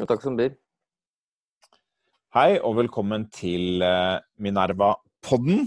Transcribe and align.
Jo, 0.00 0.06
takk 0.08 0.22
som 0.24 0.36
byr. 0.38 0.54
Hei 2.32 2.54
og 2.64 2.78
velkommen 2.78 3.26
til 3.36 3.82
eh, 3.84 4.16
Minerva-podden. 4.40 5.66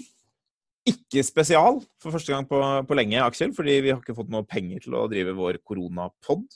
Ikke 0.90 1.22
spesial 1.22 1.78
for 2.02 2.16
første 2.16 2.34
gang 2.34 2.48
på, 2.50 2.58
på, 2.90 2.98
lenge, 2.98 3.20
Aksel, 3.22 3.52
fordi 3.54 3.76
vi 3.86 3.92
har 3.94 4.00
ikke 4.02 4.16
fått 4.18 4.32
noe 4.34 4.48
penger 4.50 4.88
til 4.88 4.96
å 4.98 5.04
drive 5.12 5.36
vår 5.38 5.60
koronapod. 5.62 6.48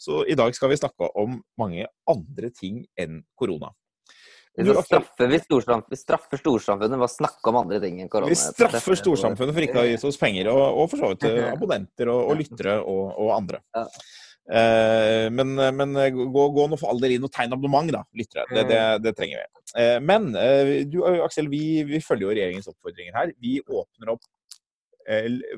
Så 0.00 0.24
i 0.26 0.34
dag 0.34 0.56
skal 0.58 0.72
vi 0.72 0.80
snakke 0.80 1.12
om 1.22 1.36
mange 1.60 1.86
andre 2.10 2.50
ting 2.50 2.80
enn 2.98 3.20
korona. 3.38 3.70
Vi, 4.58 4.66
straffer, 4.66 5.30
vi, 5.30 5.38
vi 5.38 5.98
straffer 6.00 6.40
storsamfunnet 6.40 6.98
ved 6.98 7.06
å 7.06 7.12
snakke 7.12 7.52
om 7.52 7.60
andre 7.60 7.78
ting 7.84 8.00
enn 8.02 8.10
korona. 8.10 8.32
Vi 8.32 8.40
straffer 8.40 8.98
storsamfunnet 8.98 9.54
for 9.54 9.68
ikke 9.68 9.78
å 9.78 9.84
ha 9.84 9.92
gitt 9.92 10.08
oss 10.08 10.18
penger, 10.18 10.50
og, 10.50 10.64
og 10.82 10.90
for 10.90 11.04
så 11.04 11.12
vidt 11.12 11.28
eh, 11.30 11.46
abonnenter 11.54 12.10
og, 12.10 12.24
og 12.32 12.42
lyttere 12.42 12.80
og, 12.82 13.04
og 13.14 13.30
andre. 13.36 13.62
Ja. 13.78 13.86
Eh, 14.50 15.26
men, 15.30 15.54
men 15.76 15.94
gå, 16.16 16.46
gå, 16.56 16.66
nå 16.66 16.78
for 16.80 16.90
all 16.90 17.02
del 17.02 17.16
inn 17.16 17.26
og 17.26 17.32
tegn 17.34 17.54
abonnement, 17.54 17.92
da, 17.94 18.02
lyttere. 18.18 18.46
Det, 18.50 18.64
det, 18.70 18.80
det, 19.04 19.14
trenger 19.18 19.42
vi. 19.42 19.62
Eh, 19.82 19.98
men 20.02 20.30
du 20.90 21.00
Aksel, 21.24 21.50
vi, 21.52 21.64
vi, 21.88 22.02
følger 22.04 22.26
jo 22.26 22.34
regjeringens 22.34 22.70
oppfordringer 22.72 23.18
her. 23.20 23.34
Vi 23.42 23.58
åpner 23.66 24.16
opp 24.16 24.26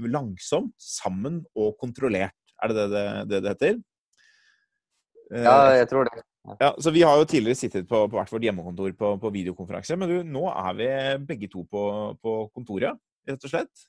langsomt, 0.08 0.72
sammen 0.80 1.42
og 1.58 1.74
kontrollert. 1.80 2.36
Er 2.62 2.70
det 2.70 2.84
det 2.92 3.06
det, 3.28 3.40
det 3.42 3.50
heter? 3.56 3.80
Ja, 5.32 5.56
jeg 5.76 5.88
tror 5.90 6.06
det. 6.08 6.22
Ja, 6.58 6.74
så 6.78 6.90
Vi 6.90 7.02
har 7.02 7.18
jo 7.18 7.24
tidligere 7.24 7.58
sittet 7.58 7.88
på, 7.88 8.02
på 8.10 8.18
hvert 8.18 8.32
vårt 8.32 8.44
hjemmekontor 8.44 8.92
på, 8.98 9.14
på, 9.22 9.30
videokonferanse. 9.34 9.96
Men 9.96 10.10
du, 10.10 10.16
nå 10.26 10.46
er 10.50 10.78
vi 10.78 10.88
begge 11.28 11.48
to 11.52 11.62
på, 11.70 11.82
på, 12.22 12.36
kontoret, 12.54 12.98
rett 13.28 13.46
og 13.46 13.52
slett. 13.52 13.86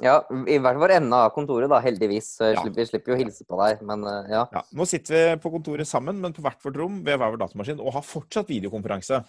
Ja, 0.00 0.16
i 0.48 0.56
hvert 0.62 0.78
fall 0.80 0.94
ende 0.96 1.18
av 1.26 1.34
kontoret, 1.34 1.68
da, 1.70 1.78
heldigvis. 1.84 2.32
Så 2.38 2.48
ja. 2.48 2.62
slipper, 2.62 2.80
vi 2.80 2.88
slipper 2.88 3.12
jo 3.12 3.18
å 3.18 3.20
hilse 3.20 3.44
på 3.46 3.58
deg, 3.60 3.84
men 3.86 4.06
uh, 4.08 4.30
ja. 4.30 4.46
ja. 4.56 4.62
Nå 4.74 4.86
sitter 4.88 5.14
vi 5.14 5.36
på 5.44 5.52
kontoret 5.52 5.88
sammen, 5.88 6.18
men 6.22 6.34
på 6.34 6.42
hvert 6.42 6.64
vårt 6.64 6.80
rom 6.80 7.02
ved 7.04 7.20
hver 7.20 7.34
vår 7.34 7.42
datamaskin, 7.44 7.82
og 7.82 7.98
har 7.98 8.06
fortsatt 8.06 8.50
videokonferanse. 8.50 9.20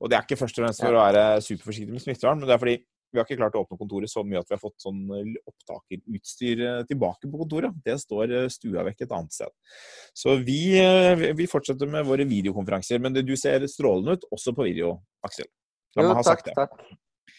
Og 0.00 0.12
det 0.12 0.16
er 0.16 0.24
ikke 0.24 0.40
først 0.40 0.60
og 0.60 0.66
fremst 0.66 0.84
for 0.84 0.96
å 0.96 1.04
være 1.04 1.26
superforsiktig 1.44 1.96
med 1.96 2.04
smittevern, 2.06 2.40
men 2.40 2.48
det 2.48 2.56
er 2.56 2.64
fordi 2.64 2.78
vi 3.12 3.20
har 3.20 3.28
ikke 3.28 3.36
klart 3.36 3.56
å 3.58 3.62
åpne 3.66 3.76
kontoret 3.76 4.08
så 4.10 4.22
mye 4.24 4.40
at 4.40 4.48
vi 4.48 4.56
har 4.56 4.60
fått 4.62 4.80
sånn 4.80 5.00
eh, 5.12 5.34
opptakerutstyr 5.50 6.62
eh, 6.64 6.78
tilbake 6.88 7.28
på 7.28 7.40
kontoret. 7.42 7.74
Det 7.84 7.98
står 8.00 8.32
eh, 8.38 8.48
stua 8.52 8.86
vekk 8.88 9.04
et 9.04 9.12
annet 9.12 9.36
sted. 9.36 9.52
Så 10.16 10.38
vi, 10.40 10.62
vi 11.36 11.48
fortsetter 11.50 11.90
med 11.92 12.08
våre 12.08 12.24
videokonferanser. 12.28 13.02
Men 13.04 13.20
du 13.20 13.34
ser 13.36 13.66
strålende 13.68 14.16
ut 14.16 14.26
også 14.32 14.56
på 14.56 14.64
video, 14.70 14.94
Aksel. 15.28 15.50
La 15.98 16.08
meg 16.08 16.22
ha 16.22 16.24
sagt 16.24 16.48
det. 16.48 16.56
Takk. 16.56 16.78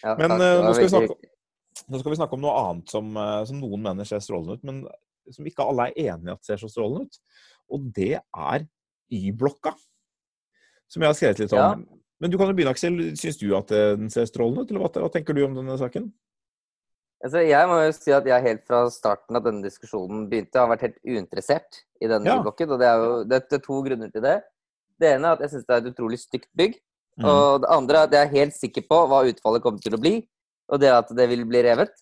Ja, 0.03 0.14
men 0.20 0.36
takk. 0.36 0.62
Nå, 0.62 0.75
skal 0.78 0.86
vi 0.86 0.94
snakke, 0.94 1.31
nå, 1.88 1.99
skal 1.99 2.13
vi 2.13 2.19
snakke, 2.19 2.38
om 2.38 2.43
noe 2.43 2.53
annet 2.59 2.93
som, 2.93 3.09
som 3.49 3.59
noen 3.59 3.83
mener 3.85 4.07
ser 4.07 4.21
strålende 4.23 4.59
ut, 4.59 4.67
men 4.67 4.83
som 5.31 5.47
ikke 5.47 5.66
alle 5.66 5.89
er 5.89 6.11
enig 6.11 6.29
i 6.29 6.33
at 6.35 6.47
ser 6.47 6.61
så 6.61 6.69
strålende 6.71 7.07
ut. 7.07 7.19
Og 7.73 7.89
det 7.95 8.16
er 8.19 8.66
Y-blokka. 9.13 9.73
Som 10.91 11.03
jeg 11.03 11.09
har 11.09 11.17
skrevet 11.17 11.44
litt 11.44 11.55
om. 11.55 11.63
Ja. 11.63 12.01
Men 12.23 12.31
du 12.31 12.38
kan 12.39 12.49
jo 12.49 12.55
begynne, 12.55 12.73
Aksel. 12.75 12.99
Syns 13.19 13.39
du 13.39 13.49
at 13.57 13.71
den 13.71 14.11
ser 14.13 14.27
strålende 14.29 14.63
ut, 14.63 14.71
eller 14.71 14.85
hva, 14.85 14.91
hva 15.03 15.11
tenker 15.13 15.35
du 15.35 15.44
om 15.45 15.57
denne 15.57 15.77
saken? 15.79 16.11
Altså, 17.23 17.39
jeg 17.47 17.67
må 17.69 17.77
jo 17.79 17.91
si 17.95 18.11
at 18.11 18.25
jeg 18.27 18.44
helt 18.44 18.66
fra 18.67 18.81
starten 18.91 19.39
av 19.39 19.45
denne 19.45 19.63
diskusjonen 19.63 20.25
begynte, 20.31 20.59
har 20.59 20.67
vært 20.71 20.89
helt 20.89 20.97
uinteressert 21.07 21.79
i 22.03 22.09
denne 22.11 22.27
ja. 22.27 22.41
blokken. 22.44 22.73
Og 22.75 22.81
det 22.81 22.89
er 22.89 23.03
jo 23.03 23.11
det 23.31 23.39
er 23.39 23.63
to 23.63 23.79
grunner 23.85 24.11
til 24.11 24.25
det. 24.25 24.41
Det 24.99 25.13
ene 25.16 25.29
er 25.29 25.38
at 25.38 25.45
jeg 25.45 25.53
syns 25.53 25.69
det 25.69 25.75
er 25.75 25.83
et 25.83 25.94
utrolig 25.94 26.19
stygt 26.19 26.49
bygg. 26.59 26.75
Mm. 27.21 27.27
Og 27.29 27.61
det 27.63 27.69
andre 27.71 27.99
er 28.01 28.09
at 28.09 28.16
jeg 28.17 28.27
er 28.27 28.35
helt 28.38 28.57
sikker 28.57 28.85
på 28.89 28.99
hva 29.07 29.21
utfallet 29.29 29.63
kommer 29.63 29.83
til 29.83 29.95
å 29.95 30.01
bli. 30.01 30.17
Og 30.72 30.80
det 30.81 30.94
at 30.94 31.11
det 31.16 31.28
vil 31.31 31.44
bli 31.50 31.64
revet. 31.66 31.94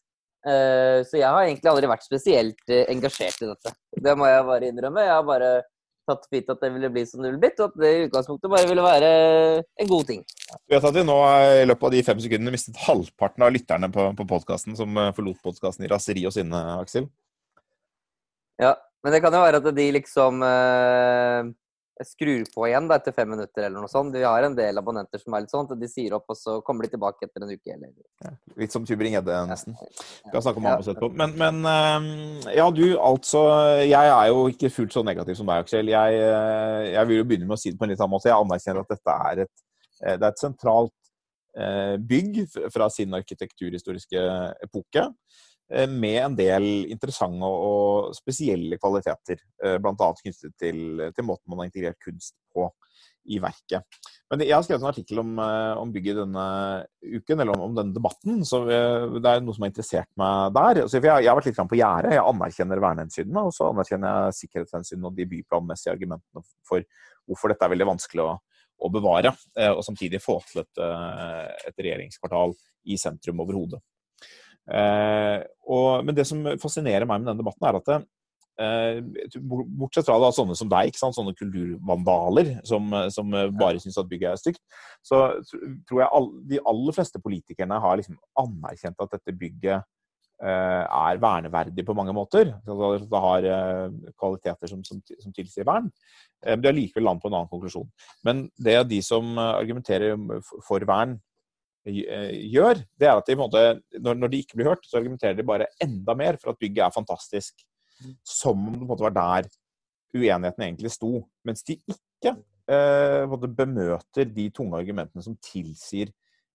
Uh, 0.42 1.06
så 1.06 1.20
jeg 1.20 1.28
har 1.30 1.46
egentlig 1.46 1.70
aldri 1.70 1.90
vært 1.90 2.06
spesielt 2.06 2.64
uh, 2.72 2.86
engasjert 2.90 3.44
i 3.44 3.50
dette. 3.52 3.74
Det 4.02 4.16
må 4.18 4.30
jeg 4.30 4.48
bare 4.48 4.72
innrømme. 4.72 5.06
Jeg 5.06 5.14
har 5.14 5.28
bare 5.28 5.52
tatt 6.10 6.28
for 6.28 6.38
gitt 6.38 6.52
at 6.52 6.62
det 6.64 6.72
ville 6.74 6.90
bli 6.94 7.04
som 7.08 7.22
det 7.22 7.32
ville 7.32 7.42
blitt, 7.42 7.60
og 7.62 7.72
at 7.72 7.82
det 7.82 7.92
i 7.94 8.04
utgangspunktet 8.08 8.52
bare 8.52 8.70
ville 8.70 8.86
være 8.86 9.10
en 9.62 9.90
god 9.90 10.08
ting. 10.10 10.24
Vi 10.66 10.76
vet 10.76 10.88
at 10.90 10.98
vi 10.98 11.06
nå 11.08 11.18
i 11.62 11.66
løpet 11.68 11.88
av 11.88 11.96
de 11.96 12.04
fem 12.08 12.22
sekundene 12.24 12.54
mistet 12.56 12.80
halvparten 12.86 13.46
av 13.46 13.54
lytterne 13.54 13.92
på, 13.94 14.08
på 14.18 14.28
podkasten 14.30 14.78
som 14.80 14.98
eh, 14.98 15.12
forlot 15.18 15.42
podkasten 15.46 15.86
i 15.86 15.92
raseri 15.92 16.26
og 16.28 16.36
sinne, 16.36 16.62
Aksel. 16.82 17.08
Ja, 18.62 18.76
men 19.06 19.16
det 19.16 19.22
kan 19.24 19.34
jo 19.34 19.44
være 19.44 19.62
at 19.62 19.70
de 19.78 19.88
liksom 19.98 20.44
eh, 20.46 21.52
skrur 22.08 22.44
på 22.54 22.66
igjen 22.68 22.88
da, 22.90 22.98
etter 23.00 23.14
fem 23.16 23.30
minutter 23.34 23.66
eller 23.68 23.84
noe 23.84 23.92
sånt. 23.92 24.14
Vi 24.16 24.24
har 24.26 24.46
en 24.46 24.56
del 24.58 24.80
abonnenter 24.80 25.22
som 25.22 25.36
er 25.36 25.44
litt 25.44 25.54
sånn 25.54 25.68
at 25.68 25.80
de 25.80 25.90
sier 25.90 26.16
opp, 26.18 26.26
og 26.32 26.38
så 26.38 26.58
kommer 26.66 26.86
de 26.86 26.94
tilbake 26.94 27.28
etter 27.28 27.46
en 27.46 27.52
uke. 27.52 27.74
Eller... 27.74 27.92
Ja, 28.24 28.32
litt 28.62 28.76
som 28.76 28.86
Tybring-Gjedde, 28.88 29.42
nesten. 29.50 29.76
Vi 29.82 30.34
kan 30.34 30.46
snakke 30.46 30.62
om 30.62 30.70
Amos 30.72 30.90
etterpå. 30.92 31.12
Men, 31.22 31.36
men, 31.40 31.62
eh, 31.72 32.56
ja, 32.58 32.68
du, 32.74 32.86
altså 33.02 33.44
Jeg 33.84 34.14
er 34.14 34.32
jo 34.32 34.48
ikke 34.52 34.72
fullt 34.74 34.98
så 34.98 35.06
negativ 35.08 35.38
som 35.40 35.52
deg, 35.52 35.66
Aksel. 35.66 35.92
Jeg, 35.94 36.24
eh, 36.24 36.88
jeg, 36.94 37.10
vil 37.12 37.22
jo 37.22 37.28
begynne 37.30 37.50
med 37.50 37.58
å 37.58 37.62
si 37.62 37.74
det 37.74 37.80
på 37.82 37.88
en 37.88 37.94
litt 37.94 38.02
annen 38.02 38.16
måte. 38.16 38.32
Jeg 38.32 38.40
anerkjenner 38.40 38.86
at 38.86 38.96
dette 38.96 39.20
er 39.30 39.46
et, 39.46 39.54
eh, 40.02 40.16
det 40.16 40.26
er 40.26 40.32
et 40.32 40.44
sentralt 40.48 40.96
bygg 41.52 42.46
fra 42.72 42.86
sin 42.88 43.12
arkitekturhistoriske 43.12 44.22
epoke. 44.64 45.02
Eh, 45.72 45.88
med 45.88 46.20
en 46.20 46.36
del 46.36 46.66
interessante 46.92 47.48
og 47.48 48.12
spesielle 48.18 48.76
kvaliteter, 48.82 49.40
eh, 49.64 49.78
bl.a. 49.80 50.10
knyttet 50.20 50.56
til, 50.60 51.04
til, 51.16 51.26
måten 51.28 51.52
man 51.52 51.62
har 51.62 51.70
integrert 51.70 52.00
kunst 52.04 52.36
på 52.52 52.68
i 53.32 53.38
verket. 53.40 53.86
Men 54.32 54.42
Jeg 54.42 54.56
har 54.56 54.64
skrevet 54.66 54.82
en 54.82 54.90
artikkel 54.90 55.22
om, 55.22 55.38
eh, 55.40 55.78
om 55.80 55.92
bygget 55.94 56.18
denne 56.20 56.46
uken, 57.06 57.40
eller 57.40 57.54
om, 57.56 57.64
om, 57.70 57.78
denne 57.78 57.96
debatten. 57.96 58.42
så 58.44 58.66
Det 58.66 59.30
er 59.30 59.44
noe 59.46 59.56
som 59.56 59.64
har 59.64 59.72
interessert 59.72 60.10
meg 60.20 60.52
der. 60.58 60.82
Altså, 60.84 60.98
jeg, 61.00 61.08
jeg 61.08 61.30
har 61.30 61.40
vært 61.40 61.48
litt 61.52 61.62
på 61.72 61.80
gjerdet. 61.80 62.16
Jeg 62.18 62.26
anerkjenner 62.34 62.84
vernehensynene, 62.88 63.46
og 63.48 63.56
så 63.56 63.70
anerkjenner 63.72 64.18
jeg 64.18 64.40
sikkerhetshensynene 64.42 65.08
og 65.08 65.16
de 65.16 65.30
byplanmessige 65.36 65.94
argumentene 65.96 66.44
for 66.68 66.84
hvorfor 67.30 67.54
dette 67.54 67.64
er 67.64 67.72
veldig 67.72 67.88
vanskelig 67.94 68.26
å, 68.26 68.34
å 68.82 68.90
bevare, 68.92 69.32
og 69.72 69.84
samtidig 69.86 70.20
få 70.20 70.40
til 70.50 70.64
et, 70.64 70.80
et 71.70 71.84
regjeringskvartal 71.86 72.58
i 72.90 72.98
sentrum 73.00 73.44
overhodet. 73.46 73.80
Eh, 74.70 75.42
og, 75.72 76.02
men 76.06 76.18
det 76.18 76.26
som 76.30 76.42
fascinerer 76.62 77.08
meg 77.08 77.22
med 77.22 77.32
denne 77.32 77.42
debatten, 77.42 77.68
er 77.68 77.80
at 77.80 77.88
det, 77.90 78.00
eh, 78.62 79.40
Bortsett 79.42 80.08
fra 80.08 80.20
da, 80.22 80.32
sånne 80.36 80.58
som 80.58 80.70
deg, 80.72 80.98
sånne 80.98 81.34
kulturvandaler 81.38 82.58
som, 82.68 82.92
som 83.14 83.32
bare 83.58 83.82
syns 83.82 83.98
at 84.02 84.12
bygget 84.12 84.34
er 84.34 84.42
stygt, 84.42 84.62
så 85.06 85.24
tror 85.90 86.04
jeg 86.04 86.12
all, 86.20 86.30
de 86.52 86.62
aller 86.74 86.98
fleste 86.98 87.24
politikerne 87.24 87.82
har 87.82 87.98
liksom 88.00 88.20
anerkjent 88.42 89.02
at 89.02 89.18
dette 89.18 89.36
bygget 89.40 89.80
eh, 89.80 90.84
er 90.86 91.24
verneverdig 91.24 91.88
på 91.88 91.98
mange 91.98 92.14
måter. 92.16 92.54
Det 92.68 93.24
har 93.26 93.50
kvaliteter 94.14 94.70
som, 94.70 94.86
som, 94.86 95.02
som 95.02 95.34
tilsier 95.34 95.68
vern. 95.68 95.90
Men 96.42 96.62
de 96.62 96.70
har 96.70 96.74
likevel 96.74 97.06
land 97.06 97.20
på 97.22 97.30
en 97.30 97.36
annen 97.38 97.50
konklusjon. 97.50 97.90
Men 98.26 98.48
det 98.58 98.74
er 98.74 98.88
de 98.90 98.98
som 99.06 99.36
argumenterer 99.38 100.18
for 100.66 100.82
vern, 100.90 101.20
Eh, 101.22 101.31
gjør, 101.86 102.82
det 103.00 103.08
er 103.10 103.18
at 103.18 103.28
de, 103.28 103.36
måte, 103.40 103.62
når, 103.98 104.18
når, 104.20 104.32
de 104.32 104.42
ikke 104.44 104.60
blir 104.60 104.70
hørt, 104.70 104.86
så 104.86 105.00
argumenterer 105.00 105.38
de 105.38 105.48
bare 105.48 105.70
enda 105.82 106.16
mer 106.18 106.38
for 106.42 106.54
at 106.54 106.60
bygget 106.62 106.86
er 106.86 106.94
fantastisk. 106.94 107.64
Mm. 108.02 108.16
Som 108.28 108.68
om 108.70 108.78
det 108.78 108.88
måte, 108.90 109.06
var 109.08 109.16
der 109.16 109.50
uenigheten 110.16 110.66
egentlig 110.66 110.94
sto. 110.94 111.24
Mens 111.48 111.66
de 111.66 111.78
ikke 111.80 112.36
eh, 112.70 113.24
måte, 113.30 113.50
bemøter 113.50 114.30
de 114.30 114.50
tunge 114.54 114.80
argumentene 114.80 115.26
som 115.26 115.38
tilsier 115.44 116.12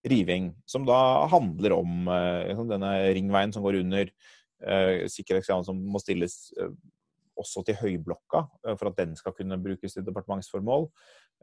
riving. 0.06 0.52
Som 0.68 0.86
da 0.88 0.98
handler 1.32 1.76
om 1.78 2.10
eh, 2.12 2.66
denne 2.70 2.92
ringveien 3.16 3.54
som 3.54 3.64
går 3.66 3.80
under, 3.82 4.12
eh, 4.62 5.06
sikkerhetskrav 5.10 5.64
som 5.66 5.80
må 5.90 6.02
stilles 6.02 6.38
eh, 6.60 6.74
også 7.36 7.64
til 7.66 7.78
Høyblokka, 7.80 8.46
eh, 8.66 8.76
for 8.78 8.90
at 8.90 9.00
den 9.00 9.16
skal 9.18 9.34
kunne 9.36 9.58
brukes 9.62 9.96
til 9.96 10.06
departementsformål. 10.06 10.88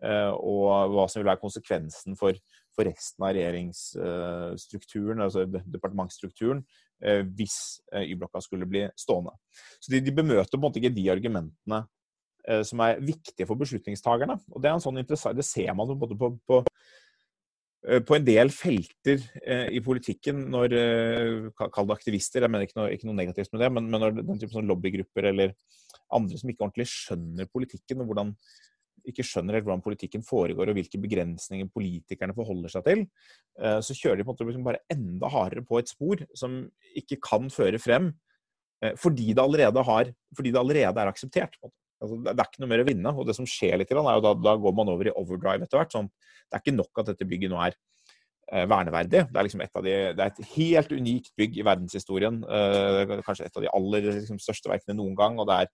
Og 0.01 0.93
hva 0.93 1.03
som 1.07 1.21
vil 1.21 1.29
være 1.29 1.39
konsekvensen 1.39 2.17
for 2.19 2.35
for 2.73 2.89
resten 2.89 3.25
av 3.25 3.33
regjeringsstrukturen, 3.37 5.21
altså 5.23 5.45
departementsstrukturen, 5.47 6.63
eh, 7.03 7.21
hvis 7.37 7.57
eh, 7.93 8.09
Y-blokka 8.09 8.41
skulle 8.43 8.67
bli 8.69 8.85
stående. 8.99 9.35
Så 9.79 9.93
de, 9.93 10.01
de, 10.03 10.15
bemøter 10.15 10.51
på 10.51 10.59
en 10.59 10.65
måte 10.65 10.81
ikke 10.81 10.93
de 10.95 11.09
argumentene 11.13 11.83
eh, 12.47 12.63
som 12.67 12.81
er 12.85 13.01
viktige 13.03 13.47
for 13.49 13.59
beslutningstagerne. 13.61 14.39
Og 14.51 14.63
Det 14.63 14.71
er 14.71 14.77
en 14.77 14.83
sånn 14.83 15.01
det 15.03 15.47
ser 15.47 15.73
man 15.77 15.93
på, 15.93 16.11
på, 16.17 16.31
på, 16.49 16.63
på 18.07 18.17
en 18.17 18.25
del 18.25 18.51
felter 18.55 19.19
i 19.75 19.81
politikken 19.83 20.45
når 20.47 20.73
Kall 21.59 21.89
det 21.89 21.97
aktivister, 21.97 22.45
jeg 22.45 22.51
mener 22.51 22.63
ikke 22.63 22.79
noe, 22.79 22.91
ikke 22.95 23.09
noe 23.09 23.17
negativt 23.17 23.51
med 23.51 23.65
det, 23.65 23.73
men, 23.75 23.89
men 23.91 24.05
når 24.05 24.21
den 24.21 24.39
type 24.39 24.55
sånn 24.55 24.69
lobbygrupper 24.71 25.27
eller 25.33 25.51
andre 26.13 26.39
som 26.39 26.49
ikke 26.49 26.63
ordentlig 26.63 26.87
skjønner 26.87 27.49
politikken 27.51 27.99
og 27.99 28.07
hvordan 28.07 28.31
ikke 29.09 29.25
skjønner 29.27 29.57
helt 29.57 29.67
hvordan 29.67 29.83
politikken 29.83 30.23
foregår 30.25 30.71
og 30.71 30.77
hvilke 30.77 30.99
begrensninger 31.01 31.69
politikerne 31.73 32.35
forholder 32.37 32.71
seg 32.71 32.85
til, 32.87 33.05
eh, 33.59 33.79
så 33.83 33.95
kjører 33.97 34.19
de 34.19 34.25
på 34.25 34.31
en 34.31 34.35
måte 34.35 34.49
liksom 34.49 34.67
bare 34.67 34.83
enda 34.93 35.31
hardere 35.33 35.65
på 35.67 35.79
et 35.79 35.91
spor 35.91 36.23
som 36.37 36.61
ikke 36.99 37.19
kan 37.23 37.49
føre 37.53 37.81
frem 37.81 38.11
eh, 38.83 38.93
fordi 38.99 39.31
det 39.33 39.43
allerede, 39.43 39.85
har, 39.89 40.11
fordi 40.37 40.53
det 40.53 40.61
allerede 40.61 41.03
er 41.03 41.11
akseptert. 41.11 41.57
Altså, 42.03 42.19
det 42.19 42.35
er 42.35 42.49
ikke 42.49 42.63
noe 42.63 42.73
mer 42.73 42.83
å 42.83 42.89
vinne. 42.89 43.15
og 43.15 43.27
det 43.27 43.37
som 43.37 43.47
skjer 43.47 43.79
litt, 43.79 43.91
er 43.91 43.99
jo 43.99 44.27
da, 44.27 44.35
da 44.35 44.55
går 44.59 44.75
man 44.75 44.91
over 44.91 45.07
i 45.07 45.15
overdrive 45.15 45.67
etter 45.67 45.79
hvert. 45.79 45.95
Sånn, 45.95 46.11
det 46.47 46.57
er 46.57 46.63
ikke 46.63 46.77
nok 46.79 47.03
at 47.03 47.11
dette 47.13 47.27
bygget 47.27 47.51
nå 47.53 47.59
er 47.63 47.77
eh, 48.51 48.65
verneverdig. 48.67 49.25
Det 49.29 49.39
er, 49.39 49.47
liksom 49.47 49.63
et, 49.63 49.75
de, 49.87 49.97
det 50.17 50.25
er 50.25 50.31
et 50.31 50.53
helt 50.57 50.95
unikt 50.95 51.31
bygg 51.39 51.59
i 51.59 51.67
verdenshistorien. 51.67 52.41
kanskje 53.23 53.47
et 53.47 53.59
av 53.59 53.67
de 53.67 53.71
aller 53.79 54.09
liksom, 54.09 54.41
største 54.43 54.71
verkene 54.71 54.99
noen 54.99 55.15
gang. 55.19 55.39
og 55.39 55.47
det 55.51 55.61
er 55.63 55.71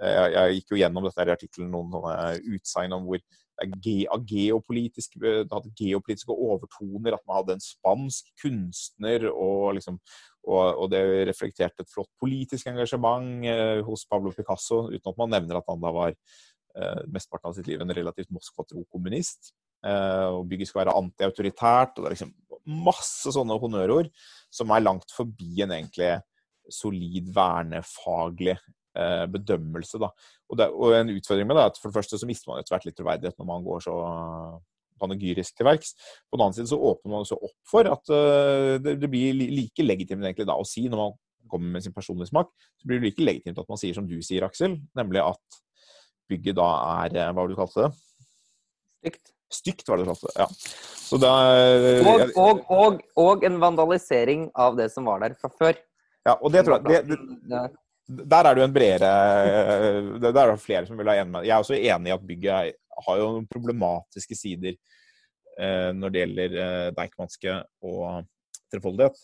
jeg, 0.00 0.32
jeg, 0.34 0.56
gikk 0.56 0.72
jo 0.72 0.80
gjennom 0.80 1.06
dette 1.06 1.26
i 1.28 1.34
artikkelen 1.34 1.72
noen 1.72 1.92
sånne 1.92 2.56
utsagn 2.56 2.96
om 2.96 3.06
hvor 3.06 3.22
geopolitiske, 3.62 5.20
det 5.20 5.52
hadde 5.52 5.72
geopolitiske 5.78 6.34
overtoner, 6.34 7.14
at 7.14 7.24
man 7.28 7.38
hadde 7.40 7.56
en 7.58 7.64
spansk 7.64 8.32
kunstner, 8.42 9.28
og, 9.30 9.74
liksom, 9.76 9.98
og, 10.48 10.62
og 10.82 10.88
det 10.90 11.02
reflekterte 11.28 11.84
et 11.84 11.92
flott 11.92 12.10
politisk 12.20 12.70
engasjement 12.72 13.46
eh, 13.46 13.82
hos 13.86 14.06
Pablo 14.10 14.32
Picasso, 14.34 14.86
uten 14.90 15.12
at 15.12 15.20
man 15.20 15.34
nevner 15.36 15.60
at 15.60 15.68
han 15.70 15.84
da 15.84 15.92
var 15.94 16.16
eh, 16.16 17.02
mesteparten 17.12 17.52
av 17.52 17.58
sitt 17.58 17.70
liv 17.70 17.84
en 17.84 17.94
relativt 17.94 18.32
Moskva-tro 18.34 18.82
kommunist. 18.90 19.52
Eh, 19.86 20.28
og 20.30 20.46
bygget 20.50 20.70
skal 20.70 20.84
være 20.84 20.98
antiautoritært. 20.98 21.96
og 21.96 22.04
Det 22.04 22.10
er 22.10 22.16
liksom 22.16 22.34
masse 22.86 23.32
sånne 23.34 23.58
honnørord 23.58 24.10
som 24.52 24.70
er 24.70 24.84
langt 24.84 25.10
forbi 25.14 25.64
en 25.64 25.74
egentlig 25.74 26.14
solid 26.70 27.32
vernefaglig 27.34 28.54
eh, 28.54 28.68
bedømmelse. 29.32 30.00
Da. 30.02 30.10
Og, 30.50 30.58
det, 30.60 30.68
og, 30.68 30.92
en 30.98 31.14
utfordring 31.14 31.48
med 31.48 31.56
det 31.56 31.64
er 31.64 31.72
at 31.72 31.80
for 31.80 31.88
det 31.88 31.96
første 31.96 32.18
så 32.20 32.28
mister 32.28 32.50
man 32.50 32.60
etter 32.60 32.74
hvert 32.74 32.84
litt 32.88 32.96
troverdighet 32.98 33.38
når 33.40 33.48
man 33.48 33.64
går 33.64 33.84
så 33.86 33.94
panegyrisk 35.02 35.56
til 35.56 35.68
verks. 35.68 35.96
På 36.30 36.38
den 36.38 36.46
annen 36.46 36.56
side 36.56 36.70
så 36.70 36.78
åpner 36.78 37.12
man 37.12 37.26
også 37.26 37.38
opp 37.38 37.58
for 37.68 37.90
at 37.90 38.14
uh, 38.14 38.78
det, 38.82 38.96
det, 39.02 39.10
blir 39.10 39.34
like 39.40 39.86
legitimt 39.86 40.24
egentlig 40.24 40.48
da 40.48 40.58
å 40.58 40.68
si 40.68 40.86
når 40.86 41.04
man 41.04 41.18
kommer 41.50 41.76
med 41.76 41.84
sin 41.84 41.94
personlige 41.94 42.30
smak, 42.30 42.52
så 42.80 42.88
blir 42.88 43.00
det 43.00 43.10
like 43.10 43.26
legitimt 43.26 43.60
at 43.60 43.68
man 43.68 43.80
sier 43.80 43.96
som 43.96 44.06
du 44.08 44.16
sier, 44.24 44.46
Aksel, 44.46 44.78
nemlig 44.96 45.20
at 45.24 45.60
bygget 46.30 46.56
da 46.56 46.70
er 47.02 47.18
Hva 47.18 47.32
var 47.36 47.50
det 47.50 47.56
du 47.56 47.60
kalte 47.60 47.86
det? 47.86 47.92
Stygt. 49.02 49.32
Stygt, 49.52 49.88
var 49.90 50.00
det 50.00 50.06
du 50.06 50.12
kalte 50.12 50.30
det. 50.30 50.36
Ja. 50.38 50.46
Så 51.02 51.18
da, 51.20 51.32
og, 52.08 52.22
og, 52.40 52.62
og, 52.72 53.02
og, 53.20 53.42
en 53.44 53.58
vandalisering 53.60 54.46
av 54.56 54.78
det 54.78 54.88
som 54.94 55.10
var 55.10 55.20
der 55.20 55.34
fra 55.36 55.50
før. 55.52 55.76
Ja, 56.24 56.38
og 56.38 56.54
det 56.54 56.62
tror 56.64 56.78
jeg 56.78 57.02
det, 57.10 57.18
det, 57.50 57.60
Der 58.12 58.44
er 58.44 58.54
det 58.54 58.62
jo 58.62 58.66
en 58.68 58.74
bredere 58.74 60.20
Der 60.20 60.40
er 60.42 60.50
det 60.52 60.60
flere 60.60 60.86
som 60.88 60.98
vil 60.98 61.08
ha 61.08 61.14
enig 61.20 61.32
med 61.32 61.46
Jeg 61.46 61.54
er 61.54 61.64
også 61.64 61.78
enig 61.78 62.10
i 62.10 62.14
at 62.14 62.26
bygget 62.26 62.72
har 63.06 63.20
jo 63.20 63.28
noen 63.36 63.48
problematiske 63.50 64.36
sider 64.36 64.76
eh, 65.58 65.90
når 65.96 66.12
det 66.12 66.22
gjelder 66.22 66.56
eh, 66.64 66.88
Deichmanske 66.96 67.58
og 67.88 68.26
trefoldighet. 68.72 69.20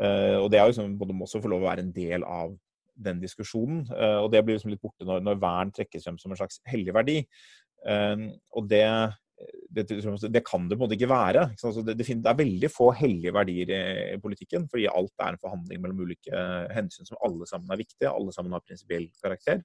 Eh, 0.00 0.36
og 0.40 0.50
det 0.50 0.60
er 0.60 0.66
jo 0.66 0.74
liksom, 0.74 0.96
både 1.00 1.16
må 1.16 1.26
også 1.26 1.42
få 1.44 1.52
lov 1.52 1.64
å 1.64 1.68
være 1.70 1.86
en 1.86 1.94
del 1.94 2.26
av 2.26 2.54
den 2.96 3.20
diskusjonen. 3.20 3.82
Og 4.24 4.30
det 4.32 4.40
blir 4.40 4.56
liksom 4.56 4.70
litt 4.72 4.80
borte 4.80 5.04
når, 5.04 5.20
når, 5.20 5.40
vern 5.42 5.72
trekkes 5.76 6.06
frem 6.06 6.16
som 6.16 6.32
en 6.32 6.38
slags 6.40 6.62
hellig 6.64 6.94
verdi. 6.96 7.18
Og 8.56 8.70
det, 8.70 8.86
det, 9.68 9.84
det, 10.32 10.42
kan 10.46 10.68
det 10.68 10.76
på 10.76 10.80
en 10.80 10.84
måte 10.86 10.96
ikke 10.96 11.10
være. 11.10 11.42
Det, 11.84 12.06
er 12.16 12.38
veldig 12.38 12.70
få 12.72 12.88
hellige 12.96 13.34
verdier 13.36 13.72
i, 13.74 14.18
politikken, 14.22 14.64
fordi 14.72 14.86
alt 14.88 15.12
er 15.20 15.34
en 15.34 15.42
forhandling 15.42 15.82
mellom 15.82 16.06
ulike 16.06 16.46
hensyn 16.72 17.08
som 17.08 17.20
alle 17.26 17.48
sammen 17.50 17.72
er 17.72 17.82
viktige, 17.82 18.12
alle 18.12 18.32
sammen 18.32 18.56
har 18.56 18.64
prinsipiell 18.64 19.10
karakter. 19.20 19.60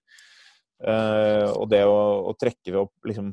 Uh, 0.81 1.47
og 1.61 1.69
det 1.69 1.83
å, 1.85 1.97
å 2.31 2.35
trekke 2.41 2.71
det 2.73 2.79
opp 2.79 3.05
liksom 3.05 3.27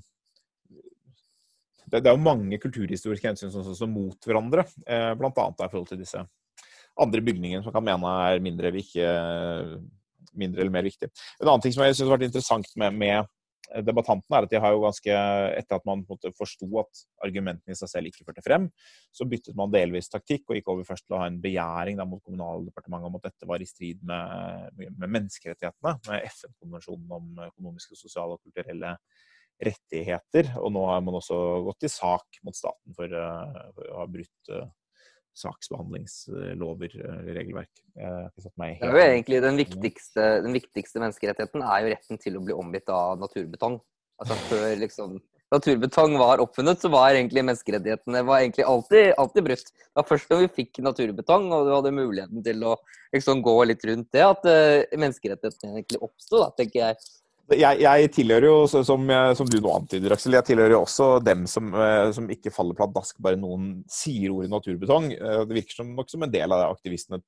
det, 1.89 2.03
er 2.03 2.13
jo 2.13 2.21
mange 2.21 2.59
kulturhistoriske 2.61 3.31
hensyn 3.31 3.53
som 3.55 3.65
står 3.65 3.89
mot 3.89 4.29
hverandre, 4.29 4.67
uh, 4.85 5.15
bl.a. 5.17 5.33
i 5.33 5.71
forhold 5.71 5.89
til 5.89 6.03
disse 6.03 6.21
andre 6.99 7.23
bygningene 7.25 7.65
som 7.65 7.73
kan 7.73 7.87
mene 7.87 8.13
er 8.29 8.45
mindre, 8.45 8.73
ikke, 8.77 9.09
mindre 10.39 10.63
eller 10.63 10.75
mer 10.75 10.87
viktig. 10.87 11.09
En 11.41 11.49
annen 11.49 11.65
ting 11.65 11.75
som 11.75 11.87
jeg 11.87 11.97
synes 11.97 12.11
har 12.11 12.17
vært 12.19 12.29
interessant 12.29 12.73
med, 12.81 13.01
med 13.01 13.33
debattantene, 13.85 14.39
er 14.39 14.47
at 14.47 14.53
de 14.53 14.61
har 14.63 14.75
jo 14.75 14.83
ganske 14.85 15.15
Etter 15.59 15.79
at 15.79 15.87
man 15.89 16.05
forsto 16.37 16.69
at 16.81 17.03
argumentene 17.25 17.75
i 17.75 17.79
seg 17.79 17.91
selv 17.93 18.11
ikke 18.11 18.27
førte 18.27 18.45
frem, 18.45 18.69
så 19.15 19.27
byttet 19.29 19.57
man 19.59 19.73
delvis 19.73 20.11
taktikk 20.13 20.49
og 20.49 20.59
gikk 20.59 20.73
over 20.73 20.89
først 20.89 21.07
til 21.07 21.17
å 21.17 21.23
ha 21.23 21.29
en 21.31 21.41
begjæring 21.43 22.01
da, 22.01 22.07
mot 22.09 22.23
Kommunaldepartementet 22.25 23.11
om 23.11 23.19
at 23.21 23.29
dette 23.31 23.49
var 23.49 23.63
i 23.63 23.69
strid 23.69 24.03
med, 24.09 24.79
med 24.89 25.07
menneskerettighetene, 25.07 25.97
med 26.09 26.29
FN-konvensjonen 26.33 27.17
om 27.19 27.43
økonomiske, 27.49 27.99
sosiale 27.99 28.39
og 28.39 28.45
kulturelle 28.45 28.97
rettigheter. 29.65 30.53
Og 30.63 30.73
nå 30.75 30.85
har 30.89 31.01
man 31.05 31.19
også 31.19 31.39
gått 31.67 31.89
i 31.89 31.93
sak 31.93 32.41
mot 32.47 32.57
staten 32.57 32.97
for, 32.97 33.13
uh, 33.13 33.73
for 33.77 33.93
å 33.93 34.03
ha 34.03 34.11
brutt 34.11 34.53
uh, 34.55 34.69
saksbehandlingslover, 35.39 36.95
eller 36.99 37.39
regelverk. 37.39 37.73
det 38.81 38.89
er 38.89 38.95
jo 38.95 39.05
egentlig 39.05 39.41
den 39.45 39.61
viktigste, 39.61 40.29
den 40.45 40.57
viktigste, 40.57 41.03
menneskerettigheten 41.03 41.65
er 41.65 41.85
jo 41.85 41.93
retten 41.95 42.21
til 42.23 42.39
å 42.39 42.45
bli 42.45 42.57
omgitt 42.57 42.91
av 42.93 43.19
naturbetong. 43.23 43.81
Altså 44.19 44.39
før 44.49 44.73
liksom 44.81 45.19
naturbetong 45.55 46.17
var 46.21 46.43
oppfunnet, 46.43 46.81
så 46.83 46.91
var 46.93 47.15
egentlig 47.15 47.45
menneskerettighetene 47.47 48.23
var 48.29 48.43
egentlig 48.43 48.67
alltid, 48.69 49.13
alltid 49.21 49.47
brutt. 49.47 49.71
Det 49.73 50.01
var 50.01 50.09
først 50.09 50.33
da 50.33 50.41
vi 50.43 50.51
fikk 50.59 50.83
naturbetong 50.85 51.49
og 51.55 51.69
du 51.69 51.73
hadde 51.73 51.95
muligheten 51.97 52.45
til 52.45 52.67
å 52.69 52.75
liksom 53.15 53.41
gå 53.45 53.57
litt 53.71 53.87
rundt 53.89 54.11
det, 54.15 54.25
at 54.27 54.45
uh, 54.45 54.99
menneskerettighetene 54.99 55.79
egentlig 55.79 56.03
oppsto, 56.05 56.45
tenker 56.59 56.83
jeg. 56.83 57.09
Jeg, 57.49 57.81
jeg, 57.81 58.09
tilhører 58.13 58.45
jo, 58.45 58.57
som, 58.69 58.85
som, 58.85 59.49
du 59.49 59.57
nå 59.65 59.71
antyder, 59.73 60.13
Aksel, 60.13 60.35
jeg 60.37 60.45
tilhører 60.51 60.75
jo 60.75 60.83
også 60.83 61.07
dem 61.25 61.47
som, 61.49 61.71
eh, 61.81 62.11
som 62.13 62.27
ikke 62.33 62.53
faller 62.53 62.77
pladask 62.77 63.17
bare 63.25 63.39
noen 63.41 63.79
sier 63.89 64.35
ordet 64.35 64.51
naturbetong. 64.53 65.13
Eh, 65.17 65.45
det 65.49 65.57
virker 65.57 65.79
som, 65.81 65.95
nok 65.97 66.13
som 66.13 66.27
en 66.27 66.35
del 66.35 66.53
av 66.53 66.67
aktivistene 66.75 67.23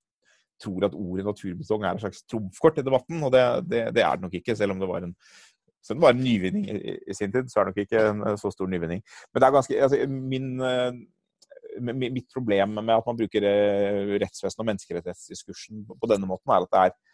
tror 0.61 0.85
at 0.85 0.97
ordet 0.99 1.25
naturbetong 1.25 1.87
er 1.87 1.97
en 1.97 2.03
slags 2.03 2.21
trumfkort 2.29 2.83
i 2.83 2.85
debatten, 2.85 3.23
og 3.25 3.33
det, 3.33 3.45
det, 3.71 3.87
det 3.97 4.05
er 4.05 4.19
det 4.19 4.27
nok 4.27 4.37
ikke, 4.43 4.59
selv 4.59 4.77
om 4.77 4.83
det 4.83 4.91
var 4.91 5.09
en 5.09 5.17
det 5.89 5.97
var 5.97 6.13
en 6.13 6.21
nyvinning 6.21 6.67
i, 6.69 7.15
sin 7.17 7.33
tid, 7.33 7.49
så 7.49 7.63
er 7.63 7.65
det 7.65 7.71
nok 7.73 7.79
ikke 7.87 8.03
en 8.11 8.37
så 8.39 8.51
stor 8.53 8.69
nyvinning. 8.69 9.01
Men 9.33 9.41
det 9.41 9.47
er 9.47 9.55
ganske, 9.55 9.79
altså, 9.87 10.01
min, 10.13 10.51
mitt 11.79 12.29
problem 12.35 12.75
med 12.77 12.93
at 12.95 13.07
man 13.07 13.19
bruker 13.19 13.47
eh, 13.49 14.13
rettsvesenet 14.21 14.61
og 14.61 14.69
menneskerettighetsdiskursen 14.69 15.87
på 15.89 16.11
denne 16.11 16.29
måten, 16.29 16.53
er 16.53 16.67
at 16.67 16.75
det 16.75 16.83
er 16.83 17.10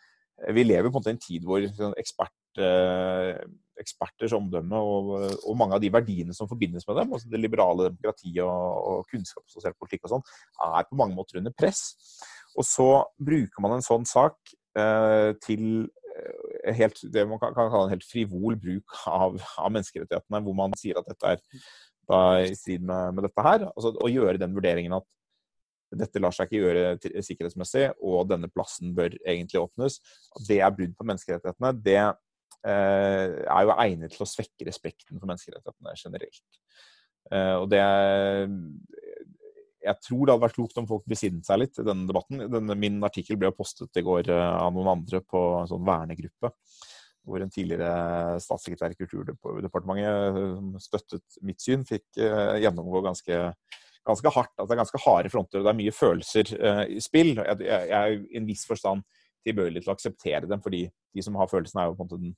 vi 0.52 0.64
lever 0.66 0.90
på 0.90 0.96
en 0.96 1.00
måte 1.00 1.12
i 1.12 1.16
en 1.16 1.22
tid 1.22 1.46
hvor 1.48 1.64
sånn 1.78 1.94
ekspert, 2.00 2.60
eh, 2.60 3.38
eksperters 3.80 4.34
omdømme 4.36 4.80
og, 4.80 5.12
og, 5.38 5.52
mange 5.58 5.76
av 5.76 5.82
de 5.82 5.90
verdiene 5.92 6.36
som 6.36 6.48
forbindes 6.50 6.86
med 6.88 7.00
dem, 7.00 7.14
altså 7.16 7.30
det 7.32 7.40
liberale 7.40 7.88
demokratiet 7.88 8.42
og, 8.44 8.76
og 8.90 9.10
kunnskapsbasert 9.12 9.78
politikk 9.80 10.06
og 10.06 10.16
sånn, 10.16 10.26
er 10.68 10.88
på 10.88 10.98
mange 11.00 11.16
måter 11.16 11.40
under 11.40 11.54
press. 11.56 11.96
Og 12.56 12.64
så 12.68 12.88
bruker 13.20 13.64
man 13.64 13.76
en 13.76 13.84
sånn 13.84 14.06
sak 14.08 14.36
eh, 14.78 15.32
til 15.44 15.66
eh, 16.16 16.72
helt, 16.76 17.00
det 17.12 17.26
man 17.28 17.40
kan, 17.40 17.56
kan, 17.56 17.72
kalle 17.72 17.88
en 17.88 17.96
helt 17.96 18.08
frivol 18.08 18.60
bruk 18.60 18.96
av, 19.08 19.36
av, 19.56 19.72
menneskerettighetene, 19.72 20.44
hvor 20.44 20.56
man 20.56 20.76
sier 20.80 21.00
at 21.00 21.08
dette 21.08 21.36
er 21.36 21.44
da, 22.06 22.20
i 22.44 22.54
strid 22.56 22.84
med, 22.86 23.16
med 23.16 23.28
dette 23.28 23.44
her. 23.44 23.68
Altså, 23.72 23.96
å 23.96 24.12
gjøre 24.12 24.40
den 24.40 24.56
vurderingen 24.56 25.00
at 25.00 25.08
dette 25.94 26.20
lar 26.22 26.34
seg 26.34 26.48
ikke 26.48 26.62
gjøre 26.62 27.22
sikkerhetsmessig, 27.24 27.88
og 28.02 28.26
denne 28.30 28.50
plassen 28.50 28.94
bør 28.96 29.14
egentlig 29.22 29.62
åpnes. 29.62 30.00
Det 30.48 30.58
er 30.60 30.74
brudd 30.74 30.96
på 30.98 31.06
menneskerettighetene. 31.06 31.72
Det 31.84 32.00
eh, 32.02 33.36
er 33.46 33.68
jo 33.68 33.76
egnet 33.76 34.16
til 34.16 34.26
å 34.26 34.30
svekke 34.30 34.66
respekten 34.68 35.20
for 35.20 35.30
menneskerettighetene 35.30 35.94
generelt. 36.00 36.60
Eh, 37.30 37.54
og 37.60 37.70
det 37.70 37.82
Jeg 39.86 40.02
tror 40.02 40.26
det 40.26 40.34
hadde 40.34 40.42
vært 40.42 40.58
klokt 40.58 40.78
om 40.80 40.86
folk 40.90 41.06
besinnet 41.06 41.46
seg 41.46 41.62
litt 41.62 41.78
i 41.78 41.86
denne 41.86 42.08
debatten. 42.10 42.48
Denne, 42.50 42.74
min 42.74 42.98
artikkel 43.06 43.38
ble 43.38 43.52
postet 43.54 43.94
i 44.00 44.06
går 44.06 44.32
eh, 44.34 44.52
av 44.58 44.74
noen 44.74 44.96
andre 44.98 45.22
på 45.22 45.46
en 45.62 45.70
sånn 45.70 45.86
vernegruppe 45.86 46.54
hvor 47.26 47.42
en 47.42 47.50
tidligere 47.50 48.38
statssekretær 48.38 48.92
i 48.94 48.96
Kulturdepartementet 49.00 50.36
som 50.38 50.68
støttet 50.78 51.38
mitt 51.42 51.58
syn, 51.58 51.82
fikk 51.82 52.04
gjennomgå 52.14 53.00
ganske 53.02 53.40
ganske 54.06 54.32
hardt. 54.32 54.52
Altså 54.56 54.70
det 54.70 54.76
er 54.76 54.82
ganske 54.82 55.02
harde 55.04 55.30
fronter, 55.32 55.60
og 55.60 55.66
det 55.66 55.72
er 55.72 55.78
mye 55.80 55.94
følelser 55.94 56.52
uh, 56.56 56.82
i 56.90 57.00
spill. 57.02 57.34
Jeg, 57.36 57.60
jeg, 57.66 57.88
jeg 57.90 57.96
er 57.98 58.18
i 58.18 58.40
en 58.40 58.48
viss 58.48 58.66
forstand 58.68 59.04
tilbøyelig 59.46 59.82
til 59.82 59.92
å 59.92 59.96
akseptere 59.96 60.50
dem, 60.50 60.62
fordi 60.62 60.84
de 60.86 61.24
som 61.24 61.38
har 61.38 61.50
følelsene, 61.50 61.82
er 61.82 61.90
jo 61.90 61.96
på 61.98 62.04
en 62.04 62.10
måte 62.10 62.20
den, 62.22 62.36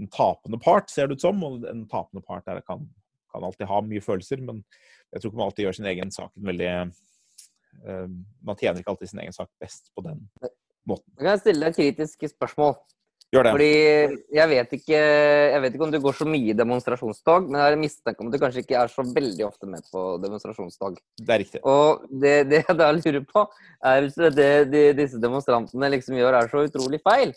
den 0.00 0.10
tapende 0.12 0.60
part, 0.62 0.90
ser 0.92 1.08
det 1.08 1.18
ut 1.18 1.26
som. 1.26 1.42
Og 1.46 1.66
en 1.70 1.84
tapende 1.90 2.24
part 2.26 2.48
er, 2.52 2.62
kan, 2.66 2.86
kan, 3.32 3.46
alltid 3.46 3.70
ha 3.70 3.80
mye 3.86 4.04
følelser, 4.04 4.42
men 4.46 4.62
jeg 5.12 5.22
tror 5.22 5.30
ikke 5.30 5.40
man 5.40 5.50
alltid 5.50 5.66
gjør 5.66 5.78
sin 5.78 5.90
egen 5.92 6.12
sak 6.14 6.32
veldig 6.48 6.72
uh, 7.86 8.06
Man 8.46 8.58
tjener 8.58 8.80
ikke 8.80 8.94
alltid 8.94 9.12
sin 9.12 9.22
egen 9.22 9.36
sak 9.36 9.50
best 9.62 9.92
på 9.94 10.04
den 10.06 10.24
måten. 10.88 11.10
Jeg 11.18 11.28
kan 11.28 11.42
stille 11.42 11.62
deg 11.62 11.74
et 11.74 11.80
kritisk 11.82 12.28
spørsmål. 12.32 12.78
Gjør 13.34 13.42
det. 13.42 13.52
Fordi 13.56 13.70
jeg 14.38 14.50
vet, 14.52 14.74
ikke, 14.76 14.98
jeg 14.98 15.62
vet 15.64 15.74
ikke 15.74 15.86
om 15.88 15.92
du 15.92 15.98
går 16.04 16.14
så 16.14 16.26
mye 16.30 16.52
i 16.52 16.56
demonstrasjonstog, 16.56 17.48
men 17.48 17.58
jeg 17.58 17.66
har 17.66 17.74
en 17.74 17.82
mistanke 17.82 18.22
om 18.22 18.30
at 18.30 18.36
du 18.36 18.42
kanskje 18.44 18.62
ikke 18.62 18.78
er 18.78 18.92
så 18.92 19.02
veldig 19.02 19.46
ofte 19.48 19.70
med 19.70 19.88
på 19.90 20.04
demonstrasjonstog. 20.22 21.00
Det 21.18 21.34
er 21.34 21.42
riktig. 21.42 21.62
Og 21.66 22.06
det, 22.22 22.36
det 22.52 22.62
jeg 22.62 22.78
da 22.78 22.92
lurer 22.94 23.26
på, 23.26 23.44
er 23.90 24.06
hvis 24.06 24.18
det 24.38 24.54
de, 24.70 24.84
disse 25.00 25.20
demonstrantene 25.22 25.90
liksom 25.96 26.20
gjør, 26.20 26.38
er 26.38 26.52
så 26.52 26.62
utrolig 26.68 27.02
feil. 27.02 27.34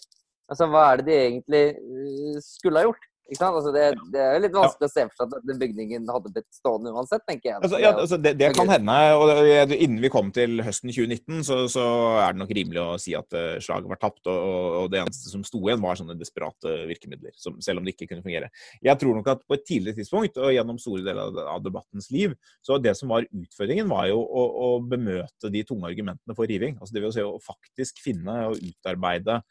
Altså, 0.50 0.70
hva 0.70 0.86
er 0.92 1.02
det 1.02 1.10
de 1.10 1.18
egentlig 1.18 1.66
eh, 1.74 2.38
skulle 2.46 2.82
ha 2.82 2.90
gjort? 2.90 3.09
Altså 3.38 3.72
det, 3.74 3.84
det, 4.14 4.22
er 4.22 4.36
jo 4.36 4.42
litt 4.46 4.56
vanskelig 4.56 4.88
ja. 4.88 4.90
å 4.90 4.94
se 4.94 5.04
for 5.06 5.20
seg 5.20 5.36
at 5.38 5.48
den 5.50 5.60
bygningen 5.62 6.08
hadde 6.10 6.32
blitt 6.34 6.48
stående 6.56 6.94
uansett, 6.96 7.24
tenker 7.30 7.52
jeg. 7.52 7.60
Altså, 7.62 7.80
ja, 7.82 7.92
altså 7.94 8.18
det, 8.22 8.34
det, 8.40 8.50
kan 8.58 8.72
hende. 8.72 8.96
og 9.16 9.74
Innen 9.76 10.02
vi 10.02 10.12
kom 10.14 10.32
til 10.36 10.64
høsten 10.66 10.92
2019, 10.92 11.44
så, 11.46 11.60
så 11.72 11.86
er 12.24 12.34
det 12.34 12.42
nok 12.42 12.54
rimelig 12.58 12.82
å 12.82 12.98
si 13.02 13.14
at 13.18 13.38
uh, 13.38 13.60
slaget 13.62 13.92
var 13.92 14.02
tapt. 14.02 14.24
Og, 14.26 14.42
og, 14.82 14.90
det 14.94 15.04
eneste 15.04 15.32
som 15.32 15.46
sto 15.48 15.62
igjen, 15.68 15.82
var 15.84 16.00
sånne 16.00 16.18
desperate 16.20 16.76
virkemidler. 16.90 17.36
Som, 17.40 17.60
selv 17.64 17.82
om 17.82 17.88
det 17.88 17.96
ikke 17.96 18.10
kunne 18.14 18.26
fungere. 18.26 18.52
Jeg 18.86 19.02
tror 19.02 19.20
nok 19.20 19.34
at 19.36 19.46
på 19.46 19.58
et 19.58 19.66
tidligere 19.68 20.02
tidspunkt, 20.02 20.40
og 20.42 20.54
gjennom 20.56 20.82
store 20.82 21.06
deler 21.06 21.26
av, 21.28 21.42
av 21.58 21.66
debattens 21.66 22.10
liv, 22.16 22.36
så 22.66 22.80
det 22.82 22.96
som 22.98 23.14
var 23.14 23.28
utfordringen, 23.30 23.90
var 23.92 24.10
jo 24.10 24.22
å, 24.24 24.46
å 24.50 24.70
bemøte 24.82 25.54
de 25.54 25.66
tunge 25.68 25.90
argumentene 25.90 26.38
for 26.38 26.50
riving. 26.50 26.80
Altså 26.80 26.96
det 26.96 27.06
vil 27.06 27.16
si 27.16 27.26
å 27.26 27.38
faktisk 27.44 28.02
finne 28.04 28.42
og 28.50 28.58
utarbeide 28.64 29.42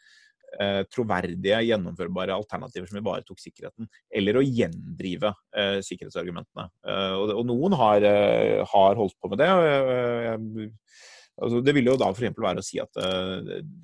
eh, 0.60 0.80
troverdige, 0.92 1.60
gjennomførbare 1.68 2.36
alternativer 2.36 2.88
som 2.88 3.00
ivaretok 3.00 3.40
sikkerheten, 3.42 3.88
eller 4.20 4.38
å 4.38 4.44
gjendrive 4.44 5.32
eh, 5.56 5.78
sikkerhetsargumentene. 5.84 6.68
Eh, 6.86 7.14
og, 7.18 7.34
og, 7.36 7.44
noen 7.50 7.76
har, 7.80 8.06
eh, 8.08 8.64
har, 8.72 8.98
holdt 8.98 9.18
på 9.20 9.32
med 9.32 9.42
det. 9.42 9.48
Eh, 9.48 10.36
altså, 11.42 11.62
det 11.64 11.74
vil 11.76 11.90
jo 11.92 11.96
da 12.00 12.10
f.eks. 12.12 12.36
være 12.38 12.64
å 12.64 12.66
si 12.66 12.80
at 12.82 13.02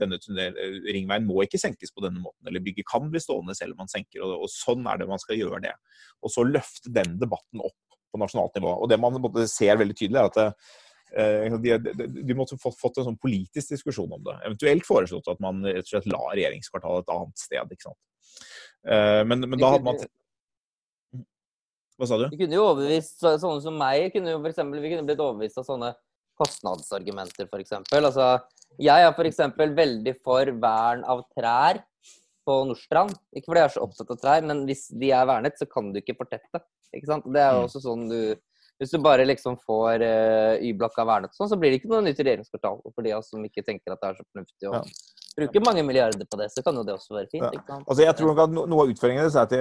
denne 0.01 0.21
tunnel, 0.23 0.61
ringveien 0.89 1.29
må 1.29 1.45
ikke 1.45 1.61
senkes 1.61 1.95
på 1.95 2.05
denne 2.07 2.23
måten, 2.23 2.49
eller 2.49 2.65
bygget 2.65 2.89
kan 2.91 3.11
bli 3.13 3.23
stående 3.23 3.57
selv 3.59 3.77
om 3.77 3.85
man 3.85 3.93
senker. 3.93 4.25
Og, 4.25 4.47
og 4.47 4.53
sånn 4.53 4.87
er 4.91 5.01
det 5.01 5.11
man 5.11 5.23
skal 5.23 5.41
gjøre 5.41 5.63
det. 5.67 5.75
Og 6.25 6.33
så 6.33 6.47
løfte 6.47 6.93
den 6.95 7.19
debatten 7.21 7.65
opp 7.65 7.79
på 8.15 8.21
nasjonalt 8.23 8.55
nivå. 8.57 8.73
Og 8.79 8.91
det 8.91 9.01
man 9.03 9.19
ser 9.51 9.79
veldig 9.81 9.99
tydelig, 9.99 10.23
er 10.23 10.31
at 10.31 10.43
Eh, 10.45 10.75
de, 11.15 11.77
de, 11.79 12.07
de 12.27 12.37
måtte 12.37 12.59
fått, 12.59 12.79
fått 12.81 12.99
en 12.99 13.09
sånn 13.11 13.21
politisk 13.21 13.75
diskusjon 13.75 14.13
om 14.17 14.23
det. 14.27 14.35
Eventuelt 14.49 14.87
foreslått 14.89 15.31
at 15.31 15.43
man 15.43 15.63
rett 15.67 15.87
og 15.87 15.93
slett 15.93 16.11
la 16.11 16.23
regjeringskvartalet 16.33 17.07
et 17.07 17.15
annet 17.15 17.45
sted. 17.45 17.75
ikke 17.77 17.89
sant? 17.89 18.01
Eh, 18.89 19.23
men, 19.29 19.47
men 19.47 19.61
da 19.61 19.71
hadde 19.75 19.87
man 19.87 20.01
Hva 21.95 22.09
sa 22.11 22.19
du? 22.19 22.27
Vi 22.33 22.41
kunne 22.43 22.59
jo 22.59 22.67
overbevist 22.67 23.23
sånne 23.23 23.63
som 23.63 23.79
meg. 23.79 24.09
Kunne 24.15 24.35
jo 24.35 24.43
for 24.43 24.51
eksempel, 24.51 24.83
vi 24.83 24.91
kunne 24.93 25.07
blitt 25.07 25.23
overbevist 25.23 25.63
av 25.63 25.69
sånne 25.69 25.95
kostnadsargumenter, 26.41 27.47
f.eks. 27.47 27.77
Altså, 27.95 28.29
jeg 28.83 29.07
er 29.07 29.13
f.eks. 29.15 29.43
veldig 29.79 30.17
for 30.19 30.51
vern 30.63 31.05
av 31.07 31.23
trær 31.31 31.79
på 32.45 32.57
Nordstrand. 32.69 33.15
Ikke 33.33 33.53
fordi 33.53 33.63
jeg 33.63 33.71
er 33.71 33.77
så 33.77 33.85
opptatt 33.85 34.11
av 34.11 34.19
trær, 34.21 34.49
men 34.51 34.65
hvis 34.69 34.89
de 34.91 35.13
er 35.15 35.29
vernet, 35.31 35.55
så 35.61 35.69
kan 35.71 35.93
du 35.95 36.01
ikke 36.01 36.19
fortette. 36.19 36.61
Ikke 36.95 37.11
sant? 37.11 37.31
Det 37.31 37.41
er 37.41 37.55
jo 37.55 37.63
mm. 37.63 37.69
også 37.69 37.85
sånn 37.85 38.09
du 38.11 38.19
hvis 38.81 38.95
du 38.95 38.99
bare 39.03 39.27
liksom 39.27 39.57
får 39.63 40.03
uh, 40.03 40.63
Y-blokka 40.65 41.05
vernet 41.07 41.37
sånn, 41.37 41.51
så 41.51 41.59
blir 41.61 41.73
det 41.73 41.81
ikke 41.81 41.93
noe 41.93 42.03
nytt 42.05 42.21
regjeringskvartal. 42.21 42.81
For 42.91 43.07
de 43.07 43.13
av 43.15 43.23
oss 43.23 43.31
som 43.31 43.45
ikke 43.47 43.63
tenker 43.67 43.95
at 43.95 44.03
det 44.03 44.11
er 44.11 44.19
så 44.19 44.27
fornuftig 44.27 44.71
å 44.71 44.81
ja. 44.81 44.83
Bruke 45.35 45.63
mange 45.65 45.83
milliarder 45.87 46.27
på 46.31 46.39
det, 46.39 46.49
så 46.53 46.63
kan 46.65 46.77
jo 46.79 46.85
det 46.87 46.95
også 46.95 47.17
være 47.17 47.29
fint. 47.33 47.45
Ja. 47.45 47.79
Altså, 47.81 48.05
jeg 48.05 48.17
tror 48.19 48.31
nok 48.31 48.43
at 48.45 48.55
Noe 48.55 48.85
av 48.85 48.93
utfordringen 48.93 49.25
er 49.27 49.39
at 49.41 49.55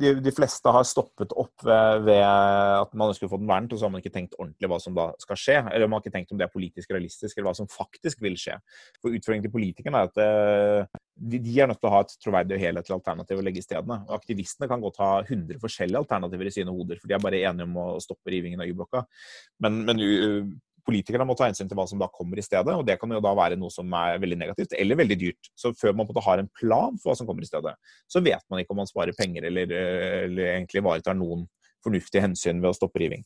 de, 0.00 0.14
de, 0.24 0.32
fleste 0.34 0.72
har 0.74 0.86
stoppet 0.88 1.34
opp 1.38 1.64
ved, 1.66 2.06
ved 2.08 2.22
at 2.24 2.96
man 2.98 3.12
ønsker 3.12 3.28
å 3.28 3.32
få 3.32 3.38
den 3.40 3.50
vernet, 3.50 3.74
og 3.74 3.80
så 3.80 3.86
har 3.86 3.94
man 3.94 4.02
ikke 4.02 4.14
tenkt 4.14 4.36
ordentlig 4.38 4.70
hva 4.72 4.80
som 4.82 4.96
da 4.96 5.08
skal 5.22 5.38
skje. 5.38 5.58
Eller 5.70 5.88
man 5.88 5.98
har 5.98 6.04
ikke 6.04 6.16
tenkt 6.16 6.34
om 6.34 6.40
det 6.40 6.48
er 6.48 6.54
politisk 6.54 6.94
realistisk, 6.94 7.36
eller 7.36 7.50
hva 7.50 7.56
som 7.60 7.70
faktisk 7.70 8.24
vil 8.24 8.36
skje. 8.40 8.58
For 8.98 9.14
utfordringen 9.14 9.46
til 9.46 9.54
politikerne 9.54 10.02
er 10.02 10.10
at 10.10 10.20
uh, 10.22 11.00
de, 11.14 11.38
de, 11.38 11.54
er 11.60 11.70
nødt 11.70 11.80
til 11.82 11.90
å 11.90 11.94
ha 11.94 12.02
et 12.06 12.16
troverdig 12.24 12.58
og 12.58 12.64
helhetlig 12.66 12.96
alternativ 12.98 13.38
å 13.40 13.46
legge 13.46 13.62
i 13.62 13.66
stedene. 13.66 14.00
Og 14.08 14.18
aktivistene 14.18 14.70
kan 14.70 14.82
godt 14.82 15.00
ha 15.02 15.12
100 15.22 15.62
forskjellige 15.62 16.02
alternativer 16.02 16.50
i 16.50 16.54
sine 16.58 16.74
hoder, 16.74 16.98
for 16.98 17.10
de 17.10 17.16
er 17.16 17.22
bare 17.22 17.44
enige 17.46 17.68
om 17.68 17.80
å 17.84 17.88
stoppe 18.02 18.34
rivingen 18.34 18.62
av 18.62 18.70
Y-blokka. 18.70 19.06
Men, 19.62 19.82
men 19.86 20.02
politikerne 20.86 21.26
må 21.28 21.36
ta 21.38 21.48
hensyn 21.48 21.70
til 21.70 21.78
hva 21.78 21.86
som 21.88 22.00
da 22.00 22.08
kommer 22.12 22.40
i 22.40 22.44
stedet, 22.44 22.74
og 22.74 22.84
det 22.86 22.98
kan 23.00 23.12
jo 23.14 23.22
da 23.22 23.32
være 23.38 23.58
noe 23.60 23.72
som 23.72 23.92
er 23.98 24.20
veldig 24.22 24.38
negativt 24.40 24.76
eller 24.78 24.98
veldig 24.98 25.18
dyrt. 25.20 25.50
Så 25.58 25.72
før 25.78 25.96
man 25.98 26.10
har 26.26 26.42
en 26.42 26.52
plan 26.58 26.98
for 26.98 27.12
hva 27.12 27.18
som 27.18 27.28
kommer 27.28 27.46
i 27.46 27.50
stedet, 27.50 27.74
så 28.10 28.22
vet 28.24 28.44
man 28.50 28.62
ikke 28.62 28.74
om 28.74 28.82
man 28.82 28.90
sparer 28.90 29.16
penger 29.18 29.48
eller, 29.50 29.74
eller 30.26 30.54
egentlig 30.56 30.82
ivaretar 30.82 31.18
noen 31.18 31.46
fornuftige 31.82 32.22
hensyn 32.22 32.60
ved 32.62 32.70
å 32.70 32.76
stoppe 32.76 33.00
riving. 33.02 33.24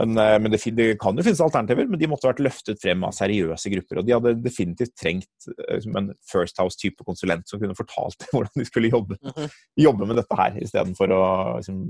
Men, 0.00 0.16
eh, 0.18 0.36
men 0.42 0.52
det, 0.52 0.60
det, 0.76 0.88
kan 1.02 1.16
jo 1.18 1.24
finnes 1.26 1.42
alternativer, 1.44 1.88
men 1.90 2.00
de 2.00 2.08
måtte 2.10 2.28
vært 2.28 2.42
løftet 2.44 2.80
frem 2.82 3.04
av 3.06 3.14
seriøse 3.16 3.72
grupper. 3.74 4.00
Og 4.00 4.08
de 4.08 4.16
hadde 4.16 4.34
definitivt 4.42 4.94
trengt 4.98 5.48
eh, 5.68 5.88
en 5.98 6.12
First 6.28 6.60
House-type 6.62 7.06
konsulent 7.06 7.48
som 7.50 7.62
kunne 7.62 7.78
fortalt 7.78 8.26
hvordan 8.32 8.62
de 8.62 8.68
skulle 8.68 8.92
jobbe, 8.92 9.18
mhm. 9.22 9.58
jobbe 9.86 10.10
med 10.10 10.22
dette 10.22 10.40
her, 10.40 10.58
istedenfor 10.66 11.16
å 11.16 11.24
liksom, 11.60 11.84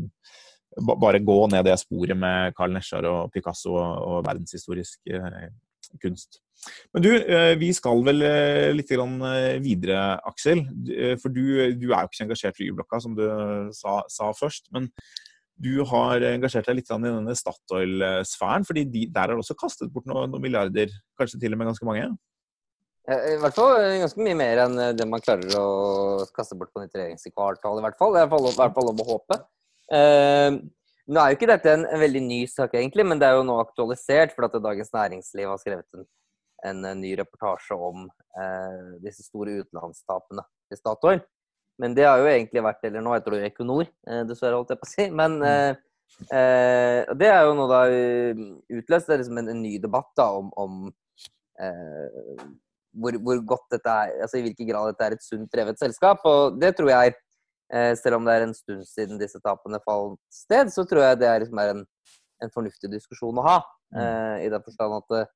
bare 0.81 1.21
gå 1.21 1.39
ned 1.53 1.67
det 1.67 1.77
sporet 1.81 2.17
med 2.19 2.55
Carl 2.57 2.73
Nesjar 2.73 3.07
og 3.09 3.33
Picasso 3.33 3.75
og, 3.75 3.91
og 4.07 4.25
verdenshistorisk 4.29 5.13
eh, 5.13 5.51
kunst. 6.03 6.41
Men 6.95 7.05
du, 7.05 7.11
eh, 7.17 7.53
vi 7.59 7.73
skal 7.77 8.05
vel 8.07 8.23
litt 8.77 8.93
videre, 9.65 10.05
Aksel. 10.31 10.65
For 11.21 11.29
du, 11.35 11.45
du 11.77 11.91
er 11.91 12.05
jo 12.05 12.09
ikke 12.09 12.21
så 12.21 12.25
engasjert 12.27 12.63
i 12.63 12.71
Y-blokka, 12.71 13.03
som 13.03 13.19
du 13.19 13.27
sa, 13.77 14.01
sa 14.09 14.31
først. 14.37 14.71
Men 14.73 14.89
du 15.63 15.85
har 15.91 16.25
engasjert 16.33 16.71
deg 16.71 16.81
litt 16.81 16.91
i 16.91 16.99
denne 16.99 17.37
Statoil-sfæren, 17.37 18.65
fordi 18.67 18.87
de, 18.89 19.07
der 19.13 19.29
er 19.29 19.37
det 19.37 19.45
også 19.45 19.59
kastet 19.59 19.93
bort 19.93 20.09
noen, 20.09 20.31
noen, 20.33 20.43
milliarder, 20.43 20.93
kanskje 21.19 21.43
til 21.43 21.55
og 21.55 21.61
med 21.61 21.69
ganske 21.71 21.89
mange? 21.89 22.13
I 23.03 23.35
hvert 23.43 23.57
fall 23.59 23.75
ganske 23.99 24.23
mye 24.23 24.37
mer 24.39 24.61
enn 24.63 24.77
det 24.95 25.07
man 25.11 25.23
klarer 25.23 25.57
å 25.59 26.23
kaste 26.35 26.55
bort 26.59 26.71
på 26.71 26.85
nytt 26.85 26.95
regjeringskvartal. 26.95 27.81
I 27.81 27.85
hvert 27.89 27.99
fall. 27.99 28.15
Det 28.15 28.23
er 28.23 28.29
i 28.29 28.31
hvert 28.31 28.77
fall 28.77 28.87
lov 28.89 29.03
å 29.03 29.09
håpe. 29.09 29.39
Eh, 29.91 30.61
nå 31.13 31.21
er 31.21 31.33
jo 31.33 31.39
ikke 31.39 31.51
dette 31.51 31.73
en, 31.73 31.85
en, 31.89 32.01
veldig 32.01 32.23
ny 32.25 32.41
sak, 32.51 32.77
egentlig, 32.79 33.05
men 33.09 33.21
det 33.21 33.29
er 33.29 33.37
jo 33.37 33.47
nå 33.47 33.59
aktualisert 33.61 34.35
for 34.37 34.47
at 34.47 34.59
Dagens 34.63 34.93
Næringsliv 34.95 35.51
har 35.51 35.61
skrevet 35.61 35.99
en, 35.99 36.07
en, 36.71 36.85
en 36.93 37.03
ny 37.03 37.17
reportasje 37.19 37.77
om 37.77 38.07
eh, 38.07 38.99
disse 39.03 39.27
store 39.27 39.63
utenlandstapene 39.63 40.45
til 40.71 40.81
Statoil. 40.81 41.23
Men 41.83 41.97
det 41.97 42.05
har 42.07 42.21
jo 42.21 42.29
egentlig 42.29 42.63
vært 42.65 42.85
Eller 42.87 43.05
nå 43.05 43.15
heter 43.15 43.37
det 43.37 43.49
Equinor, 43.51 43.89
eh, 44.07 44.23
dessverre, 44.29 44.59
holdt 44.59 44.75
jeg 44.75 44.83
på 44.83 44.89
å 44.89 44.93
si. 44.93 45.09
Men 45.11 45.39
mm. 45.41 45.47
eh, 45.51 46.27
eh, 46.39 47.15
det 47.19 47.31
er 47.33 47.47
jo 47.49 47.57
nå 47.59 47.69
da 47.71 47.85
eh, 47.91 48.43
utløst 48.79 49.09
det 49.09 49.17
er 49.17 49.23
liksom 49.25 49.41
en, 49.43 49.55
ny 49.63 49.77
debatt 49.83 50.13
da 50.19 50.29
om, 50.39 50.53
om 50.61 50.85
eh, 51.59 52.45
hvor, 52.93 53.17
hvor, 53.25 53.41
godt 53.55 53.79
dette 53.79 53.97
er 54.05 54.19
Altså 54.27 54.39
i 54.39 54.45
hvilken 54.47 54.69
grad 54.69 54.93
dette 54.93 55.09
er 55.09 55.17
et 55.17 55.27
sunt 55.27 55.49
drevet 55.53 55.81
selskap. 55.81 56.25
Og 56.29 56.61
det 56.61 56.75
tror 56.79 56.93
jeg, 56.93 57.17
selv 57.97 58.19
om 58.19 58.27
det 58.29 58.35
er 58.37 58.43
en 58.45 58.53
stund 58.53 58.83
siden 58.85 59.21
disse 59.21 59.39
tapene 59.41 59.79
falt 59.81 60.19
sted, 60.33 60.69
så 60.75 60.85
tror 60.85 61.07
jeg 61.07 61.21
det 61.23 61.29
er, 61.29 61.39
liksom 61.41 61.61
er 61.63 61.71
en, 61.73 61.87
en, 62.45 62.53
fornuftig 62.53 62.91
diskusjon 62.93 63.39
å 63.41 63.47
ha. 63.47 63.55
Mm. 63.97 64.43
I 64.45 64.51
den 64.53 64.65
forstand 64.67 64.99
at 64.99 65.31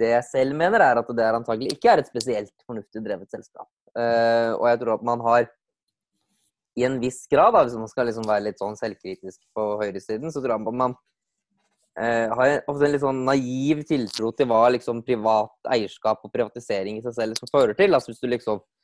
det 0.00 0.08
jeg 0.14 0.24
selv 0.30 0.56
mener, 0.56 0.80
er 0.80 1.00
at 1.00 1.12
det 1.16 1.26
er 1.26 1.36
antagelig 1.36 1.76
ikke 1.76 1.92
er 1.92 2.00
et 2.00 2.08
spesielt 2.08 2.54
fornuftig 2.64 3.02
drevet 3.04 3.28
selskap. 3.32 3.68
og 3.92 4.64
jeg 4.70 4.80
tror 4.80 4.94
at 4.94 5.04
man 5.10 5.24
har 5.28 5.46
i 6.78 6.86
en 6.86 6.98
viss 7.02 7.26
grad, 7.30 7.52
da, 7.54 7.64
hvis 7.66 7.76
man 7.78 7.90
skal 7.90 8.08
liksom 8.08 8.26
være 8.28 8.46
litt 8.48 8.60
sånn 8.62 8.78
selvkritisk 8.78 9.40
på 9.56 9.66
høyresiden, 9.82 10.32
så 10.32 10.42
tror 10.42 10.54
jeg 10.54 10.76
man 10.78 10.94
eh, 11.98 12.30
har 12.30 12.60
ofte 12.70 12.86
en 12.86 12.94
litt 12.94 13.04
sånn 13.04 13.24
naiv 13.26 13.82
tiltro 13.88 14.32
til 14.36 14.50
hva 14.50 14.62
liksom 14.76 15.02
privat 15.06 15.72
eierskap 15.74 16.22
og 16.24 16.34
privatisering 16.34 17.00
i 17.00 17.04
seg 17.06 17.16
selv 17.16 17.34
liksom 17.34 17.50
fører 17.52 17.74
til. 17.78 17.96
Altså 17.96 18.12
hvis 18.12 18.22
du 18.22 18.28
liksom 18.30 18.60
eh, 18.60 18.77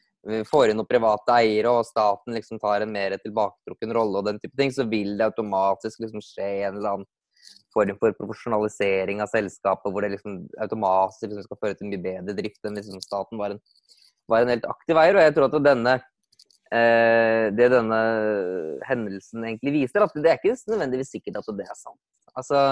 får 0.48 0.70
inn 0.70 0.78
noen 0.80 0.88
private 0.88 1.36
eiere, 1.36 1.72
og 1.72 1.88
staten 1.88 2.36
liksom 2.36 2.60
tar 2.62 2.84
en 2.84 2.94
mer 2.94 3.16
tilbaketrukken 3.20 3.92
rolle, 3.96 4.20
og 4.20 4.30
den 4.30 4.40
type 4.42 4.56
ting, 4.58 4.72
så 4.72 4.86
vil 4.88 5.16
det 5.18 5.28
automatisk 5.28 6.00
liksom 6.04 6.24
skje 6.24 6.48
en 6.68 6.78
eller 6.78 6.94
annen 6.94 7.10
form 7.74 7.98
for 8.00 8.14
profesjonalisering 8.16 9.20
av 9.20 9.28
selskapet, 9.32 9.90
hvor 9.92 10.04
det 10.04 10.14
liksom 10.14 10.44
automatisk 10.64 11.26
liksom 11.26 11.44
skal 11.48 11.60
føre 11.60 11.78
til 11.78 11.90
mye 11.90 12.02
bedre 12.02 12.36
drift 12.38 12.64
enn 12.64 12.78
liksom 12.78 13.02
staten 13.04 13.40
var 13.40 13.56
en, 13.56 13.62
var 14.30 14.44
en 14.44 14.54
helt 14.54 14.68
aktiv 14.70 15.00
eier. 15.00 15.18
Og 15.18 15.26
jeg 15.26 15.34
tror 15.36 15.50
at 15.50 15.64
denne 15.64 15.98
Eh, 16.74 17.52
det 17.54 17.68
denne 17.70 18.00
hendelsen 18.88 19.44
egentlig 19.44 19.74
viser, 19.76 20.02
at 20.02 20.14
det 20.16 20.30
er 20.30 20.40
ikke 20.40 20.56
nødvendigvis 20.72 21.12
sikkert 21.12 21.38
at 21.42 21.50
det 21.58 21.66
er 21.68 21.76
sant. 21.78 22.00
Altså, 22.34 22.62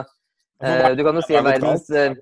eh, 0.64 0.88
du 0.96 1.04
kan 1.06 1.18
jo 1.18 1.22
si 1.26 1.36
verdens 1.36 1.90
eh. 1.90 2.16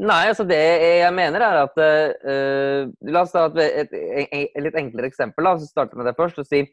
Nei, 0.00 0.20
altså 0.30 0.46
det 0.48 0.56
jeg 0.56 1.12
mener 1.12 1.42
er 1.44 1.58
at 1.60 1.74
uh, 1.76 2.92
La 3.12 3.24
oss 3.24 3.34
ta 3.34 3.48
et, 3.50 3.90
et, 3.92 4.30
et, 4.32 4.62
litt 4.64 4.78
enklere 4.80 5.10
eksempel. 5.10 5.44
da, 5.44 5.58
så 5.60 5.68
starte 5.68 5.98
med 5.98 6.08
det 6.08 6.16
først. 6.16 6.40
og 6.40 6.48
si 6.48 6.64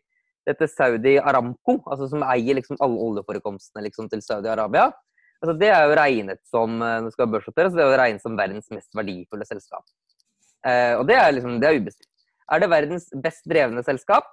Dette 0.48 0.70
Saudi 0.72 1.18
Aramco, 1.20 1.82
altså 1.92 2.08
som 2.08 2.24
eier 2.24 2.56
liksom 2.56 2.80
alle 2.80 3.04
oljeforekomstene 3.10 3.84
liksom, 3.84 4.08
til 4.08 4.22
Saudi-Arabia. 4.24 4.94
altså 5.42 5.58
Det 5.60 5.68
er 5.68 5.84
jo 5.84 5.98
regnet 6.00 6.40
som 6.48 6.78
nå 6.80 7.12
skal 7.12 7.28
børsnoteres, 7.34 7.76
det 7.76 7.84
er 7.84 7.92
jo 7.92 8.00
regnet 8.00 8.24
som 8.24 8.38
verdens 8.40 8.72
mest 8.72 8.96
verdifulle 8.96 9.48
selskap. 9.50 9.84
Uh, 10.64 10.96
og 11.02 11.04
det 11.10 11.18
er 11.20 11.34
liksom, 11.36 11.60
det 11.60 11.68
er 11.68 11.82
ubestridt. 11.82 12.14
Er 12.48 12.64
det 12.64 12.72
verdens 12.72 13.10
best 13.24 13.44
drevne 13.50 13.84
selskap? 13.84 14.28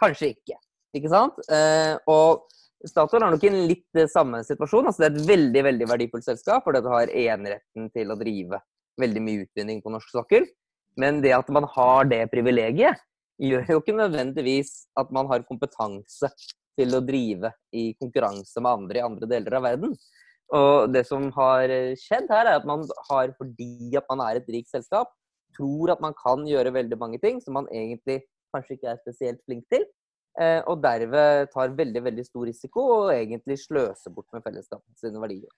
Kanskje 0.00 0.32
ikke. 0.32 0.56
Ikke 0.96 1.12
sant? 1.12 1.36
Uh, 1.52 2.00
og 2.08 2.46
Statoil 2.86 3.24
har 3.24 3.34
nok 3.34 3.44
en 3.48 3.58
litt 3.68 4.00
samme 4.12 4.42
situasjon. 4.46 4.88
altså 4.88 5.02
Det 5.02 5.08
er 5.08 5.16
et 5.16 5.28
veldig 5.30 5.62
veldig 5.66 5.88
verdifullt 5.90 6.26
selskap, 6.26 6.64
fordi 6.64 6.82
det 6.84 6.92
har 6.92 7.14
eneretten 7.32 7.90
til 7.94 8.12
å 8.12 8.18
drive 8.20 8.60
veldig 9.00 9.22
mye 9.22 9.46
utvinning 9.46 9.82
på 9.84 9.92
norsk 9.92 10.12
sokkel. 10.14 10.46
Men 10.96 11.20
det 11.24 11.34
at 11.36 11.48
man 11.52 11.66
har 11.74 12.08
det 12.08 12.22
privilegiet, 12.32 13.02
gjør 13.42 13.66
jo 13.74 13.80
ikke 13.82 13.96
nødvendigvis 13.98 14.86
at 14.96 15.10
man 15.12 15.28
har 15.28 15.44
kompetanse 15.48 16.30
til 16.76 16.94
å 16.96 17.02
drive 17.04 17.50
i 17.76 17.90
konkurranse 18.00 18.62
med 18.62 18.70
andre 18.70 19.00
i 19.00 19.04
andre 19.04 19.28
deler 19.28 19.58
av 19.58 19.66
verden. 19.66 19.92
Og 20.56 20.92
det 20.94 21.02
som 21.08 21.28
har 21.34 21.72
skjedd 22.00 22.30
her, 22.30 22.46
er 22.46 22.60
at 22.60 22.66
man 22.68 22.84
har, 23.10 23.32
fordi 23.36 23.92
at 23.98 24.06
man 24.08 24.22
er 24.24 24.40
et 24.40 24.50
rikt 24.52 24.70
selskap, 24.72 25.10
tror 25.56 25.92
at 25.92 26.02
man 26.04 26.16
kan 26.16 26.44
gjøre 26.48 26.74
veldig 26.74 26.98
mange 27.00 27.20
ting 27.22 27.40
som 27.42 27.56
man 27.56 27.68
egentlig 27.72 28.22
kanskje 28.54 28.76
ikke 28.76 28.92
er 28.92 29.00
spesielt 29.02 29.40
flink 29.44 29.66
til. 29.72 29.84
Eh, 30.36 30.58
og 30.68 30.82
derved 30.84 31.48
tar 31.52 31.72
veldig 31.78 32.02
veldig 32.04 32.24
stor 32.26 32.44
risiko 32.44 32.82
og 32.98 33.14
egentlig 33.14 33.56
sløser 33.62 34.12
bort 34.12 34.28
med 34.36 34.44
fellesskapet 34.44 35.00
sine 35.00 35.22
verdier. 35.22 35.48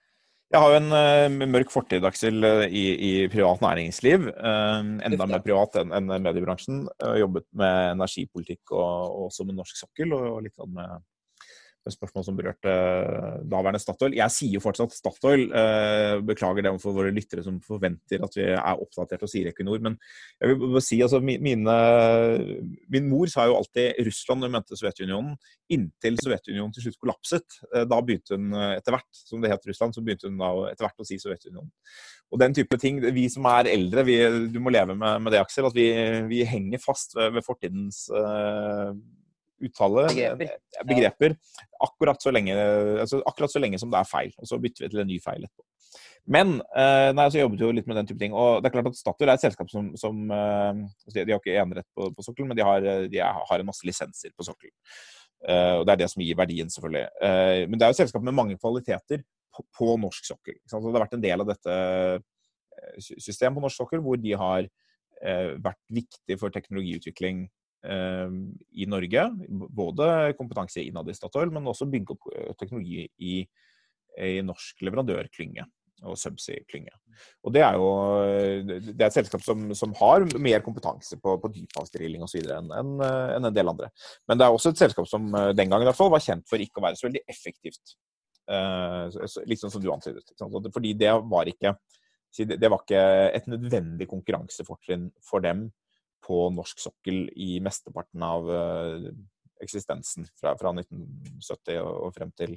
Jeg 0.49 0.62
har 0.62 0.73
jo 0.73 0.78
en 0.78 0.94
uh, 0.94 1.49
mørk 1.50 1.68
fortid 1.68 2.06
Aksel, 2.08 2.40
i, 2.73 2.85
i, 2.94 3.11
privat 3.28 3.61
næringsliv. 3.61 4.30
Uh, 4.32 4.94
enda 5.04 5.26
mer 5.28 5.42
privat 5.44 5.76
enn 5.82 5.92
en 5.92 6.08
mediebransjen. 6.25 6.87
Uh, 7.02 7.18
jobbet 7.20 7.44
med 7.58 7.90
energipolitikk 7.99 8.73
og, 8.73 8.87
og 8.87 9.26
også 9.26 9.44
med 9.44 9.58
norsk 9.58 9.76
sokkel, 9.82 10.14
og, 10.16 10.25
og 10.30 10.47
litt 10.47 10.56
sånn 10.56 10.73
med, 10.78 11.04
spørsmål 11.95 12.25
som 12.26 12.37
berørte 12.38 12.73
daværende 13.49 13.80
Statoil. 13.83 14.16
Jeg 14.18 14.35
sier 14.35 14.57
jo 14.57 14.62
fortsatt 14.64 14.95
Statoil. 14.97 15.47
Eh, 15.49 16.14
beklager 16.28 16.66
det 16.66 16.73
for 16.83 16.97
våre 16.97 17.12
lyttere 17.14 17.45
som 17.47 17.61
forventer 17.64 18.25
at 18.25 18.37
vi 18.38 18.47
er 18.50 18.83
oppdatert 18.85 19.25
og 19.26 19.33
sier 19.33 19.50
Equinor. 19.50 19.80
Men 19.85 19.97
jeg 20.38 20.52
vil 20.52 20.61
bare 20.64 20.85
si, 20.85 21.00
altså, 21.04 21.23
mine, 21.25 21.78
min 22.92 23.09
mor 23.11 23.30
sa 23.33 23.49
jo 23.49 23.59
alltid 23.59 24.00
Russland 24.09 24.42
når 24.42 24.50
hun 24.50 24.59
mente 24.59 24.80
Sovjetunionen, 24.80 25.35
inntil 25.75 26.21
Sovjetunionen 26.23 26.75
til 26.76 26.87
slutt 26.87 27.00
kollapset. 27.02 27.61
Eh, 27.73 27.88
da 27.88 28.00
begynte 28.02 28.38
hun 28.38 28.54
etter 28.75 28.97
hvert, 28.97 29.11
som 29.25 29.42
det 29.42 29.52
het 29.54 29.68
Russland, 29.71 29.97
så 29.97 30.04
begynte 30.04 30.30
hun 30.30 30.40
da 30.40 30.52
etter 30.73 30.88
hvert 30.88 31.04
å 31.04 31.09
si 31.09 31.21
Sovjetunionen. 31.23 31.73
Og 32.28 32.40
den 32.42 32.54
type 32.57 32.76
ting, 32.80 33.00
Vi 33.14 33.28
som 33.33 33.47
er 33.49 33.71
eldre, 33.73 34.04
vi, 34.04 34.18
du 34.52 34.59
må 34.61 34.73
leve 34.75 34.95
med, 34.99 35.23
med 35.25 35.33
det, 35.33 35.40
Aksel, 35.40 35.68
at 35.68 35.76
vi, 35.76 35.88
vi 36.28 36.42
henger 36.45 36.83
fast 36.83 37.16
ved, 37.16 37.33
ved 37.38 37.47
fortidens 37.47 38.04
uh, 38.12 38.92
uttale 39.64 40.06
begreper. 40.08 40.52
begreper 40.86 41.34
akkurat, 41.84 42.20
så 42.22 42.32
lenge, 42.34 42.54
altså 43.00 43.20
akkurat, 43.26 43.52
så 43.52 43.62
lenge, 43.62 43.80
som 43.80 43.90
det 43.92 44.00
er 44.00 44.08
feil. 44.08 44.32
Og 44.38 44.50
så 44.50 44.58
bytter 44.62 44.86
vi 44.86 44.92
til 44.92 45.02
en 45.02 45.10
ny 45.10 45.18
feil 45.22 45.44
etterpå. 45.46 45.64
Men 46.28 46.58
eh, 46.76 47.10
nei, 47.16 47.28
så 47.32 47.40
jobbet 47.40 47.62
jo 47.64 47.70
litt 47.72 47.86
med 47.88 47.96
den 48.00 48.08
type 48.10 48.20
ting. 48.20 48.34
Og 48.36 48.60
det 48.60 48.68
er 48.68 48.74
klart 48.76 48.90
at 48.90 48.98
Statoil 48.98 49.30
er 49.30 49.38
et 49.38 49.44
selskap 49.46 49.70
som, 49.72 49.92
som 49.96 50.18
eh, 50.34 50.82
De 51.14 51.24
har 51.24 51.38
ikke 51.38 51.56
enerett 51.56 51.88
på, 51.96 52.10
på 52.14 52.26
sokkelen, 52.26 52.50
men 52.50 52.58
de 52.58 52.66
har, 52.66 52.88
de 53.08 53.22
har, 53.22 53.54
en 53.58 53.70
masse 53.70 53.86
lisenser 53.88 54.34
på 54.36 54.46
sokkelen. 54.46 54.74
Og 55.38 55.84
Det 55.86 55.92
er 55.92 55.98
det 56.00 56.08
som 56.10 56.22
gir 56.24 56.34
verdien, 56.34 56.66
selvfølgelig. 56.66 57.04
Men 57.70 57.78
det 57.78 57.84
er 57.86 57.92
jo 57.92 57.94
et 57.94 58.00
selskap 58.00 58.24
med 58.26 58.34
mange 58.34 58.56
kvaliteter 58.58 59.20
på, 59.54 59.62
på 59.78 59.92
norsk 60.02 60.26
sokkel. 60.26 60.56
Så 60.66 60.80
det 60.82 60.90
har 60.90 61.04
vært 61.04 61.14
en 61.14 61.22
del 61.22 61.44
av 61.44 61.52
dette 61.52 61.76
systemet 63.06 63.54
på 63.54 63.62
norsk 63.62 63.78
sokkel 63.78 64.02
hvor 64.02 64.18
de 64.18 64.34
har 64.34 64.66
vært 65.62 65.78
viktig 65.94 66.40
for 66.40 66.50
teknologiutvikling 66.50 67.46
Eh, 67.46 67.57
i 67.87 68.87
Norge. 68.90 69.25
Både 69.49 70.35
kompetanse 70.38 70.82
innad 70.82 71.08
i 71.08 71.14
Statoil, 71.14 71.52
men 71.54 71.66
også 71.70 71.88
bygge 71.90 72.16
opp 72.16 72.30
eh, 72.35 72.54
teknologi 72.58 73.04
i, 73.23 73.42
i 74.18 74.38
norsk 74.42 74.82
leverandørklynge 74.82 75.66
og 76.06 76.18
subsea-klynge. 76.18 76.92
Og 77.42 77.52
Det 77.54 77.62
er 77.66 77.75
jo 77.75 77.87
det 78.62 78.92
er 79.00 79.08
et 79.08 79.16
selskap 79.16 79.42
som, 79.42 79.73
som 79.75 79.94
har 79.99 80.26
mer 80.38 80.62
kompetanse 80.62 81.18
på, 81.18 81.35
på 81.42 81.50
dyphavsdrilling 81.54 82.23
osv. 82.23 82.44
enn 82.54 82.70
en, 82.70 82.92
en, 83.02 83.49
del 83.54 83.73
andre. 83.73 83.90
Men 84.28 84.38
det 84.38 84.47
er 84.47 84.54
også 84.54 84.70
et 84.75 84.85
selskap 84.85 85.08
som 85.11 85.26
eh, 85.35 85.54
den 85.58 85.70
gangen 85.70 85.87
i 85.87 85.90
hvert 85.90 85.99
fall 85.99 86.12
var 86.14 86.23
kjent 86.23 86.47
for 86.50 86.62
ikke 86.62 86.82
å 86.82 86.87
være 86.87 87.00
så 87.00 87.08
veldig 87.08 87.25
effektivt. 87.30 87.99
Uh, 88.49 89.12
sånn 89.12 89.68
som 89.68 89.82
du 89.82 89.90
antydet. 89.92 90.30
Fordi 90.73 90.94
det 90.97 91.11
var 91.28 91.50
ikke 91.50 91.75
det 92.38 92.68
var 92.68 92.82
ikke 92.82 93.02
et 93.37 93.47
nødvendig 93.49 94.06
konkurransefortrinn 94.08 95.06
for 95.25 95.44
dem 95.44 95.66
på 96.28 96.44
norsk 96.54 96.80
sokkel 96.82 97.26
i 97.40 97.56
mesteparten 97.64 98.25
av 98.25 98.49
uh, 98.52 99.11
eksistensen 99.64 100.28
fra, 100.38 100.54
fra, 100.58 100.73
1970 100.76 101.80
og, 101.82 102.08
frem 102.14 102.32
til 102.38 102.56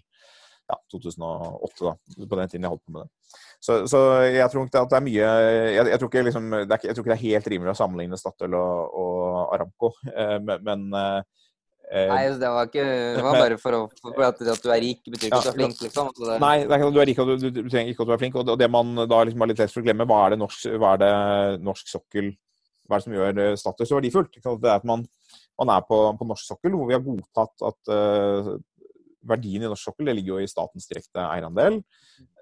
ja, 0.69 0.77
2008, 0.93 1.83
da, 1.83 2.25
på 2.29 2.39
den 2.39 2.51
tiden 2.51 2.67
jeg 2.67 2.71
holdt 2.71 2.85
på 2.85 2.95
med 2.95 3.03
det. 3.03 3.37
Så, 3.63 3.77
så 3.91 3.99
jeg 4.27 4.47
tror 4.51 4.67
ikke 4.67 4.83
det 4.91 4.97
er 4.97 5.03
mye 5.05 5.27
Jeg, 5.73 5.85
jeg, 5.89 5.99
tror 5.99 6.25
liksom, 6.27 6.49
det 6.51 6.75
er, 6.75 6.87
jeg 6.87 6.95
tror 6.95 7.03
ikke 7.03 7.11
det 7.11 7.17
er 7.17 7.25
helt 7.25 7.49
rimelig 7.53 7.73
å 7.73 7.77
sammenligne 7.79 8.19
Statoil 8.19 8.57
og, 8.59 8.97
og 9.01 9.53
Aramco, 9.55 9.91
eh, 10.11 10.37
men, 10.43 10.63
men 10.67 10.85
eh, 10.99 11.21
Nei, 11.91 12.21
det 12.39 12.47
var 12.47 12.69
ikke 12.69 12.83
Det 12.87 13.23
var 13.25 13.35
bare 13.35 13.57
for, 13.59 13.75
å, 13.75 14.11
for 14.13 14.23
at, 14.23 14.39
at, 14.39 14.61
du 14.63 14.69
er 14.71 14.79
rik, 14.79 15.01
betyr 15.11 15.27
ikke 15.27 15.41
at 15.41 15.47
du 15.47 15.51
er 15.51 15.57
flink, 15.57 15.81
liksom. 15.83 16.11
Det... 16.15 16.37
Nei, 16.39 16.53
det 16.63 16.77
er 16.77 16.85
du 16.87 17.01
er 17.03 17.09
rik 17.09 17.19
og 17.19 17.33
du, 17.33 17.49
du, 17.49 17.59
trenger 17.65 17.91
ikke 17.91 18.05
at 18.05 18.11
du 18.11 18.13
er 18.15 18.21
flink. 18.21 18.37
Og 18.39 18.53
det 18.61 18.69
man 18.71 18.93
da 19.01 19.19
liksom 19.27 19.43
har 19.43 19.51
litt 19.51 19.59
lett 19.59 19.73
for 19.73 19.83
å 19.83 19.87
glemme, 19.89 20.07
hva 20.07 20.21
er 20.23 20.35
det 20.35 20.39
norsk, 20.39 20.69
er 20.71 21.01
det 21.01 21.11
norsk 21.67 21.91
sokkel 21.91 22.31
hva 22.91 22.99
er 22.99 23.01
det 23.01 23.07
som 23.07 23.15
gjør 23.15 23.31
status 23.31 23.61
Statoil 23.61 23.89
så 23.89 23.99
verdifullt? 23.99 24.35
Det 24.35 24.69
er 24.69 24.81
at 24.81 24.87
man, 24.87 25.05
man 25.59 25.71
er 25.71 25.87
på, 25.87 26.01
på, 26.19 26.27
norsk 26.27 26.51
sokkel, 26.51 26.75
hvor 26.75 26.89
vi 26.89 26.97
har 26.97 27.05
godtatt 27.05 27.65
at 27.69 27.91
uh, 27.93 28.51
verdien 29.31 29.63
i 29.63 29.69
norsk 29.69 29.91
sokkel 29.91 30.09
det 30.09 30.17
ligger 30.17 30.35
jo 30.35 30.43
i 30.43 30.51
statens 30.51 30.89
direkte 30.89 31.23
eierandel 31.23 31.79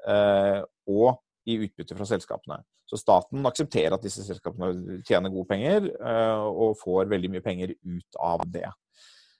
uh, 0.07 0.61
og 0.89 1.19
i 1.49 1.59
utbytte 1.65 1.97
fra 1.97 2.07
selskapene. 2.09 2.61
Så 2.89 2.97
staten 2.97 3.45
aksepterer 3.45 3.93
at 3.93 4.05
disse 4.05 4.25
selskapene 4.25 5.01
tjener 5.05 5.33
gode 5.33 5.49
penger 5.51 5.91
uh, 6.01 6.47
og 6.49 6.79
får 6.81 7.11
veldig 7.11 7.35
mye 7.35 7.45
penger 7.45 7.75
ut 7.77 8.21
av 8.21 8.45
det. 8.49 8.69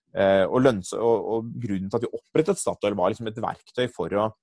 Og, 0.10 0.56
lønns, 0.58 0.90
og, 0.98 1.26
og, 1.30 1.50
Grunnen 1.62 1.86
til 1.86 2.00
at 2.00 2.06
vi 2.08 2.18
opprettet 2.18 2.58
Statoil, 2.58 2.96
var 2.98 3.12
liksom 3.12 3.28
et 3.30 3.36
verktøy 3.44 3.84
for 3.94 4.16
å 4.18 4.24
for 4.34 4.40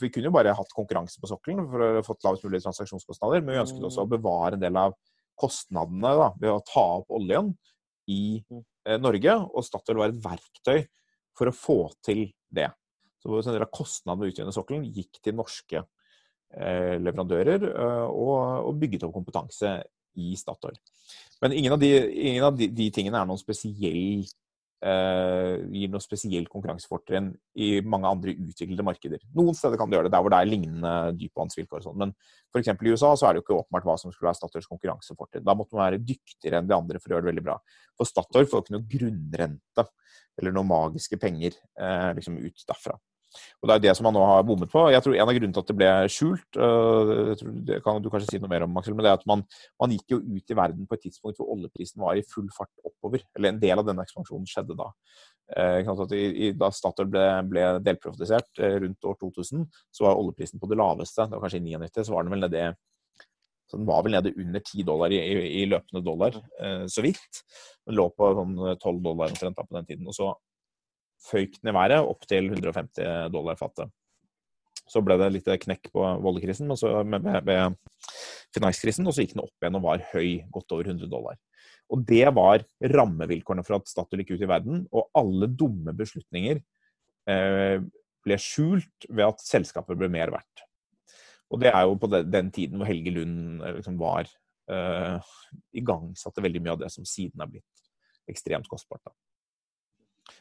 Vi 0.00 0.08
kunne 0.08 0.30
jo 0.30 0.32
bare 0.32 0.54
hatt 0.56 0.70
konkurranse 0.72 1.20
på 1.20 1.28
sokkelen 1.28 1.66
for 1.68 1.84
å 1.84 2.04
fått 2.06 2.24
lavest 2.24 2.46
mulig 2.46 2.62
transaksjonskostnader, 2.64 3.42
men 3.42 3.52
vi 3.52 3.60
ønsket 3.60 3.84
også 3.84 4.06
å 4.06 4.08
bevare 4.08 4.56
en 4.56 4.62
del 4.62 4.78
av 4.80 4.94
kostnadene 5.38 6.12
da, 6.18 6.28
ved 6.40 6.52
å 6.52 6.62
ta 6.66 6.84
opp 7.00 7.12
oljen 7.14 7.52
i 8.10 8.40
mm. 8.42 8.62
eh, 8.88 9.00
Norge. 9.00 9.38
Og 9.52 9.66
Statoil 9.66 10.00
var 10.00 10.12
et 10.12 10.22
verktøy 10.24 10.84
for 11.38 11.48
å 11.48 11.56
få 11.56 11.78
til 12.04 12.26
det. 12.52 12.68
Så 13.22 13.38
en 13.38 13.54
del 13.54 13.64
av 13.64 13.72
kostnadene 13.72 14.20
ved 14.20 14.32
å 14.32 14.34
utvinne 14.34 14.54
sokkelen 14.54 14.86
gikk 14.92 15.22
til 15.22 15.36
norske 15.38 15.82
eh, 15.82 16.98
leverandører 17.00 17.68
eh, 17.70 18.06
og, 18.10 18.36
og, 18.68 18.76
bygget 18.82 19.06
opp 19.06 19.16
kompetanse 19.16 19.78
i 20.20 20.34
Statoil. 20.36 20.76
Men 21.42 21.56
ingen 21.56 21.74
av 21.74 21.80
de, 21.82 21.90
ingen 22.28 22.46
av 22.46 22.58
de, 22.58 22.68
de 22.68 22.90
tingene 22.94 23.22
er 23.22 23.28
noen 23.28 23.40
spesiell 23.40 24.22
Uh, 24.22 24.41
gir 24.82 25.90
noe 25.92 26.02
spesielt 26.02 26.48
konkurransefortrinn 26.50 27.28
i 27.62 27.68
mange 27.86 28.08
andre 28.08 28.32
utviklede 28.34 28.82
markeder. 28.86 29.22
Noen 29.38 29.54
steder 29.54 29.78
kan 29.78 29.90
det 29.90 29.98
gjøre 29.98 30.08
det, 30.08 30.14
der 30.16 30.24
hvor 30.24 30.34
det 30.34 30.40
er 30.42 30.50
lignende 30.50 30.94
dypvannsvilkår 31.20 31.78
og 31.78 31.86
sånn. 31.86 32.00
Men 32.02 32.14
f.eks. 32.50 32.72
i 32.72 32.94
USA 32.94 33.12
så 33.14 33.28
er 33.28 33.34
det 33.34 33.42
jo 33.42 33.44
ikke 33.46 33.60
åpenbart 33.60 33.86
hva 33.86 33.96
som 34.00 34.10
skulle 34.10 34.30
være 34.30 34.40
Statoils 34.40 34.70
konkurransefortrinn. 34.70 35.46
Da 35.46 35.54
måtte 35.58 35.76
man 35.76 35.86
være 35.86 36.02
dyktigere 36.02 36.58
enn 36.58 36.70
de 36.70 36.76
andre 36.76 36.98
for 36.98 37.12
å 37.12 37.16
gjøre 37.16 37.26
det 37.28 37.32
veldig 37.32 37.46
bra. 37.46 37.56
For 37.98 38.10
Statoil 38.10 38.48
får 38.50 38.58
jo 38.58 38.64
ikke 38.66 38.76
noe 38.76 38.90
grunnrente 38.96 39.86
eller 40.40 40.56
noen 40.56 40.70
magiske 40.72 41.18
penger 41.20 41.54
eh, 41.54 42.10
liksom 42.18 42.40
ut 42.42 42.66
derfra. 42.68 42.98
Og 43.62 43.68
Det 43.68 43.74
er 43.74 43.82
det 43.86 43.94
som 43.96 44.06
man 44.08 44.16
nå 44.16 44.22
har 44.26 44.44
bommet 44.46 44.70
på. 44.70 44.84
Jeg 44.92 45.04
tror 45.04 45.16
En 45.16 45.28
av 45.28 45.36
grunnene 45.36 45.56
til 45.56 45.64
at 45.64 45.70
det 45.70 45.76
ble 45.78 45.90
skjult, 46.12 46.58
øh, 46.58 47.34
det 47.68 47.80
kan 47.84 48.02
du 48.02 48.10
kanskje 48.12 48.34
si 48.34 48.42
noe 48.42 48.50
mer 48.52 48.66
om, 48.66 48.76
Axel, 48.80 48.96
men 48.96 49.06
det 49.06 49.12
er 49.12 49.20
at 49.20 49.28
man, 49.30 49.44
man, 49.80 49.94
gikk 49.94 50.16
jo 50.16 50.20
ut 50.20 50.54
i 50.54 50.58
verden 50.58 50.86
på 50.88 50.98
et 50.98 51.04
tidspunkt 51.08 51.40
hvor 51.40 51.52
oljeprisen 51.54 52.02
var 52.02 52.18
i 52.18 52.26
full 52.26 52.48
fart 52.54 52.72
oppover. 52.84 53.24
Eller 53.36 53.52
en 53.52 53.62
del 53.62 53.78
av 53.78 53.88
denne 53.88 54.04
ekspansjonen 54.04 54.48
skjedde 54.48 54.78
da. 54.78 54.90
Eh, 55.56 56.52
da 56.58 56.70
Statoil 56.72 57.10
ble, 57.12 57.26
ble 57.50 57.66
delprivatisert 57.84 58.62
eh, 58.62 58.78
rundt 58.84 59.10
år 59.10 59.18
2000, 59.20 59.66
så 59.92 60.08
var 60.08 60.20
oljeprisen 60.20 60.62
på 60.62 60.70
det 60.70 60.80
laveste. 60.80 61.28
Det 61.28 61.36
var 61.36 61.46
kanskje 61.46 61.62
i 61.62 61.68
99, 61.72 62.06
så 62.06 62.16
var 62.16 62.26
den 62.26 62.36
vel 62.36 62.46
nede 62.46 62.72
så 63.72 63.78
den 63.78 63.86
var 63.88 64.02
vel 64.04 64.12
nede 64.12 64.34
under 64.36 64.60
10 64.60 64.82
dollar 64.84 65.12
i, 65.16 65.16
i, 65.16 65.44
i 65.62 65.64
løpende 65.64 66.02
dollar, 66.04 66.34
eh, 66.60 66.82
så 66.92 67.00
vidt. 67.00 67.38
Den 67.88 67.96
lå 67.96 68.04
på 68.12 68.26
sånn 68.36 68.52
12 68.76 68.98
dollar 69.00 69.32
omtrent 69.32 69.56
på 69.56 69.78
den 69.78 69.86
tiden. 69.88 70.10
Og 70.10 70.16
så 70.16 70.26
føyk 71.28 71.58
den 71.60 71.72
i 71.72 71.76
været 71.76 72.02
opp 72.02 72.26
til 72.28 72.50
150 72.50 73.30
dollar 73.34 73.58
fatet. 73.60 73.92
Så 74.90 75.00
ble 75.04 75.16
det 75.20 75.30
litt 75.32 75.48
knekk 75.62 75.92
på 75.94 76.02
oljekrisen 76.02 76.68
med, 76.68 77.22
med, 77.22 77.46
med 77.46 77.76
finanskrisen, 78.52 79.06
og 79.06 79.14
så 79.14 79.24
gikk 79.24 79.36
den 79.36 79.44
opp 79.44 79.54
igjen 79.62 79.78
og 79.78 79.86
var 79.86 80.04
høy, 80.12 80.42
godt 80.52 80.74
over 80.74 80.90
100 80.90 81.10
dollar. 81.12 81.38
Og 81.92 82.04
det 82.08 82.24
var 82.34 82.64
rammevilkårene 82.92 83.64
for 83.66 83.78
at 83.78 83.90
Statoil 83.90 84.22
gikk 84.22 84.36
ut 84.36 84.44
i 84.44 84.50
verden, 84.50 84.84
og 84.92 85.10
alle 85.18 85.48
dumme 85.48 85.94
beslutninger 85.96 86.60
eh, 87.30 87.78
ble 88.22 88.38
skjult 88.40 89.08
ved 89.08 89.26
at 89.28 89.44
selskapet 89.44 89.98
ble 89.98 90.10
mer 90.12 90.32
verdt. 90.34 90.64
Og 91.52 91.60
det 91.60 91.72
er 91.72 91.84
jo 91.84 91.98
på 92.00 92.08
den 92.08 92.48
tiden 92.54 92.80
hvor 92.80 92.88
Helge 92.88 93.12
Lund 93.12 93.60
eh, 93.60 93.76
liksom 93.76 93.98
var 94.00 94.30
eh, 94.72 95.32
igangsatte 95.76 96.44
veldig 96.44 96.64
mye 96.64 96.76
av 96.76 96.82
det 96.84 96.92
som 96.94 97.06
siden 97.08 97.44
er 97.44 97.52
blitt 97.52 98.30
ekstremt 98.30 98.70
kostbart. 98.70 99.04
da. 99.04 99.14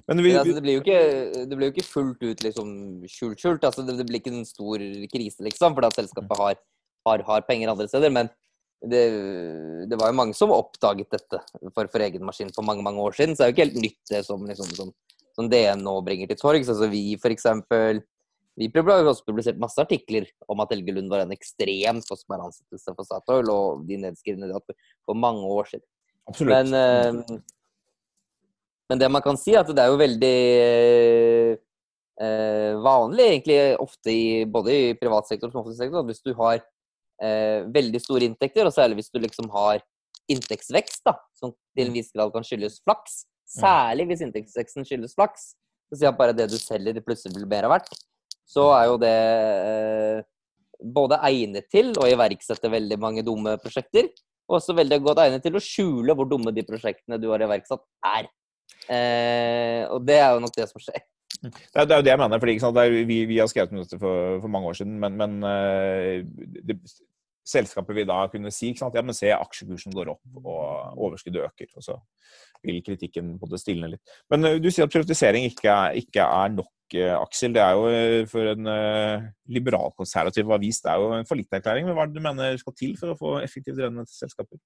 Men 0.10 0.24
vi, 0.24 0.34
altså, 0.36 0.56
det, 0.56 0.64
blir 0.66 0.78
jo 0.78 0.84
ikke, 0.84 1.02
det 1.50 1.58
blir 1.58 1.70
jo 1.70 1.74
ikke 1.76 1.88
fullt 1.88 2.24
ut 2.24 2.44
liksom 2.46 2.70
skjult-skjult. 3.10 3.66
Altså, 3.68 3.86
det, 3.88 3.98
det, 4.00 4.06
blir 4.10 4.22
ikke 4.22 4.34
en 4.34 4.48
stor 4.48 4.84
krise, 5.14 5.44
liksom, 5.46 5.76
fordi 5.78 5.90
at 5.92 6.00
selskapet 6.00 6.42
har, 6.42 6.62
har, 7.08 7.26
har, 7.28 7.46
penger 7.48 7.74
andre 7.74 7.88
steder. 7.92 8.14
Men 8.14 8.32
det, 8.82 9.04
det, 9.92 10.00
var 10.00 10.12
jo 10.12 10.18
mange 10.18 10.38
som 10.38 10.54
oppdaget 10.56 11.12
dette 11.14 11.42
for, 11.76 11.86
for, 11.86 12.02
egen 12.02 12.26
maskin 12.26 12.50
for 12.56 12.66
mange 12.68 12.86
mange 12.86 13.04
år 13.04 13.18
siden. 13.18 13.36
Så 13.36 13.44
det 13.44 13.48
er 13.48 13.52
jo 13.52 13.58
ikke 13.58 13.68
helt 13.68 13.86
nytt, 13.86 14.02
det 14.10 14.24
som, 14.28 14.48
liksom, 14.50 14.74
som, 14.80 14.92
som 15.38 15.52
DN 15.52 15.86
nå 15.86 15.96
bringer 16.08 16.32
til 16.32 16.42
torgs. 16.42 16.72
Altså, 16.72 16.90
vi 16.92 17.06
for 17.22 17.34
eksempel, 17.34 18.02
vi 18.60 18.72
har 18.74 19.08
også 19.14 19.28
publisert 19.28 19.62
masse 19.62 19.80
artikler 19.82 20.28
om 20.52 20.64
at 20.64 20.74
Helge 20.74 20.98
Lund 20.98 21.14
var 21.14 21.24
en 21.24 21.34
ekstremt 21.36 22.10
kostbar 22.10 22.44
ansettelse 22.44 22.98
for 22.98 23.08
Statoil, 23.08 23.54
og 23.54 23.88
de 23.88 24.02
nedskrivne 24.02 24.50
for 24.60 25.18
mange 25.18 25.46
år 25.46 25.76
siden. 25.76 25.88
Absolutt. 26.30 26.72
Men, 26.72 27.36
uh, 27.38 27.61
men 28.92 29.00
det 29.00 29.08
man 29.08 29.24
kan 29.24 29.38
si, 29.40 29.54
er 29.56 29.64
at 29.64 29.72
det 29.72 29.80
er 29.80 29.88
jo 29.88 30.00
veldig 30.02 30.38
eh, 32.20 32.74
vanlig, 32.84 33.28
egentlig 33.38 33.60
ofte 33.80 34.12
i 34.12 34.26
både 34.44 34.76
i 34.76 34.94
privat 35.00 35.30
sektor 35.30 35.48
og 35.48 35.62
offentlig 35.62 35.80
sektor, 35.80 36.02
at 36.02 36.10
hvis 36.10 36.26
du 36.26 36.34
har 36.36 36.58
eh, 37.24 37.64
veldig 37.72 38.02
store 38.04 38.28
inntekter, 38.28 38.68
og 38.68 38.76
særlig 38.76 39.00
hvis 39.00 39.14
du 39.14 39.22
liksom 39.24 39.48
har 39.56 39.80
inntektsvekst, 40.32 41.06
da, 41.08 41.16
som 41.40 41.54
til 41.56 41.86
en 41.86 41.94
mm. 41.94 42.00
viss 42.02 42.12
grad 42.12 42.34
kan 42.36 42.44
skyldes 42.48 42.82
flaks, 42.84 43.22
særlig 43.48 44.10
hvis 44.10 44.26
inntektsveksten 44.28 44.88
skyldes 44.88 45.16
flaks, 45.16 45.54
så 45.88 46.02
sier 46.02 46.12
at 46.12 46.20
bare 46.20 46.36
det 46.36 46.50
du 46.52 46.58
selger, 46.60 46.96
det 46.96 47.06
plutselig 47.08 47.36
blir 47.38 47.48
mer 47.52 47.70
verdt, 47.72 47.96
så 48.48 48.68
er 48.76 48.90
jo 48.90 49.00
det 49.00 49.16
eh, 49.72 50.28
både 50.84 51.22
egnet 51.30 51.72
til 51.72 51.96
å 51.96 52.10
iverksette 52.12 52.76
veldig 52.76 53.00
mange 53.00 53.24
dumme 53.24 53.56
prosjekter, 53.64 54.12
og 54.52 54.60
også 54.60 54.76
veldig 54.76 55.00
godt 55.08 55.24
egnet 55.24 55.48
til 55.48 55.56
å 55.56 55.64
skjule 55.64 56.16
hvor 56.18 56.28
dumme 56.28 56.52
de 56.52 56.68
prosjektene 56.68 57.20
du 57.24 57.30
har 57.32 57.48
iverksatt, 57.48 57.88
er. 58.04 58.28
Eh, 58.90 59.84
og 59.92 60.02
det 60.08 60.18
er 60.18 60.34
jo 60.34 60.44
nok 60.44 60.56
det 60.58 60.68
som 60.72 60.82
skjer. 60.82 61.04
Det 61.42 61.50
er, 61.74 61.86
det 61.88 61.94
er 61.94 62.02
jo 62.02 62.06
det 62.06 62.12
jeg 62.12 62.22
mener. 62.22 62.40
fordi 62.40 62.58
er, 62.84 62.98
vi, 63.06 63.24
vi, 63.26 63.38
har 63.38 63.48
skrevet 63.50 63.72
om 63.74 63.80
dette 63.82 64.00
for, 64.00 64.42
for, 64.42 64.52
mange 64.52 64.68
år 64.68 64.78
siden, 64.82 65.00
men, 65.00 65.18
men 65.18 65.38
uh, 65.44 66.22
det, 66.68 66.78
selskapet 67.48 67.96
vil 67.98 68.08
da 68.08 68.28
kunne 68.30 68.52
si 68.54 68.70
ikke 68.70 68.84
sant? 68.84 68.96
ja, 68.96 69.02
men 69.02 69.18
se 69.18 69.32
aksjekursen 69.34 69.96
går 69.96 70.12
opp 70.14 70.44
og 70.44 71.00
overskuddet 71.08 71.48
øker. 71.48 71.72
og 71.76 71.88
så 71.88 71.98
vil 72.62 72.84
kritikken 72.86 73.40
på 73.42 73.50
det 73.50 73.58
stilne 73.62 73.90
litt. 73.96 74.14
Men 74.30 74.46
uh, 74.46 74.60
du 74.62 74.70
sier 74.70 74.86
at 74.86 74.94
privatisering 74.94 75.48
ikke 75.50 75.72
er, 75.72 75.98
ikke 76.04 76.28
er 76.28 76.54
nok, 76.60 76.72
uh, 77.00 77.16
Aksel. 77.24 77.56
Det 77.58 77.64
er 77.64 77.80
jo 77.80 78.28
for 78.30 78.52
en 78.54 78.70
liberalkonservativ 79.50 80.52
avis 80.52 80.84
det 80.84 80.94
er 80.94 81.02
jo 81.02 81.16
en 81.18 81.30
fallitterklæring. 81.30 81.90
Men 81.90 81.98
hva 81.98 82.06
er 82.06 82.14
det 82.14 82.22
du 82.22 82.28
mener 82.28 82.62
skal 82.62 82.78
til 82.78 82.94
for 83.00 83.16
å 83.16 83.18
få 83.18 83.36
effektivt 83.42 83.80
drevne 83.82 84.06
selskaper? 84.12 84.62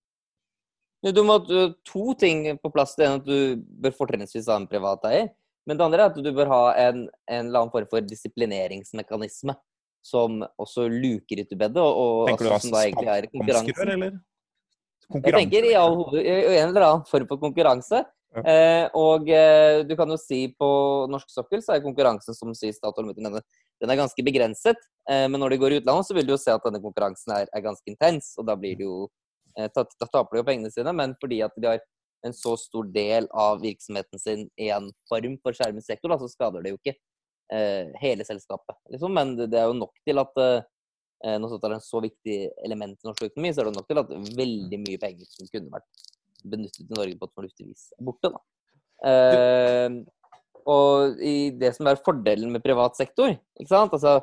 Du 1.14 1.22
må 1.26 1.38
ha 1.38 1.66
to 1.86 2.14
ting 2.18 2.48
på 2.58 2.72
plass. 2.74 2.96
Det 2.98 3.06
ene 3.06 3.20
at 3.20 3.28
du 3.28 3.62
bør 3.84 3.94
fortrinnsvis 3.94 4.50
ha 4.50 4.58
en 4.58 4.70
privat 4.70 5.06
eier. 5.10 5.28
Men 5.66 5.78
det 5.78 5.86
andre 5.86 6.04
er 6.04 6.12
at 6.14 6.18
du 6.22 6.32
bør 6.34 6.50
ha 6.50 6.62
en, 6.78 7.06
en 7.30 7.48
eller 7.48 7.64
annen 7.64 7.74
form 7.74 7.88
for 7.90 8.06
disiplineringsmekanisme 8.06 9.56
som 10.06 10.44
også 10.62 10.86
luker 10.92 11.42
ut 11.42 11.54
i 11.54 11.58
bedet. 11.58 11.82
Og, 11.82 12.28
tenker 12.30 12.52
altså, 12.54 12.70
du 12.70 12.76
da 12.76 12.84
egentlig 12.86 13.14
er 13.14 13.30
konkurranse? 13.34 13.88
eller? 13.96 14.20
Jeg 15.16 15.34
tenker 15.34 15.66
i, 15.70 15.74
all, 15.78 15.98
i, 16.18 16.36
en 16.60 16.70
eller 16.70 16.88
annen 16.88 17.08
form 17.10 17.26
for 17.30 17.42
konkurranse. 17.42 18.04
Ja. 18.36 18.44
Eh, 18.52 18.86
og 19.00 19.30
eh, 19.32 19.82
du 19.88 19.94
kan 19.98 20.10
jo 20.12 20.18
si 20.20 20.42
på 20.60 20.70
norsk 21.10 21.30
sokkel 21.32 21.62
så 21.64 21.76
er 21.76 21.84
konkurransen 21.86 22.36
som 22.36 22.50
sier 22.58 22.74
Statoil 22.76 23.14
den, 23.16 23.38
den 23.40 23.94
er 23.94 24.00
ganske 24.02 24.26
begrenset. 24.28 24.82
Eh, 25.10 25.26
men 25.30 25.40
når 25.42 25.56
de 25.56 25.62
går 25.62 25.76
i 25.76 25.78
utlandet, 25.82 26.10
så 26.10 26.18
vil 26.18 26.28
du 26.28 26.34
jo 26.36 26.42
se 26.42 26.54
at 26.54 26.66
denne 26.66 26.82
konkurransen 26.84 27.38
er, 27.38 27.50
er 27.50 27.66
ganske 27.66 27.90
intens. 27.90 28.34
Og 28.42 28.50
da 28.50 28.58
blir 28.60 28.78
det 28.78 28.90
jo 28.90 29.06
Eh, 29.06 29.25
da 29.56 29.86
taper 30.12 30.36
de 30.36 30.42
jo 30.42 30.48
pengene 30.48 30.72
sine, 30.74 30.92
men 30.96 31.14
fordi 31.22 31.42
at 31.46 31.54
de 31.56 31.70
har 31.70 31.84
en 32.26 32.34
så 32.34 32.56
stor 32.58 32.88
del 32.94 33.28
av 33.32 33.62
virksomheten 33.62 34.20
sin 34.20 34.48
i 34.58 34.70
en 34.74 34.90
form 35.10 35.38
for 35.44 35.56
skjermet 35.56 35.86
sektor, 35.86 36.12
da, 36.12 36.18
så 36.20 36.30
skader 36.32 36.66
det 36.66 36.74
jo 36.74 36.80
ikke 36.80 36.96
eh, 37.54 37.94
hele 38.02 38.26
selskapet. 38.28 38.78
Liksom. 38.94 39.14
Men 39.14 39.36
det, 39.38 39.52
det, 39.54 39.62
er 39.62 39.70
jo 39.70 39.78
nok 39.78 39.94
til 40.08 40.22
at 40.24 40.42
eh, 40.42 41.38
når 41.42 41.56
det 41.56 41.70
er 41.70 41.78
en 41.78 41.86
så 41.86 42.02
viktig 42.04 42.40
element 42.66 42.98
i 42.98 43.10
norsk 43.10 43.28
økonomi, 43.30 43.54
så 43.54 43.64
er 43.64 43.70
det 43.70 43.78
nok 43.78 43.90
til 43.92 44.02
at 44.02 44.14
veldig 44.42 44.82
mye 44.82 45.02
penger 45.02 45.30
som 45.30 45.52
kunne 45.52 45.74
vært 45.78 46.06
benyttet 46.46 46.86
i 46.86 46.98
Norge 46.98 47.18
på 47.20 47.30
et 47.30 47.38
fornuftig 47.40 47.70
vis, 47.70 47.88
er 47.98 48.06
borte. 48.10 48.34
da. 48.34 48.44
Eh, 49.06 49.90
og 50.66 51.20
i 51.22 51.52
det 51.54 51.76
som 51.76 51.86
er 51.86 52.02
fordelen 52.02 52.50
med 52.50 52.64
privat 52.66 52.96
sektor 52.98 53.30
ikke 53.30 53.70
sant? 53.70 53.94
Altså, 53.94 54.18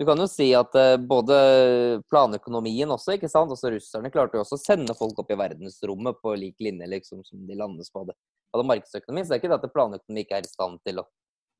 du 0.00 0.06
kan 0.08 0.16
jo 0.16 0.24
si 0.32 0.46
at 0.56 0.72
uh, 0.80 0.96
både 0.96 1.36
planøkonomien 2.08 2.88
også, 2.88 3.18
ikke 3.18 3.28
sant. 3.28 3.50
Også 3.52 3.68
russerne 3.74 4.08
klarte 4.12 4.38
jo 4.38 4.40
også 4.40 4.56
å 4.56 4.62
sende 4.62 4.94
folk 4.96 5.18
opp 5.20 5.28
i 5.28 5.36
verdensrommet 5.36 6.16
på 6.24 6.32
lik 6.40 6.62
linje 6.64 6.88
liksom, 6.88 7.20
som 7.26 7.42
de 7.44 7.58
landes 7.58 7.92
på. 7.92 8.06
Det. 8.08 8.16
Hadde 8.54 8.64
markedsøkonomi, 8.70 9.26
så 9.26 9.34
det 9.34 9.36
er 9.36 9.42
ikke 9.42 9.50
det 9.52 9.58
at 9.58 9.74
planøkonomi 9.74 10.24
ikke 10.24 10.38
er 10.38 10.48
i 10.48 10.48
stand 10.48 10.80
til 10.88 11.02
å 11.02 11.04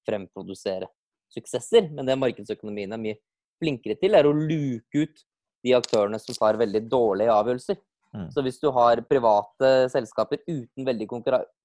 fremprodusere 0.09 0.89
suksesser. 1.37 1.91
Men 1.93 2.09
det 2.09 2.17
markedsøkonomien 2.23 2.97
er 2.97 3.03
mye 3.05 3.21
flinkere 3.61 4.01
til, 4.01 4.17
er 4.17 4.25
å 4.25 4.33
luke 4.33 5.05
ut 5.05 5.23
de 5.69 5.77
aktørene 5.77 6.23
som 6.25 6.41
tar 6.41 6.57
veldig 6.65 6.87
dårlige 6.89 7.37
avgjørelser. 7.37 7.81
Mm. 8.17 8.27
Så 8.33 8.49
hvis 8.49 8.57
du 8.65 8.71
har 8.73 9.05
private 9.05 9.75
selskaper 9.93 10.41
uten, 10.49 10.89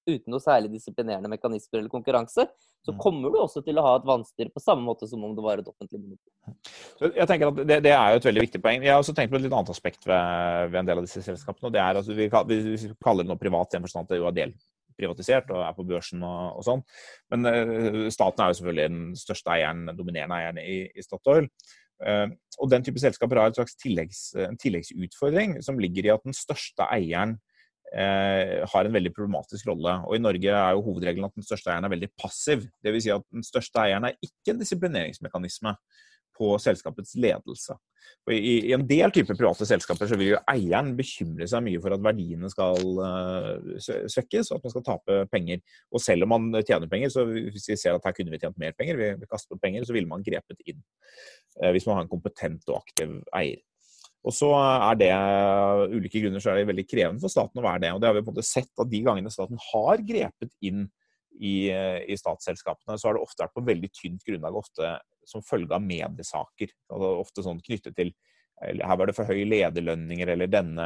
uten 0.05 0.31
noe 0.33 0.43
særlig 0.43 0.71
disiplinerende 0.75 1.29
mekanismer 1.31 1.81
eller 1.81 1.91
konkurranse, 1.91 2.45
så 2.85 2.93
mm. 2.93 2.99
kommer 3.01 3.33
du 3.33 3.39
også 3.41 3.63
til 3.65 3.79
å 3.81 3.85
ha 3.85 3.95
et 3.97 4.05
vanstyre 4.05 4.53
på 4.53 4.61
samme 4.61 4.85
måte 4.85 5.09
som 5.09 5.23
om 5.25 5.33
det 5.35 5.43
var 5.45 5.61
et 5.61 5.69
offentlig 5.69 6.01
monopol. 6.03 7.11
Jeg 7.15 7.27
tenker 7.29 7.49
at 7.49 7.59
det, 7.63 7.79
det, 7.87 7.93
er 7.95 8.13
jo 8.13 8.21
et 8.21 8.27
veldig 8.29 8.45
viktig 8.45 8.61
poeng. 8.61 8.85
Jeg 8.85 8.93
har 8.93 9.01
også 9.01 9.15
tenkt 9.17 9.33
på 9.33 9.39
et 9.39 9.45
litt 9.47 9.55
annet 9.55 9.73
aspekt 9.73 10.05
ved, 10.05 10.69
ved 10.69 10.79
en 10.81 10.91
del 10.91 11.01
av 11.01 11.07
disse 11.07 11.23
selskapene. 11.25 11.69
og 11.69 11.73
det 11.75 11.81
er 11.81 12.01
at 12.01 12.11
Vi, 12.11 12.29
vi 12.29 12.91
kaller 13.01 13.25
det 13.25 13.31
noe 13.31 13.41
privat 13.41 13.73
i 13.73 13.79
en 13.79 13.87
forstand 13.87 14.11
det 14.11 14.19
er 14.21 14.37
delprivatisert 14.41 15.49
og 15.55 15.63
er 15.65 15.73
på 15.77 15.87
børsen 15.89 16.21
og, 16.27 16.59
og 16.59 16.67
sånn. 16.67 16.85
Men 17.33 17.49
uh, 17.49 18.05
staten 18.13 18.43
er 18.43 18.53
jo 18.53 18.59
selvfølgelig 18.59 18.93
den 18.93 19.17
største 19.19 19.55
eieren, 19.55 19.89
dominerende 19.97 20.37
eieren 20.37 20.61
i, 20.61 20.77
i 20.93 21.05
Statoil. 21.05 21.49
Uh, 22.05 22.29
og 22.59 22.69
Den 22.69 22.85
type 22.85 23.01
selskaper 23.01 23.41
har 23.41 23.49
et 23.49 23.57
slags 23.57 23.77
tilleggs, 23.81 24.27
en 24.45 24.61
tilleggsutfordring 24.61 25.57
som 25.65 25.81
ligger 25.81 26.05
i 26.05 26.13
at 26.13 26.23
den 26.27 26.37
største 26.37 26.85
eieren 26.93 27.39
har 27.93 28.87
en 28.87 28.95
veldig 28.95 29.11
problematisk 29.15 29.69
rolle. 29.69 29.91
Og 30.09 30.17
I 30.17 30.19
Norge 30.19 30.51
er 30.51 30.73
jo 30.75 30.81
hovedregelen 30.83 31.27
at 31.29 31.35
den 31.37 31.45
største 31.45 31.69
eieren 31.71 31.85
er 31.87 31.93
veldig 31.93 32.09
passiv. 32.19 32.65
Dvs. 32.83 33.05
Si 33.05 33.13
at 33.13 33.23
den 33.31 33.45
største 33.45 33.83
eieren 33.83 34.07
er 34.09 34.17
ikke 34.25 34.51
en 34.51 34.59
disiplineringsmekanisme 34.59 35.75
på 36.37 36.55
selskapets 36.59 37.15
ledelse. 37.15 37.75
I, 38.31 38.37
I, 38.37 38.73
en 38.75 38.83
del 38.87 39.11
typer 39.13 39.37
private 39.37 39.65
selskaper 39.69 40.09
så 40.09 40.17
vil 40.19 40.33
jo 40.33 40.41
eieren 40.51 40.91
bekymre 40.97 41.47
seg 41.49 41.63
mye 41.65 41.81
for 41.81 41.95
at 41.95 42.03
verdiene 42.05 42.49
skal 42.51 42.81
uh, 42.99 43.77
svekkes, 43.81 44.49
og 44.49 44.59
at 44.59 44.65
man 44.65 44.73
skal 44.73 44.85
tape 44.85 45.19
penger. 45.31 45.61
Og 45.93 46.03
selv 46.03 46.25
om 46.27 46.33
man 46.35 46.65
tjener 46.65 46.89
penger, 46.91 47.13
så 47.13 47.25
hvis 47.29 47.69
vi 47.71 47.77
ser 47.79 47.97
at 47.97 48.05
her 48.05 48.17
kunne 48.17 48.33
vi 48.33 48.41
tjent 48.41 48.59
mer 48.61 48.75
penger, 48.77 48.99
vi, 48.99 49.29
på 49.29 49.61
penger, 49.61 49.85
så 49.85 49.95
ville 49.95 50.09
man 50.09 50.25
grepet 50.25 50.65
inn. 50.65 50.81
Uh, 51.61 51.71
hvis 51.75 51.87
man 51.87 51.99
har 51.99 52.05
en 52.05 52.11
kompetent 52.11 52.67
og 52.69 52.81
aktiv 52.81 53.19
eier. 53.37 53.63
Og 54.25 54.33
så 54.33 54.49
er 54.57 54.99
det 54.99 55.11
ulike 55.93 56.21
grunner 56.23 56.41
så 56.41 56.51
er 56.51 56.59
det 56.59 56.69
veldig 56.71 56.85
krevende 56.89 57.21
for 57.21 57.31
staten 57.31 57.61
å 57.61 57.65
være 57.65 57.83
det. 57.83 57.91
Og 57.93 57.99
det 58.01 58.09
har 58.09 58.15
vi 58.17 58.23
på 58.25 58.31
en 58.31 58.37
måte 58.37 58.47
sett 58.47 58.81
at 58.81 58.89
de 58.89 59.01
gangene 59.05 59.33
staten 59.33 59.59
har 59.71 60.01
grepet 60.05 60.55
inn 60.65 60.87
i, 61.35 61.67
i 61.69 62.15
statsselskapene, 62.17 62.95
så 62.97 63.09
har 63.09 63.17
det 63.17 63.25
ofte 63.25 63.43
vært 63.43 63.55
på 63.57 63.65
veldig 63.67 63.89
tynt 63.93 64.23
grunnlag, 64.25 64.55
ofte 64.55 64.95
som 65.27 65.43
følge 65.45 65.75
av 65.75 65.83
mediesaker. 65.83 66.71
Altså 66.89 67.11
ofte 67.19 67.45
sånn 67.45 67.61
knyttet 67.65 67.97
til 67.97 68.13
her 68.63 68.97
var 68.97 69.09
det 69.09 69.15
for 69.17 69.27
høye 69.27 69.45
lederlønninger, 69.47 70.31
eller 70.31 70.47
denne 70.51 70.85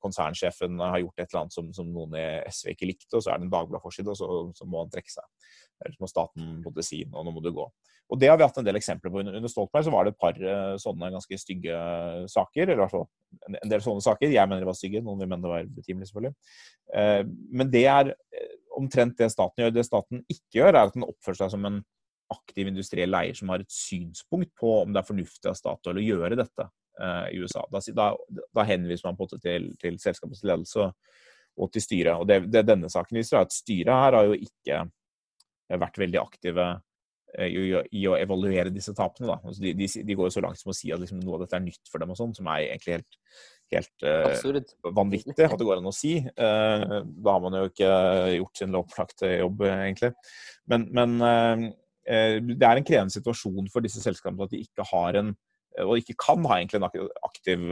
konsernsjefen 0.00 0.80
har 0.80 1.02
gjort 1.02 1.18
et 1.20 1.26
eller 1.28 1.42
annet 1.42 1.56
som, 1.56 1.66
som 1.76 1.90
noen 1.92 2.16
i 2.16 2.24
SV 2.48 2.70
ikke 2.72 2.88
likte, 2.88 3.10
og 3.12 3.24
så 3.24 3.34
er 3.34 3.40
det 3.40 3.48
en 3.48 3.52
Dagbladet-forside, 3.52 4.14
og 4.14 4.16
så, 4.16 4.28
så, 4.56 4.68
må 4.68 4.80
han 4.80 4.92
trekke 4.92 5.12
seg. 5.12 5.50
Ellers 5.84 6.00
må 6.00 6.08
staten 6.08 6.54
måtte 6.64 6.84
si 6.86 7.02
nå, 7.04 7.24
nå 7.26 7.34
må 7.34 7.44
du 7.44 7.50
gå. 7.54 7.66
Og 8.12 8.20
Det 8.20 8.28
har 8.28 8.36
vi 8.36 8.44
hatt 8.44 8.58
en 8.60 8.66
del 8.66 8.76
eksempler 8.78 9.12
på. 9.12 9.22
Under 9.22 9.50
Stoltenberg 9.50 9.86
så 9.86 9.92
var 9.94 10.04
det 10.04 10.12
et 10.12 10.20
par 10.20 10.36
uh, 10.36 10.74
sånne 10.80 11.08
ganske 11.14 11.38
stygge 11.40 11.78
saker. 12.30 12.66
eller 12.66 12.76
i 12.76 12.82
hvert 12.82 12.92
fall 12.92 13.06
en, 13.48 13.70
del 13.72 13.84
sånne 13.84 14.04
saker. 14.04 14.34
Jeg 14.34 14.50
mener 14.50 14.62
de 14.62 14.68
var 14.68 14.78
stygge, 14.78 15.02
noen 15.04 15.22
vil 15.22 15.30
mene 15.30 15.44
det 15.44 15.52
var 15.54 15.72
betimelig, 15.78 16.10
selvfølgelig. 16.10 16.34
Uh, 16.92 17.22
men 17.60 17.72
det 17.72 17.86
er 17.88 18.12
eh, 18.12 18.54
omtrent 18.76 19.16
det 19.18 19.30
staten 19.32 19.64
gjør. 19.64 19.74
Det 19.74 19.86
staten 19.88 20.22
ikke 20.28 20.60
gjør, 20.60 20.72
er 20.74 20.82
at 20.82 20.96
den 20.98 21.08
oppfører 21.08 21.40
seg 21.40 21.56
som 21.56 21.66
en 21.70 21.82
aktiv 22.34 22.68
industriell 22.68 23.16
eier 23.16 23.36
som 23.36 23.52
har 23.52 23.62
et 23.62 23.72
synspunkt 23.72 24.52
på 24.60 24.78
om 24.82 24.92
det 24.92 25.00
er 25.00 25.08
fornuftig 25.08 25.48
av 25.50 25.58
Statoil 25.58 26.00
å 26.00 26.04
gjøre 26.04 26.40
dette 26.40 26.70
i 27.30 27.40
USA. 27.42 27.64
Da, 27.70 27.82
da, 27.94 28.06
da, 28.54 28.64
henviser 28.64 29.08
man 29.08 29.18
på 29.18 29.26
det 29.32 29.40
til, 29.42 29.66
til 29.82 29.98
selskapets 30.00 30.44
ledelse 30.46 30.86
og 30.88 31.70
til 31.74 31.84
styret. 31.84 32.16
Og 32.16 32.26
det, 32.30 32.38
det 32.54 32.62
denne 32.66 32.88
saken 32.90 33.18
viser, 33.18 33.38
er 33.38 33.48
at 33.48 33.54
styret 33.54 33.92
her 33.92 34.16
har 34.16 34.30
jo 34.30 34.38
ikke 34.38 34.80
vært 35.84 36.00
veldig 36.00 36.20
aktive 36.22 36.68
Eh, 36.68 36.93
i, 37.42 37.64
i, 37.90 38.04
å 38.10 38.16
evaluere 38.18 38.72
disse 38.72 38.94
tapene. 38.96 39.36
Altså 39.40 39.62
de, 39.62 39.74
de, 39.78 39.88
de, 40.06 40.16
går 40.16 40.30
jo 40.30 40.36
så 40.36 40.44
langt 40.44 40.60
som 40.60 40.72
å 40.72 40.76
si 40.76 40.92
at 40.94 41.02
liksom 41.02 41.22
noe 41.22 41.38
av 41.38 41.44
dette 41.44 41.58
er 41.58 41.64
nytt 41.66 41.90
for 41.90 42.02
dem, 42.02 42.12
og 42.14 42.18
sånn, 42.18 42.34
som 42.36 42.50
er 42.52 42.66
egentlig 42.68 42.98
helt, 42.98 43.18
helt 43.74 44.06
uh, 44.06 44.90
vanvittig 44.94 45.46
at 45.48 45.56
det 45.58 45.68
går 45.68 45.80
an 45.80 45.90
å 45.90 45.94
si. 45.94 46.16
Uh, 46.38 47.00
da 47.04 47.36
har 47.36 47.42
man 47.44 47.58
jo 47.58 47.70
ikke 47.70 47.94
gjort 48.36 48.60
sin 48.60 48.76
lovpålagte 48.76 49.32
jobb, 49.38 49.64
egentlig. 49.70 50.12
Men, 50.70 50.86
men 50.94 51.16
uh, 51.24 51.66
det 52.04 52.68
er 52.68 52.78
en 52.78 52.86
krevende 52.86 53.16
situasjon 53.16 53.72
for 53.72 53.84
disse 53.84 54.02
selskapene 54.04 54.46
at 54.46 54.54
de 54.54 54.62
ikke 54.62 54.86
har 54.92 55.20
en, 55.22 55.34
og 55.82 55.98
ikke 55.98 56.18
kan 56.20 56.44
ha 56.46 56.60
egentlig 56.60 56.78
en 56.78 56.90
aktiv 57.26 57.64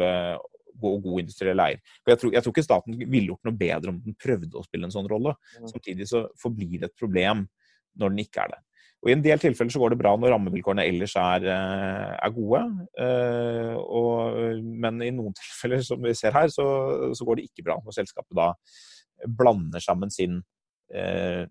og 0.83 1.05
god 1.05 1.23
industriell 1.23 1.61
eier. 1.63 1.81
Jeg 2.09 2.19
tror, 2.19 2.33
jeg 2.35 2.43
tror, 2.45 2.55
ikke 2.55 2.65
staten 2.65 2.97
ville 2.99 3.29
gjort 3.29 3.47
noe 3.47 3.59
bedre 3.59 3.93
om 3.93 4.01
den 4.03 4.17
prøvde 4.19 4.59
å 4.59 4.65
spille 4.67 4.89
en 4.89 4.95
sånn 4.95 5.09
rolle. 5.11 5.35
Mm. 5.61 5.69
Samtidig 5.71 6.09
så 6.11 6.25
forblir 6.41 6.81
det 6.81 6.91
et 6.91 6.99
problem 6.99 7.45
når 8.01 8.15
den 8.15 8.25
ikke 8.25 8.47
er 8.47 8.55
det. 8.55 8.61
Og 9.03 9.11
I 9.11 9.17
en 9.17 9.23
del 9.25 9.41
tilfeller 9.43 9.75
så 9.75 9.81
går 9.83 9.93
det 9.93 9.99
bra 9.99 10.13
når 10.15 10.31
rammevilkårene 10.31 10.85
ellers 10.87 11.17
er, 11.19 11.47
eh, 11.51 12.11
er 12.23 12.35
gode. 12.37 12.61
Eh, 13.03 13.73
og, 13.83 14.61
men 14.63 15.03
i 15.03 15.11
noen 15.15 15.35
tilfeller, 15.41 15.83
som 15.87 16.03
vi 16.07 16.15
ser 16.15 16.35
her, 16.37 16.47
så, 16.55 16.67
så, 17.11 17.27
går 17.27 17.41
det 17.41 17.49
ikke 17.51 17.67
bra. 17.67 17.81
Når 17.83 17.97
selskapet 17.99 18.39
da 18.39 18.53
blander 19.27 19.83
sammen 19.83 20.13
sin 20.15 20.39
eh, 20.95 21.43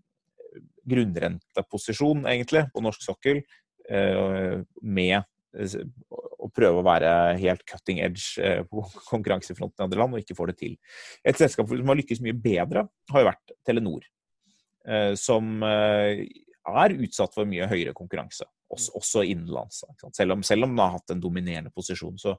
grunnrenteposisjon, 0.88 2.24
egentlig, 2.32 2.64
på 2.72 2.84
norsk 2.86 3.04
sokkel 3.04 3.42
eh, 3.42 4.62
med 4.82 5.18
eh, 5.20 5.76
å 6.40 6.50
prøve 6.56 6.80
å 6.80 6.88
være 6.88 7.12
helt 7.42 7.66
cutting 7.68 8.00
edge 8.06 8.64
på 8.72 8.86
konkurransefronten 9.12 9.84
i 9.84 9.90
andre 9.90 10.00
land, 10.00 10.16
og 10.16 10.24
ikke 10.24 10.40
får 10.40 10.54
det 10.54 10.58
til. 10.64 10.80
Et 11.28 11.44
selskap 11.44 11.68
som 11.68 11.92
har 11.92 12.00
lykkes 12.00 12.24
mye 12.24 12.40
bedre, 12.48 12.88
har 13.12 13.26
jo 13.26 13.30
vært 13.34 13.56
Telenor. 13.68 14.08
Som 15.14 15.60
er 16.68 16.98
utsatt 17.02 17.34
for 17.36 17.50
mye 17.50 17.68
høyere 17.70 17.94
konkurranse, 17.98 18.46
også, 18.72 18.92
mm. 18.92 18.98
også 19.02 19.24
innenlands. 19.26 19.84
Selv 20.16 20.36
om, 20.36 20.44
selv 20.46 20.68
om 20.68 20.74
den 20.74 20.84
har 20.84 20.96
hatt 20.98 21.14
en 21.14 21.24
dominerende 21.24 21.74
posisjon, 21.74 22.18
så, 22.22 22.36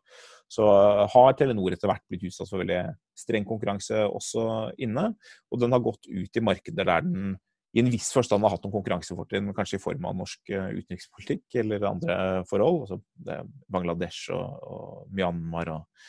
så, 0.50 0.68
har 1.12 1.38
Telenor 1.38 1.74
etter 1.74 1.90
hvert 1.90 2.04
blitt 2.10 2.28
utsatt 2.30 2.50
for 2.50 2.62
veldig 2.62 2.82
streng 3.18 3.46
konkurranse 3.48 4.04
også 4.06 4.44
inne. 4.82 5.10
Og 5.50 5.62
den 5.62 5.74
har 5.74 5.84
gått 5.84 6.06
ut 6.08 6.38
i 6.38 6.44
markeder 6.44 6.88
der 6.88 7.08
den 7.08 7.34
i 7.72 7.80
en 7.80 7.88
viss 7.88 8.10
forstand 8.12 8.44
har 8.44 8.52
hatt 8.52 8.66
noen 8.66 8.74
konkurransefortrinn, 8.74 9.52
kanskje 9.56 9.78
i 9.78 9.82
form 9.82 10.04
av 10.04 10.16
norsk 10.18 10.50
eh, 10.52 10.74
utenrikspolitikk 10.76 11.56
eller 11.62 11.86
andre 11.88 12.16
forhold. 12.48 12.82
Altså 12.84 13.38
Bangladesh 13.72 14.28
og, 14.36 14.58
og, 14.68 14.98
Myanmar 15.16 15.70
og 15.72 16.04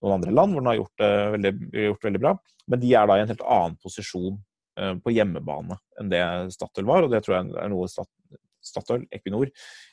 noen 0.00 0.16
andre 0.16 0.32
land 0.32 0.54
hvor 0.54 0.64
den 0.64 0.70
har 0.70 0.78
gjort 0.80 1.02
det 1.02 1.12
veldig, 1.36 1.52
gjort 1.90 2.08
veldig 2.08 2.22
bra. 2.24 2.32
Men 2.72 2.80
de 2.80 2.94
er 2.96 3.10
da 3.10 3.18
i 3.18 3.24
en 3.24 3.32
helt 3.34 3.44
annen 3.44 3.76
posisjon 3.84 4.40
på 4.74 5.12
hjemmebane 5.14 5.76
enn 6.00 6.08
det 6.10 6.22
Statoil 6.54 6.88
var, 6.88 7.06
og 7.06 7.12
det 7.12 7.20
tror 7.24 7.36
jeg 7.36 7.52
er 7.62 7.70
noe 7.70 7.86
Statoil, 8.64 9.04
Equinor, 9.14 9.52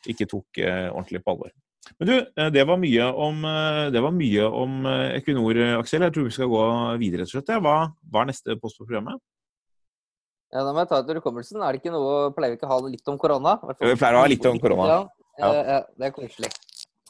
ikke 0.10 0.26
tok 0.32 0.62
ordentlig 0.64 1.22
på 1.22 1.36
alvor. 1.36 1.52
Men 2.00 2.08
du, 2.08 2.16
det 2.56 2.64
var 2.70 2.80
mye 2.80 3.10
om, 3.26 3.44
var 3.44 4.14
mye 4.16 4.48
om 4.48 4.88
Equinor, 5.18 5.60
Aksel. 5.80 6.06
Jeg 6.06 6.16
tror 6.16 6.28
vi 6.30 6.34
skal 6.34 6.50
gå 6.50 6.64
videre, 7.02 7.26
rett 7.26 7.34
og 7.34 7.36
slett. 7.36 7.54
Hva, 7.66 7.76
hva 8.14 8.24
er 8.24 8.32
neste 8.32 8.56
post 8.62 8.80
på 8.80 8.88
programmet? 8.88 9.22
Ja, 10.52 10.66
Da 10.66 10.74
må 10.76 10.84
jeg 10.84 10.90
ta 10.92 11.00
etter 11.00 11.20
hukommelsen. 11.20 11.62
Er 11.64 11.76
det 11.76 11.82
ikke 11.82 11.94
noe, 11.94 12.32
Pleier 12.36 12.54
vi 12.54 12.60
ikke 12.60 12.68
å 12.68 12.74
ha 12.74 12.80
litt 12.92 13.08
om 13.08 13.20
korona? 13.20 13.56
Vi 13.80 13.96
pleier 13.96 14.18
å 14.20 14.24
ha 14.26 14.32
litt 14.32 14.48
om 14.50 14.60
korona. 14.60 14.88
Ja, 14.90 15.00
ja. 15.40 15.52
ja 15.76 15.80
det 15.96 16.10
er 16.10 16.16
koselig. 16.16 16.52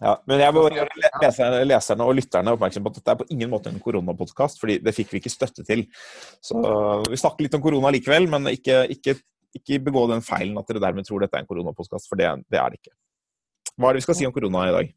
Ja, 0.01 0.15
men 0.25 0.41
jeg 0.41 0.53
må 0.55 0.63
gjøre 0.73 1.65
leserne 1.69 2.05
og 2.07 2.15
lytterne 2.17 2.55
oppmerksom 2.55 2.85
på 2.85 2.89
at 2.89 2.95
dette 2.97 3.13
er 3.13 3.19
på 3.19 3.27
ingen 3.29 3.51
måte 3.51 3.69
en 3.69 3.77
koronapodkast, 3.83 4.57
fordi 4.57 4.79
det 4.81 4.95
fikk 4.97 5.11
vi 5.13 5.21
ikke 5.21 5.29
støtte 5.33 5.65
til. 5.67 5.83
Så 6.41 6.57
vi 7.05 7.19
snakker 7.21 7.45
litt 7.45 7.57
om 7.57 7.61
korona 7.61 7.91
likevel, 7.93 8.25
men 8.31 8.49
ikke, 8.49 8.79
ikke, 8.95 9.13
ikke 9.59 9.77
begå 9.85 10.07
den 10.09 10.25
feilen 10.25 10.57
at 10.57 10.71
dere 10.71 10.81
dermed 10.81 11.05
tror 11.05 11.21
dette 11.21 11.37
er 11.37 11.45
en 11.45 11.49
koronapodkast, 11.49 12.09
for 12.09 12.17
det, 12.17 12.31
det, 12.49 12.57
er 12.57 12.73
det 12.73 12.81
ikke. 12.81 12.95
Hva 13.75 13.91
er 13.91 13.93
det 13.93 14.01
vi 14.01 14.07
skal 14.07 14.17
si 14.17 14.29
om 14.29 14.33
korona 14.33 14.65
i 14.71 14.73
dag? 14.79 14.89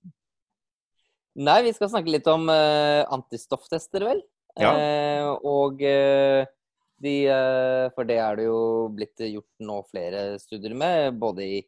Nei, 1.45 1.59
vi 1.67 1.75
skal 1.77 1.93
snakke 1.93 2.15
litt 2.15 2.31
om 2.31 2.49
uh, 2.49 3.05
antistofftester, 3.13 4.09
vel. 4.09 4.25
Ja. 4.57 4.73
Uh, 4.73 5.31
og 5.51 5.85
uh, 5.85 6.49
de, 7.05 7.15
For 7.93 8.07
det 8.09 8.17
er 8.23 8.39
det 8.39 8.45
jo 8.47 8.59
blitt 8.95 9.21
gjort 9.21 9.67
nå 9.69 9.81
flere 9.91 10.27
studier 10.41 10.73
med, 10.79 11.19
både 11.21 11.49
i 11.59 11.63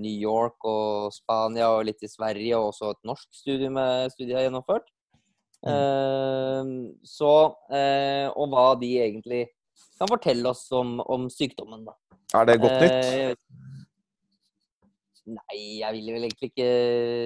New 0.00 0.12
York 0.12 0.64
og 0.68 1.14
Spania 1.14 1.70
og 1.74 1.84
litt 1.88 2.02
i 2.04 2.10
Sverige, 2.10 2.58
og 2.58 2.72
også 2.72 2.94
et 2.94 3.02
norsk 3.08 3.28
studie 3.34 3.70
har 3.70 4.46
gjennomført. 4.46 4.88
Mm. 5.64 5.72
Uh, 5.72 6.62
så 7.08 7.32
uh, 7.72 8.26
Og 8.36 8.50
hva 8.52 8.66
de 8.76 8.90
egentlig 9.00 9.46
kan 9.96 10.10
fortelle 10.10 10.50
oss 10.50 10.66
om, 10.76 10.98
om 11.00 11.30
sykdommen, 11.32 11.86
da. 11.86 11.94
Er 12.36 12.50
det 12.50 12.58
godt 12.60 12.82
nytt? 12.82 13.06
Uh, 13.08 13.32
nei, 15.38 15.60
jeg 15.80 15.96
vil 15.96 16.10
vel 16.12 16.26
egentlig 16.26 16.50
ikke 16.52 16.70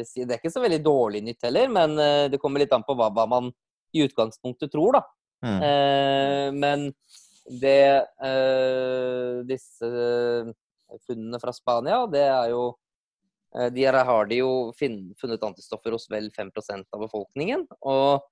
si 0.07 0.22
Det 0.22 0.37
er 0.37 0.38
ikke 0.38 0.54
så 0.54 0.62
veldig 0.62 0.78
dårlig 0.85 1.24
nytt 1.26 1.48
heller, 1.48 1.66
men 1.74 1.98
eh, 1.98 2.26
det 2.31 2.38
kommer 2.38 2.62
litt 2.62 2.74
an 2.76 2.85
på 2.87 2.94
hva, 2.94 3.09
hva 3.11 3.24
man 3.26 3.50
i 3.90 4.04
utgangspunktet 4.04 4.70
tror, 4.70 5.00
da. 5.00 5.02
Mm. 5.38 6.59
men 6.59 6.81
det 7.62 8.02
disse 9.46 9.87
funnene 11.07 11.40
fra 11.42 11.55
Spania, 11.55 12.03
det 12.11 12.24
er 12.24 12.53
jo 12.53 12.62
eh, 13.55 13.68
de 13.74 13.85
her 13.85 14.01
har 14.09 14.31
de 14.31 14.40
jo 14.40 14.51
funnet 14.79 15.46
antistoffer 15.51 15.94
hos 15.96 16.09
vel 16.12 16.31
5% 16.35 16.88
av 16.94 17.05
befolkningen. 17.05 17.66
Og 17.88 18.24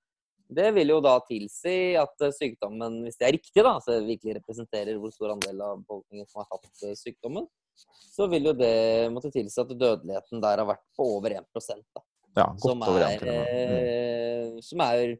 det 0.47 0.69
vil 0.77 0.93
jo 0.93 0.99
da 1.03 1.17
tilsi 1.27 1.95
at 1.99 2.25
eh, 2.25 2.35
sykdommen, 2.35 3.01
hvis 3.05 3.19
det 3.19 3.29
er 3.29 3.35
riktig, 3.37 3.63
da, 3.65 3.77
så 3.83 3.99
virkelig 4.05 4.39
representerer 4.39 4.99
hvor 4.99 5.13
stor 5.15 5.35
andel 5.35 5.63
av 5.63 5.81
befolkningen 5.83 6.29
som 6.29 6.43
har 6.43 6.51
hatt 6.55 6.85
eh, 6.87 6.97
sykdommen, 6.97 7.47
så 7.77 8.25
vil 8.31 8.49
jo 8.49 8.55
det 8.57 9.09
måtte 9.13 9.31
tilsi 9.33 9.59
at 9.61 9.73
dødeligheten 9.73 10.41
der 10.41 10.63
har 10.63 10.69
vært 10.69 10.85
på 10.97 11.05
over 11.17 11.35
1 11.37 11.45
da. 11.53 12.01
Ja, 12.37 12.47
som, 12.61 12.81
er, 12.85 13.21
mm. 13.25 14.57
som 14.61 14.81
er 14.85 15.15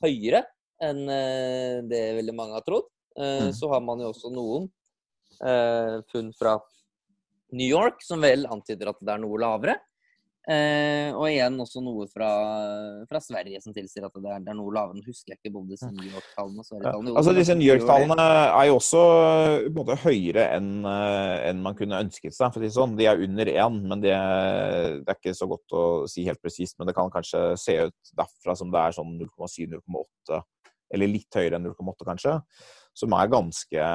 høyere 0.00 0.40
enn 0.84 1.02
det 1.90 2.00
veldig 2.16 2.34
mange 2.36 2.56
har 2.56 2.64
trodd. 2.64 2.86
Mm. 3.20 3.50
Så 3.56 3.68
har 3.68 3.82
man 3.84 4.00
jo 4.00 4.08
også 4.12 4.30
noen 4.32 4.70
funn 6.08 6.30
fra 6.36 6.54
New 7.54 7.68
York, 7.68 8.02
som 8.04 8.22
vel 8.24 8.48
antyder 8.50 8.92
at 8.92 9.02
det 9.02 9.14
er 9.14 9.22
noe 9.22 9.40
lavere. 9.40 9.78
Eh, 10.44 11.08
og 11.16 11.24
igjen 11.30 11.54
også 11.56 11.80
noe 11.80 12.04
fra, 12.12 12.26
fra, 13.08 13.20
Sverige 13.24 13.62
som 13.64 13.72
tilsier 13.72 14.04
at 14.04 14.12
det 14.12 14.28
er, 14.28 14.42
det 14.44 14.50
er 14.52 14.56
noe 14.58 14.74
lavere. 14.76 14.98
Nå 14.98 15.06
husker 15.06 15.32
jeg 15.32 15.40
ikke 15.40 15.54
både 15.54 15.72
disse 15.72 15.88
New 15.88 16.04
York-tallene 16.04 16.60
og 16.60 16.66
Sverige-tallene. 16.68 17.12
Ja. 17.14 17.16
Altså 17.20 17.34
Disse 17.38 17.56
New 17.56 17.68
York-tallene 17.70 18.26
er 18.26 18.66
jo 18.68 18.74
også 18.76 19.04
måte, 19.72 19.96
høyere 20.02 20.44
enn 20.58 20.68
eh, 20.90 21.46
en 21.48 21.62
man 21.64 21.78
kunne 21.78 22.02
ønsket 22.04 22.36
seg. 22.36 22.52
for 22.52 22.76
sånn. 22.76 22.98
De 22.98 23.08
er 23.08 23.24
under 23.24 23.52
én, 23.54 23.80
men 23.88 24.04
det, 24.04 24.12
det, 24.12 25.14
er 25.14 25.16
ikke 25.16 25.36
så 25.38 25.48
godt 25.48 25.78
å 25.80 25.86
si 26.12 26.26
helt 26.28 26.42
presist. 26.44 26.76
Men 26.76 26.92
det 26.92 26.96
kan 26.98 27.08
kanskje 27.14 27.46
se 27.60 27.78
ut 27.88 28.14
derfra 28.20 28.58
som 28.60 28.74
det 28.74 28.84
er 28.84 28.98
sånn 28.98 29.16
0,7-0,8, 29.22 30.42
eller 30.92 31.12
litt 31.14 31.40
høyere 31.40 31.56
enn 31.56 31.72
0,8 31.72 32.10
kanskje, 32.12 32.36
som 32.92 33.16
er 33.16 33.32
ganske 33.32 33.90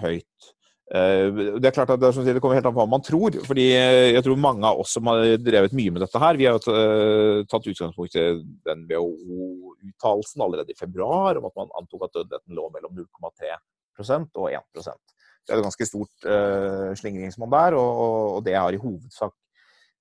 høyt. 0.00 0.52
Eh, 0.92 1.38
det 1.56 1.70
er 1.70 1.72
klart 1.72 1.90
at 1.94 2.00
det, 2.02 2.40
kommer 2.42 2.58
helt 2.58 2.66
an 2.68 2.74
på 2.74 2.82
hva 2.82 2.90
man 2.90 3.04
tror. 3.04 3.38
fordi 3.46 3.64
eh, 3.72 4.10
jeg 4.12 4.24
tror 4.26 4.40
mange 4.40 4.68
av 4.68 4.80
oss 4.82 4.92
som 4.98 5.08
har 5.08 5.24
drevet 5.40 5.72
mye 5.76 5.92
med 5.94 6.02
dette 6.04 6.20
her, 6.20 6.36
vi 6.36 6.48
har 6.48 6.58
jo 6.58 7.44
tatt 7.48 7.68
utgangspunkt 7.70 8.18
i 8.20 8.26
den 8.68 8.82
WHO-uttalelsen 8.90 10.44
allerede 10.44 10.74
i 10.74 10.76
februar 10.76 11.40
om 11.40 11.46
at 11.48 11.54
man 11.56 11.72
antok 11.80 12.04
at 12.04 12.18
dødeligheten 12.18 12.58
lå 12.58 12.66
mellom 12.74 12.98
0,3% 12.98 14.36
og 14.36 14.50
1% 14.50 15.14
Det 15.46 15.54
er 15.54 15.62
et 15.62 15.64
ganske 15.64 15.86
stort 15.88 16.26
uh, 16.28 16.92
slingringsmonn 17.00 17.50
der, 17.50 17.74
og, 17.78 18.42
det 18.44 18.54
har 18.54 18.72
i 18.72 18.80
hovedsak 18.82 19.34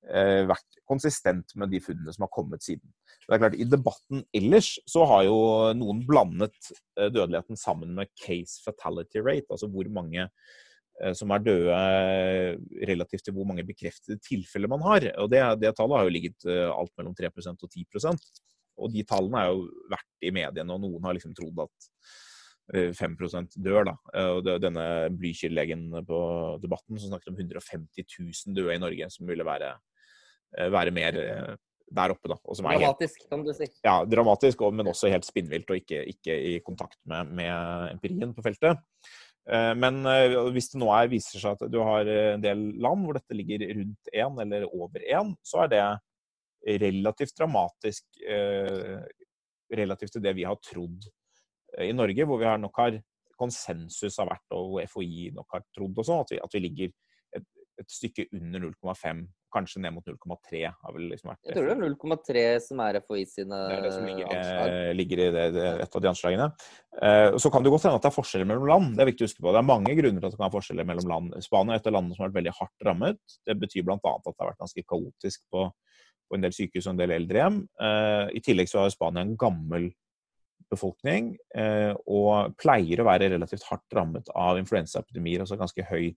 vært 0.01 0.80
konsistent 0.89 1.54
med 1.62 1.69
de 1.69 1.77
funnene 1.80 2.10
som 2.12 2.23
har 2.25 2.32
kommet 2.34 2.63
siden. 2.65 2.89
Det 3.21 3.36
er 3.36 3.41
klart, 3.43 3.54
I 3.54 3.67
debatten 3.69 4.23
ellers 4.34 4.71
så 4.89 5.06
har 5.06 5.27
jo 5.27 5.36
noen 5.77 5.99
blandet 6.08 6.71
dødeligheten 6.97 7.60
sammen 7.60 7.93
med 7.99 8.10
case 8.17 8.58
fatality 8.65 9.21
rate, 9.21 9.45
altså 9.54 9.69
hvor 9.69 9.86
mange 9.93 10.25
Eh, 10.25 10.69
som 11.18 11.34
er 11.34 11.44
døde 11.44 11.76
eh, 11.76 12.56
relativt 12.90 13.26
til 13.26 13.36
hvor 13.36 13.48
mange 13.50 13.66
bekreftede 13.68 14.22
tilfeller 14.24 14.72
man 14.72 14.84
har. 14.86 15.08
Og 15.24 15.30
Det, 15.32 15.42
det 15.62 15.74
tallet 15.78 15.98
har 15.98 16.08
jo 16.08 16.16
ligget 16.16 16.48
eh, 16.48 16.68
alt 16.70 16.94
mellom 17.00 17.16
3% 17.18 17.66
og 17.66 17.70
10% 17.70 18.28
Og 18.82 18.92
de 18.94 19.06
tallene 19.08 19.42
har 19.42 19.52
jo 19.52 19.66
vært 19.92 20.12
i 20.22 20.34
mediene, 20.36 20.76
og 20.76 20.84
noen 20.84 21.08
har 21.08 21.18
liksom 21.18 21.34
trodd 21.38 21.66
at 21.66 21.90
5% 22.72 23.58
dør. 23.60 23.84
da. 23.90 23.94
Og 24.32 24.46
Denne 24.64 24.84
Blykjer-legen 25.12 25.90
på 26.08 26.20
Debatten 26.64 27.02
som 27.02 27.12
snakket 27.12 27.34
om 27.34 27.42
150 27.42 28.06
000 28.48 28.56
døde 28.56 28.78
i 28.78 28.80
Norge, 28.80 29.10
som 29.12 29.28
ville 29.28 29.44
være, 29.44 29.74
være 30.72 30.94
mer 30.96 31.18
der 31.92 32.14
oppe. 32.14 32.30
da. 32.32 32.38
dramatisk, 32.64 33.20
helt, 33.20 33.30
kan 33.30 33.44
du 33.44 33.52
si. 33.56 33.68
Ja, 33.84 33.98
dramatisk, 34.08 34.64
men 34.72 34.88
også 34.88 35.12
helt 35.12 35.28
spinnvilt, 35.28 35.70
og 35.70 35.82
ikke, 35.82 36.06
ikke 36.14 36.38
i 36.54 36.54
kontakt 36.64 37.00
med, 37.06 37.34
med 37.42 37.92
empirien 37.92 38.32
på 38.36 38.46
feltet. 38.46 38.80
Eh, 39.52 39.74
men 39.76 40.06
eh, 40.08 40.38
hvis 40.56 40.72
det 40.72 40.80
nå 40.80 40.88
er, 40.96 41.10
viser 41.12 41.42
seg 41.42 41.58
at 41.58 41.72
du 41.72 41.82
har 41.84 42.08
eh, 42.08 42.34
en 42.38 42.44
del 42.44 42.64
land 42.82 43.04
hvor 43.04 43.18
dette 43.18 43.36
ligger 43.36 43.66
rundt 43.76 44.12
én 44.16 44.40
eller 44.46 44.68
over 44.70 45.04
én, 45.04 45.34
så 45.44 45.66
er 45.66 45.74
det 45.74 45.84
relativt 46.82 47.34
dramatisk 47.40 48.20
relativt 49.74 50.12
til 50.14 50.22
det 50.22 50.36
vi 50.38 50.44
har 50.46 50.60
trodd 50.62 51.08
i 51.82 51.88
Norge, 51.96 52.28
hvor 52.30 52.38
vi 52.38 52.46
har 52.46 52.60
nok 52.62 52.78
har 52.78 53.00
konsensus 53.34 54.20
har 54.22 54.30
vært, 54.30 54.46
og 54.54 54.78
FHI 54.92 55.32
nok 55.34 55.56
har 55.56 55.64
trodd 55.74 55.98
også, 56.04 56.20
at 56.22 56.34
vi, 56.36 56.38
at 56.46 56.54
vi 56.54 56.62
ligger 56.62 56.92
et, 57.40 57.48
et 57.82 57.90
stykke 57.90 58.28
under 58.38 58.68
0,5 58.68 59.24
kanskje 59.54 59.82
ned 59.84 59.94
mot 59.96 60.08
0,3. 60.08 60.62
har 60.72 60.94
vel 60.96 61.10
liksom 61.12 61.32
vært 61.32 61.50
Jeg 61.50 61.58
tror 61.58 61.68
det 61.68 61.74
er 61.76 61.82
0,3 61.84 62.44
som 62.66 62.82
er 62.86 63.00
FHI 63.04 63.24
sine 63.30 63.60
Det 63.60 63.78
er 63.78 63.86
det 63.86 63.92
som 63.96 64.08
ligger, 64.08 64.32
anslag. 64.32 64.74
ligger 64.98 65.22
i 65.22 65.28
det, 65.36 65.46
det, 65.56 65.68
et 65.86 65.98
av 65.98 66.04
de 66.04 66.10
anslagene. 66.12 66.48
Eh, 67.02 67.38
så 67.44 67.52
kan 67.54 67.64
det 67.64 67.74
godt 67.74 67.88
hende 67.88 68.00
at 68.00 68.06
det 68.06 68.12
er 68.12 68.18
forskjeller 68.18 68.50
mellom 68.50 68.68
land. 68.72 68.90
Det 68.96 69.04
er 69.04 69.12
viktig 69.12 69.26
å 69.26 69.30
huske 69.30 69.46
på. 69.46 69.54
Det 69.54 69.62
er 69.62 69.70
mange 69.70 69.96
grunner 70.00 70.20
til 70.20 70.28
at 70.28 70.36
det 70.36 70.40
kan 70.40 70.48
være 70.48 70.58
forskjeller 70.58 70.90
mellom 70.92 71.14
land. 71.14 71.38
Spania 71.46 71.78
er 71.78 71.84
et 71.84 71.90
av 71.92 71.98
landene 71.98 72.18
som 72.18 72.26
har 72.26 72.32
vært 72.32 72.40
veldig 72.42 72.56
hardt 72.60 72.88
rammet. 72.90 73.38
Det 73.48 73.58
betyr 73.62 73.88
bl.a. 73.88 73.98
at 74.00 74.28
det 74.28 74.36
har 74.38 74.52
vært 74.52 74.64
ganske 74.66 74.86
kaotisk 74.94 75.46
på, 75.54 75.66
på 76.28 76.40
en 76.40 76.46
del 76.48 76.58
sykehus 76.58 76.88
og 76.88 76.96
en 76.96 77.02
del 77.04 77.16
eldrehjem. 77.20 77.64
Eh, 77.88 78.26
I 78.40 78.44
tillegg 78.46 78.72
så 78.72 78.84
har 78.84 78.94
Spania 78.94 79.26
en 79.28 79.38
gammel 79.40 79.92
befolkning 80.72 81.34
og 82.08 82.54
pleier 82.56 83.02
å 83.02 83.06
være 83.10 83.28
relativt 83.34 83.66
hardt 83.68 83.92
rammet 83.92 84.30
av 84.32 84.56
influensaepidemier, 84.56 85.42
altså 85.44 85.58
ganske 85.60 85.84
høy 85.90 86.14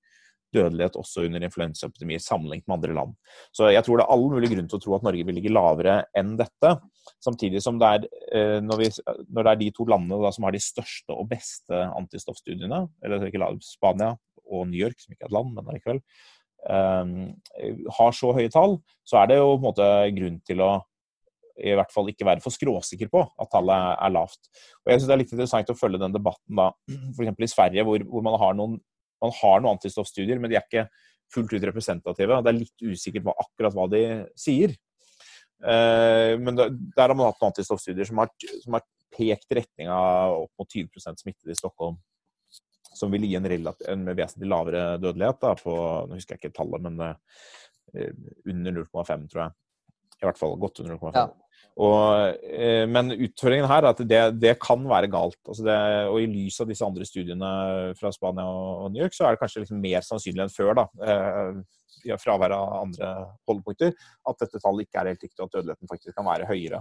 dødelighet 0.54 0.98
også 1.00 1.26
under 1.26 1.44
influensaepidemier 1.46 2.22
sammenlignet 2.22 2.66
med 2.70 2.76
andre 2.78 2.96
land. 2.98 3.14
Så 3.54 3.70
jeg 3.72 3.84
tror 3.86 4.00
det 4.00 4.06
er 4.06 4.14
all 4.14 4.26
mulig 4.32 4.50
grunn 4.52 4.70
til 4.70 4.78
å 4.78 4.84
tro 4.84 4.96
at 4.96 5.06
Norge 5.06 5.26
vil 5.28 5.38
ligge 5.38 5.52
lavere 5.52 5.96
enn 6.16 6.34
dette. 6.40 6.74
Samtidig 7.24 7.62
som 7.64 7.80
det 7.80 7.90
er, 7.90 8.06
eh, 8.34 8.60
når, 8.64 8.82
vi, 8.82 8.90
når 9.28 9.48
det 9.48 9.52
er 9.52 9.60
de 9.64 9.72
to 9.76 9.88
landene 9.90 10.20
da, 10.22 10.32
som 10.34 10.46
har 10.48 10.56
de 10.56 10.62
største 10.62 11.16
og 11.16 11.28
beste 11.32 11.82
antistoffstudiene, 11.98 12.84
eller 13.04 13.28
ikke 13.28 13.52
Spania 13.66 14.14
og 14.44 14.66
New 14.70 14.80
York, 14.80 14.98
som 15.00 15.14
ikke 15.14 15.26
er 15.26 15.32
et 15.32 15.36
land, 15.36 15.52
men 15.56 15.68
allikevel, 15.70 16.02
um, 16.68 17.14
har 17.98 18.16
så 18.16 18.32
høye 18.36 18.52
tall, 18.52 18.78
så 19.08 19.20
er 19.20 19.30
det 19.30 19.38
jo 19.40 19.54
på 19.54 19.60
en 19.60 19.68
måte 19.68 19.88
grunn 20.16 20.42
til 20.46 20.64
å 20.64 20.72
i 21.54 21.74
hvert 21.78 21.92
fall 21.94 22.08
ikke 22.10 22.26
være 22.26 22.42
for 22.42 22.54
skråsikker 22.54 23.10
på 23.12 23.20
at 23.22 23.50
tallet 23.52 23.92
er 23.94 24.10
lavt. 24.14 24.40
Og 24.82 24.90
jeg 24.90 24.98
synes 24.98 25.06
Det 25.08 25.14
er 25.14 25.20
litt 25.20 25.34
interessant 25.34 25.70
å 25.70 25.78
følge 25.78 26.00
den 26.02 26.16
debatten 26.16 26.58
da, 26.58 26.72
f.eks. 27.14 27.30
i 27.38 27.50
Sverige, 27.52 27.84
hvor, 27.86 28.02
hvor 28.10 28.24
man 28.26 28.38
har 28.42 28.56
noen 28.58 28.74
man 29.24 29.34
har 29.40 29.60
noen 29.60 29.78
antistoffstudier, 29.78 30.40
men 30.40 30.52
de 30.52 30.58
er 30.60 30.66
ikke 30.66 30.86
fullt 31.34 31.54
ut 31.56 31.68
representative. 31.70 32.40
Det 32.44 32.52
er 32.52 32.58
litt 32.60 32.84
usikkert 32.94 33.26
hva, 33.26 33.34
akkurat 33.44 33.76
hva 33.76 33.86
de 33.90 34.02
sier. 34.38 34.74
Eh, 35.64 36.34
men 36.40 36.58
der 36.58 37.06
har 37.06 37.14
man 37.16 37.30
hatt 37.30 37.40
noen 37.40 37.52
antistoffstudier 37.52 38.08
som 38.08 38.20
har, 38.22 38.32
som 38.62 38.76
har 38.76 38.84
pekt 39.14 39.54
retning 39.54 39.90
av 39.92 40.44
opp 40.44 40.52
mot 40.60 40.76
20% 40.76 41.22
smittede 41.24 41.54
i 41.54 41.58
Stockholm. 41.58 41.98
Som 42.94 43.10
vil 43.14 43.26
gi 43.26 43.34
en, 43.38 43.48
en 43.48 44.06
vesentlig 44.12 44.50
lavere 44.50 44.84
dødelighet 45.02 45.40
da, 45.42 45.54
på 45.58 45.74
Nå 46.06 46.18
husker 46.18 46.36
jeg 46.36 46.44
ikke 46.44 46.56
tallet, 46.60 46.84
men 46.84 47.00
uh, 47.02 47.16
under 48.50 48.76
0,5, 48.76 49.24
tror 49.32 49.42
jeg. 49.42 49.54
I 50.20 50.28
hvert 50.28 50.38
fall 50.38 50.54
godt 50.60 50.82
under 50.82 50.98
0,5. 50.98 51.16
Ja. 51.16 51.44
Og, 51.74 52.36
eh, 52.46 52.84
men 52.86 53.10
utfordringen 53.16 53.66
her 53.66 53.82
er 53.82 53.90
at 53.90 54.02
det, 54.06 54.20
det 54.38 54.52
kan 54.62 54.84
være 54.86 55.10
galt. 55.10 55.40
Altså 55.42 55.64
det, 55.66 55.78
og 56.06 56.20
i 56.22 56.28
lys 56.30 56.60
av 56.62 56.68
disse 56.70 56.86
andre 56.86 57.06
studiene 57.08 57.48
fra 57.98 58.12
Spania 58.14 58.44
og, 58.46 58.92
New 58.94 59.02
York, 59.02 59.16
så 59.16 59.26
er 59.26 59.34
det 59.34 59.40
kanskje 59.42 59.64
liksom 59.64 59.80
mer 59.82 60.04
sannsynlig 60.06 60.44
enn 60.44 60.54
før, 60.54 60.76
da, 60.78 60.84
i 62.04 62.12
eh, 62.14 62.20
fravær 62.20 62.54
av 62.54 62.76
andre 62.84 63.10
holdepunkter, 63.50 63.90
at 64.30 64.44
dette 64.44 64.62
tallet 64.62 64.86
ikke 64.86 65.02
er 65.02 65.10
helt 65.10 65.26
riktig, 65.26 65.40
og 65.40 65.48
at 65.48 65.56
dødeligheten 65.58 65.90
faktisk 65.90 66.18
kan 66.18 66.28
være 66.28 66.48
høyere. 66.50 66.80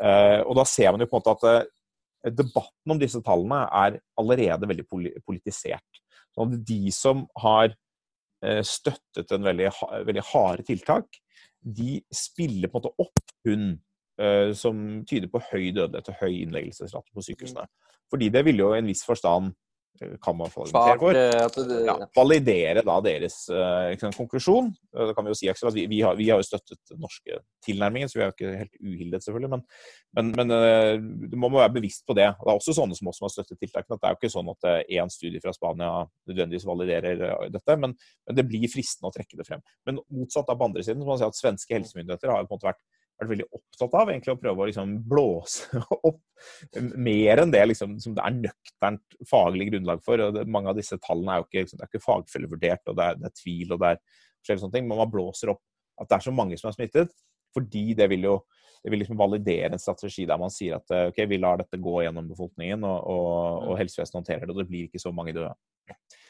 Eh, 0.00 0.38
og 0.44 0.54
da 0.60 0.66
ser 0.70 0.94
man 0.94 1.02
jo 1.02 1.10
på 1.10 1.18
en 1.18 1.26
måte 1.26 1.56
at 1.58 2.36
debatten 2.36 2.94
om 2.94 3.00
disse 3.00 3.18
tallene 3.26 3.64
er 3.74 3.98
allerede 4.20 4.70
veldig 4.70 4.86
politisert. 5.26 6.02
Sånn 6.36 6.60
de 6.62 6.82
som 6.94 7.24
har 7.42 7.74
støttet 8.64 9.32
en 9.34 9.44
veldig, 9.44 9.66
veldig 10.08 10.22
harde 10.30 10.64
tiltak, 10.64 11.18
de 11.60 12.00
spiller 12.14 12.70
på 12.70 12.78
en 12.78 12.82
måte 12.82 13.04
opp 13.04 13.34
hund 13.46 13.72
uh, 14.20 14.52
som 14.56 15.02
tyder 15.08 15.30
på 15.32 15.42
høy 15.50 15.70
dødelighet 15.76 16.12
og 16.12 16.20
høy 16.22 16.32
innleggelsesrate 16.42 17.14
på 17.14 17.24
sykehusene. 17.26 17.66
Fordi 18.10 18.30
det 18.32 18.44
ville 18.46 18.64
jo 18.64 18.72
i 18.74 18.80
en 18.80 18.90
viss 18.90 19.04
forstand 19.06 19.52
Eh, 19.52 19.69
kan 20.22 20.36
man 20.36 20.50
få 20.52 20.64
for. 20.66 21.16
Eh, 21.16 21.84
ja, 21.86 21.96
validere 22.16 22.84
da 22.86 22.96
deres 23.04 23.36
liksom, 23.50 24.14
konklusjon. 24.16 24.70
Det 24.94 25.14
kan 25.16 25.26
vi 25.26 25.32
jo 25.32 25.38
si, 25.38 25.48
Aksel, 25.52 25.68
at 25.70 25.76
vi, 25.76 25.84
vi, 25.90 26.00
har, 26.04 26.16
vi, 26.18 26.28
har, 26.30 26.40
jo 26.40 26.46
støttet 26.48 26.94
norske 27.00 27.40
tilnærminger, 27.66 28.08
så 28.08 28.18
vi 28.18 28.24
er 28.24 28.30
jo 28.30 28.36
ikke 28.36 28.52
helt 28.62 28.78
uhildet, 28.80 29.26
selvfølgelig. 29.26 29.50
Men, 29.54 29.64
men, 30.16 30.32
men 30.40 31.28
du 31.30 31.36
må 31.40 31.52
være 31.54 31.74
bevisst 31.76 32.06
på 32.08 32.16
det. 32.18 32.30
Det 32.40 32.48
er 32.48 32.62
også 32.62 32.76
sånne 32.76 32.96
som 32.98 33.12
også 33.12 33.28
har 33.28 33.34
støttet 33.34 33.60
tiltakene. 33.60 33.98
at 33.98 34.00
Det 34.00 34.08
er 34.08 34.16
jo 34.16 34.20
ikke 34.22 34.32
sånn 34.36 34.52
at 34.54 34.70
én 35.00 35.12
studie 35.12 35.42
fra 35.44 35.54
Spania 35.56 35.90
nødvendigvis 36.30 36.68
validerer 36.68 37.26
dette, 37.52 37.76
men, 37.76 37.96
men, 37.96 38.38
det 38.40 38.46
blir 38.48 38.70
fristende 38.72 39.10
å 39.10 39.14
trekke 39.14 39.40
det 39.40 39.48
frem. 39.48 39.64
Men 39.88 40.00
motsatt 40.08 40.48
av 40.48 40.60
på 40.60 40.70
andre 40.70 40.86
siden, 40.86 41.02
så 41.02 41.08
må 41.08 41.14
man 41.14 41.22
si 41.22 41.28
at 41.28 41.38
svenske 41.38 41.76
helsemyndigheter 41.76 42.32
har 42.32 42.42
jo 42.42 42.48
på 42.48 42.56
en 42.56 42.60
måte 42.60 42.72
vært 42.72 42.84
vært 43.20 43.32
veldig 43.34 43.48
opptatt 43.56 43.96
av 44.00 44.10
egentlig 44.12 44.34
å 44.34 44.40
prøve 44.40 44.62
å 44.62 44.68
liksom 44.70 44.92
blåse 45.10 45.82
opp 46.08 46.20
mer 46.96 47.42
enn 47.42 47.52
det 47.52 47.62
liksom, 47.68 47.96
som 48.02 48.14
det 48.16 48.24
er 48.24 48.38
nøkternt 48.38 49.18
faglig 49.28 49.70
grunnlag 49.70 50.04
for. 50.04 50.22
og 50.24 50.38
det, 50.38 50.46
Mange 50.50 50.72
av 50.72 50.78
disse 50.78 50.98
tallene 51.04 51.34
er 51.34 51.42
jo 51.42 51.48
ikke, 51.48 51.66
liksom, 51.66 51.84
ikke 51.86 52.04
fagfellevurdert, 52.04 52.84
og 52.88 52.98
det 52.98 53.08
er, 53.08 53.18
det 53.20 53.28
er, 53.30 53.36
tvil 53.42 53.74
og 53.74 53.82
det 53.82 53.92
er 53.92 54.00
forskjellige 54.04 54.64
sånne 54.64 54.78
ting. 54.78 54.88
Men 54.88 55.02
man 55.02 55.12
blåser 55.12 55.52
opp 55.54 55.62
at 56.00 56.08
det 56.08 56.16
er 56.16 56.26
så 56.28 56.34
mange 56.34 56.58
som 56.60 56.70
er 56.70 56.78
smittet, 56.78 57.14
fordi 57.56 57.90
det 57.98 58.08
vil 58.12 58.30
jo 58.30 58.40
det 58.80 58.92
vil 58.94 59.02
liksom 59.02 59.18
validere 59.20 59.74
en 59.76 59.82
strategi 59.82 60.24
der 60.24 60.38
man 60.40 60.52
sier 60.52 60.78
at 60.78 60.92
ok, 61.10 61.18
vi 61.28 61.36
lar 61.36 61.58
dette 61.60 61.76
gå 61.76 61.98
gjennom 62.00 62.30
befolkningen, 62.30 62.86
og, 62.88 63.10
og, 63.12 63.34
og 63.66 63.74
mm. 63.74 63.80
helsevesenet 63.82 64.16
håndterer 64.16 64.46
det, 64.46 64.54
og 64.54 64.60
det 64.62 64.70
blir 64.70 64.86
ikke 64.86 65.02
så 65.02 65.12
mange 65.12 65.34
døde. 65.36 65.50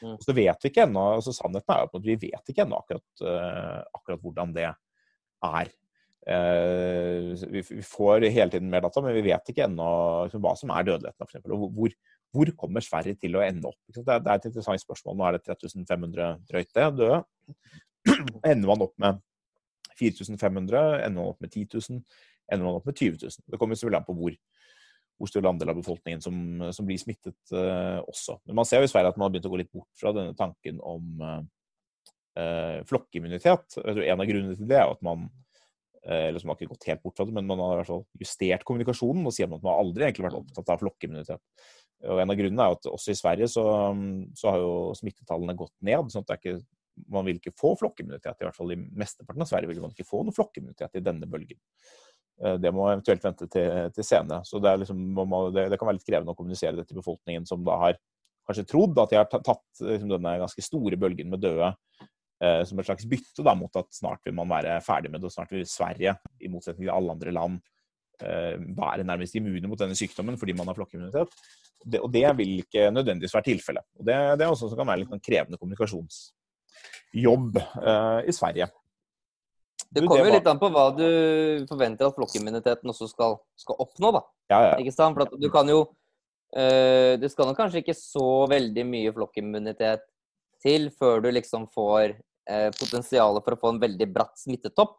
Mm. 0.01 0.17
Så 0.19 0.35
vet 0.35 0.65
vi 0.65 0.71
ikke 0.71 0.83
ennå, 0.83 1.05
altså 1.15 1.31
Sannheten 1.35 1.71
er 1.71 1.85
jo 1.85 2.01
at 2.01 2.07
vi 2.09 2.17
vet 2.25 2.51
ikke 2.51 2.65
ennå 2.65 2.81
akkurat, 2.81 3.23
uh, 3.23 3.79
akkurat 3.95 4.25
hvordan 4.25 4.51
det 4.57 4.67
er. 4.67 5.71
Eh, 6.27 7.33
vi 7.49 7.63
får 7.81 8.21
hele 8.29 8.51
tiden 8.51 8.69
mer 8.69 8.83
data, 8.85 9.01
men 9.01 9.15
vi 9.17 9.23
vet 9.25 9.49
ikke 9.49 9.65
ennå 9.65 9.87
liksom, 10.27 10.43
hva 10.43 10.53
som 10.59 10.73
er 10.73 10.85
dødeligheten. 10.85 11.25
For 11.25 11.31
eksempel, 11.31 11.55
og 11.55 11.73
hvor, 11.77 11.95
hvor 12.35 12.51
kommer 12.63 12.85
Sverige 12.85 13.17
til 13.21 13.37
å 13.37 13.43
ende 13.45 13.71
opp? 13.71 13.79
Det 13.89 14.05
er, 14.05 14.21
et 14.35 14.47
interessant 14.51 14.83
spørsmål. 14.83 15.17
Nå 15.17 15.27
er 15.27 15.37
det 15.37 15.43
3500 15.49 16.31
drøyte 16.51 16.87
døde. 16.99 17.21
Ender 18.51 18.69
man 18.69 18.85
opp 18.85 18.93
med 19.01 19.21
4500? 19.97 21.01
Ender 21.07 21.17
man 21.17 21.33
opp 21.33 21.41
med 21.41 21.53
10 21.53 21.67
000? 21.73 22.03
Ender 22.51 22.67
man 22.67 22.77
opp 22.77 22.89
med 22.89 22.97
20 22.97 23.17
000? 23.25 23.47
Det 23.49 23.61
kommer 23.61 23.79
selvfølgelig 23.79 24.01
an 24.01 24.09
på 24.09 24.17
hvor, 24.19 24.37
hvor 25.17 25.31
stor 25.31 25.49
andel 25.49 25.73
av 25.73 25.81
befolkningen 25.81 26.21
som, 26.21 26.37
som 26.75 26.87
blir 26.87 27.01
smittet 27.01 27.53
uh, 27.53 28.01
også. 28.05 28.37
Men 28.45 28.61
man 28.61 28.69
ser 28.69 28.81
jo 28.81 28.89
i 28.89 28.93
Sverige 28.93 29.13
at 29.13 29.17
man 29.17 29.27
har 29.27 29.33
begynt 29.33 29.49
å 29.49 29.53
gå 29.53 29.61
litt 29.61 29.73
bort 29.73 29.89
fra 29.97 30.13
denne 30.15 30.37
tanken 30.37 30.81
om 30.85 31.21
uh, 31.25 32.81
flokkimmunitet. 32.89 33.77
En 33.81 34.21
av 34.21 34.27
grunnene 34.29 34.57
til 34.57 34.69
det 34.69 34.81
er 34.81 34.89
at 34.89 35.01
man 35.05 35.29
eller 36.03 36.41
som 36.41 36.49
har 36.49 36.57
ikke 36.57 36.73
gått 36.73 36.87
helt 36.89 37.03
bort 37.03 37.17
fra 37.17 37.27
det, 37.27 37.33
men 37.35 37.45
man 37.45 37.59
har 37.61 37.75
i 37.75 37.79
hvert 37.81 37.91
fall 37.91 38.03
justert 38.17 38.65
kommunikasjonen 38.65 39.27
og 39.27 39.35
sier 39.35 39.45
at 39.45 39.61
man 39.61 39.75
aldri 39.75 40.07
egentlig 40.07 40.25
vært 40.25 40.39
opptatt 40.39 40.73
av 40.73 40.81
flokkimmunitet. 40.81 41.65
Og 42.09 42.21
En 42.23 42.33
av 42.33 42.37
grunnene 42.39 42.65
er 42.65 42.75
at 42.75 42.87
også 42.89 43.13
i 43.13 43.17
Sverige 43.19 43.49
så, 43.51 43.63
så 44.37 44.49
har 44.49 44.61
jo 44.63 44.71
smittetallene 44.97 45.57
gått 45.57 45.75
ned. 45.85 46.09
sånn 46.09 46.25
at 46.25 46.39
ikke, 46.39 46.61
Man 47.13 47.27
vil 47.27 47.37
ikke 47.37 47.53
få 47.57 47.75
flokkimmunitet. 47.77 48.41
I 48.41 48.47
hvert 48.47 48.57
fall 48.57 48.73
i 48.73 48.79
mesteparten 48.79 49.45
av 49.45 49.51
Sverige 49.51 49.69
vil 49.69 49.83
man 49.83 49.93
ikke 49.93 50.07
få 50.09 50.23
noe 50.25 50.35
flokkimmunitet 50.35 50.97
i 50.97 51.03
denne 51.05 51.29
bølgen. 51.29 51.59
Eh, 52.41 52.57
det 52.57 52.73
må 52.73 52.87
eventuelt 52.89 53.23
vente 53.23 53.45
til, 53.45 53.91
til 53.93 54.07
senere. 54.07 54.41
Så 54.49 54.59
det, 54.63 54.73
liksom, 54.81 55.05
det, 55.53 55.67
det, 55.69 55.77
kan 55.77 55.91
være 55.91 55.99
litt 55.99 56.09
krevende 56.09 56.33
å 56.33 56.39
kommunisere 56.39 56.79
det 56.79 56.87
til 56.89 56.97
befolkningen, 57.03 57.45
som 57.45 57.61
da 57.67 57.77
har 57.85 58.01
kanskje 58.49 58.65
trodd 58.73 58.97
at 58.97 59.13
de 59.13 59.21
har 59.21 59.29
tatt 59.29 59.85
liksom, 59.85 60.09
denne 60.09 60.39
ganske 60.41 60.65
store 60.65 60.97
bølgen 60.97 61.29
med 61.29 61.45
døde 61.45 61.69
Eh, 61.69 62.07
som 62.65 62.79
et 62.81 62.87
slags 62.87 63.05
bytte 63.05 63.43
da, 63.45 63.51
mot 63.53 63.75
at 63.77 63.91
snart 63.93 64.23
vil 64.25 64.33
man 64.33 64.49
være 64.49 64.79
ferdig 64.81 65.11
med 65.13 65.21
det, 65.21 65.29
og 65.29 65.33
snart 65.35 65.51
vil 65.53 65.61
Sverige, 65.69 66.15
i 66.41 66.49
motsetning 66.49 66.87
til 66.87 66.93
alle 66.93 67.13
andre 67.13 67.33
land, 67.35 67.59
eh, 68.23 68.57
være 68.77 69.05
nærmest 69.07 69.35
immune 69.37 69.69
mot 69.69 69.79
denne 69.79 69.97
sykdommen 69.97 70.37
fordi 70.39 70.55
man 70.57 70.69
har 70.69 70.77
flokkimmunitet. 70.77 71.33
Det, 71.81 72.01
og 72.01 72.11
det 72.13 72.27
vil 72.37 72.59
ikke 72.61 72.91
nødvendigvis 72.93 73.33
være 73.33 73.49
tilfellet. 73.49 73.85
Og 73.97 74.05
det, 74.05 74.17
det, 74.37 74.45
er 74.45 74.51
også 74.51 74.69
som 74.69 74.77
kan 74.77 74.91
være 74.91 75.03
litt 75.03 75.25
krevende 75.25 75.57
kommunikasjonsjobb 75.57 77.57
uh, 77.57 78.21
i 78.21 78.35
Sverige. 78.35 78.69
Det 79.91 80.03
kommer 80.05 80.29
jo 80.29 80.35
litt 80.35 80.47
an 80.47 80.61
på 80.61 80.69
hva 80.71 80.85
du 80.95 81.07
forventer 81.67 82.07
at 82.07 82.15
flokkimmuniteten 82.15 82.93
også 82.93 83.09
skal, 83.09 83.39
skal 83.59 83.81
oppnå, 83.81 84.13
da. 84.15 84.21
Ja, 84.53 84.59
ja. 84.69 84.77
Ikke 84.83 84.93
sant? 84.93 85.17
For 85.17 85.41
du 85.41 85.49
kan 85.51 85.71
jo 85.71 85.81
uh, 85.87 87.13
Det 87.17 87.31
skal 87.33 87.49
nok 87.49 87.57
kanskje 87.63 87.81
ikke 87.81 87.97
så 87.97 88.45
veldig 88.51 88.85
mye 88.87 89.15
flokkimmunitet 89.17 90.05
til 90.61 90.91
før 90.93 91.25
du 91.25 91.31
liksom 91.33 91.65
får 91.73 92.11
eh, 92.11 92.19
potensialet 92.79 93.45
for 93.45 93.55
å 93.55 93.59
få 93.61 93.71
en 93.73 93.81
veldig 93.81 94.07
bratt 94.13 94.39
smittetopp 94.39 94.97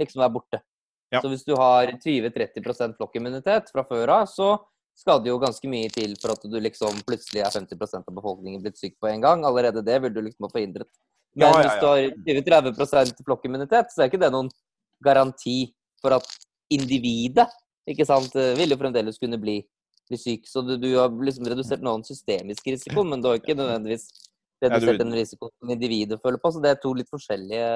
liksom 0.00 0.24
er 0.24 0.32
borte. 0.32 0.60
Ja. 1.10 1.20
Så 1.22 1.30
hvis 1.30 1.44
du 1.46 1.54
har 1.58 1.90
20-30 1.98 2.96
flokkimmunitet 2.98 3.72
fra 3.74 3.84
før 3.86 4.12
av, 4.20 4.28
så 4.30 4.52
skal 5.00 5.22
det 5.22 5.32
jo 5.32 5.40
ganske 5.42 5.70
mye 5.70 5.88
til 5.92 6.14
for 6.20 6.34
at 6.34 6.44
du 6.44 6.58
liksom 6.60 7.00
plutselig 7.06 7.42
er 7.42 7.54
50% 7.54 8.10
av 8.10 8.16
befolkningen 8.16 8.62
blitt 8.62 8.78
syk 8.78 8.98
på 9.00 9.10
en 9.10 9.22
gang. 9.24 9.46
Allerede 9.48 9.82
det 9.86 9.96
vil 10.04 10.14
du 10.14 10.20
liksom 10.22 10.46
ha 10.46 10.52
forhindret. 10.52 10.90
Men 11.34 11.46
ja, 11.46 11.62
ja, 11.62 11.66
hvis 11.66 11.80
du 11.80 11.86
har 11.88 12.70
20-30% 12.74 13.24
flokkimmunitet, 13.26 13.92
så 13.92 14.02
er 14.02 14.10
ikke 14.10 14.22
det 14.22 14.32
noen 14.34 14.50
garanti 15.04 15.72
for 16.02 16.16
at 16.18 16.26
individet 16.70 17.48
ikke 17.90 18.06
sant, 18.06 18.34
vil 18.34 18.70
jo 18.70 18.78
fremdeles 18.78 19.18
kunne 19.18 19.38
bli, 19.40 19.56
bli 20.10 20.18
syk. 20.20 20.46
Så 20.50 20.62
du, 20.66 20.76
du, 20.78 20.90
har 20.98 21.10
liksom 21.10 21.48
redusert 21.48 21.82
noen 21.82 22.04
systemisk 22.06 22.68
risiko, 22.70 23.02
men 23.06 23.22
du 23.22 23.30
har 23.30 23.40
ikke 23.40 23.56
nødvendigvis 23.56 24.08
redusert 24.62 24.96
ja, 24.96 25.00
den 25.02 25.16
risikoen 25.16 25.52
som 25.56 25.74
individet 25.74 26.20
føler 26.22 26.40
på. 26.42 26.52
Så 26.54 26.62
det 26.62 26.74
er 26.74 26.80
to 26.82 26.92
litt 26.96 27.10
forskjellige, 27.10 27.66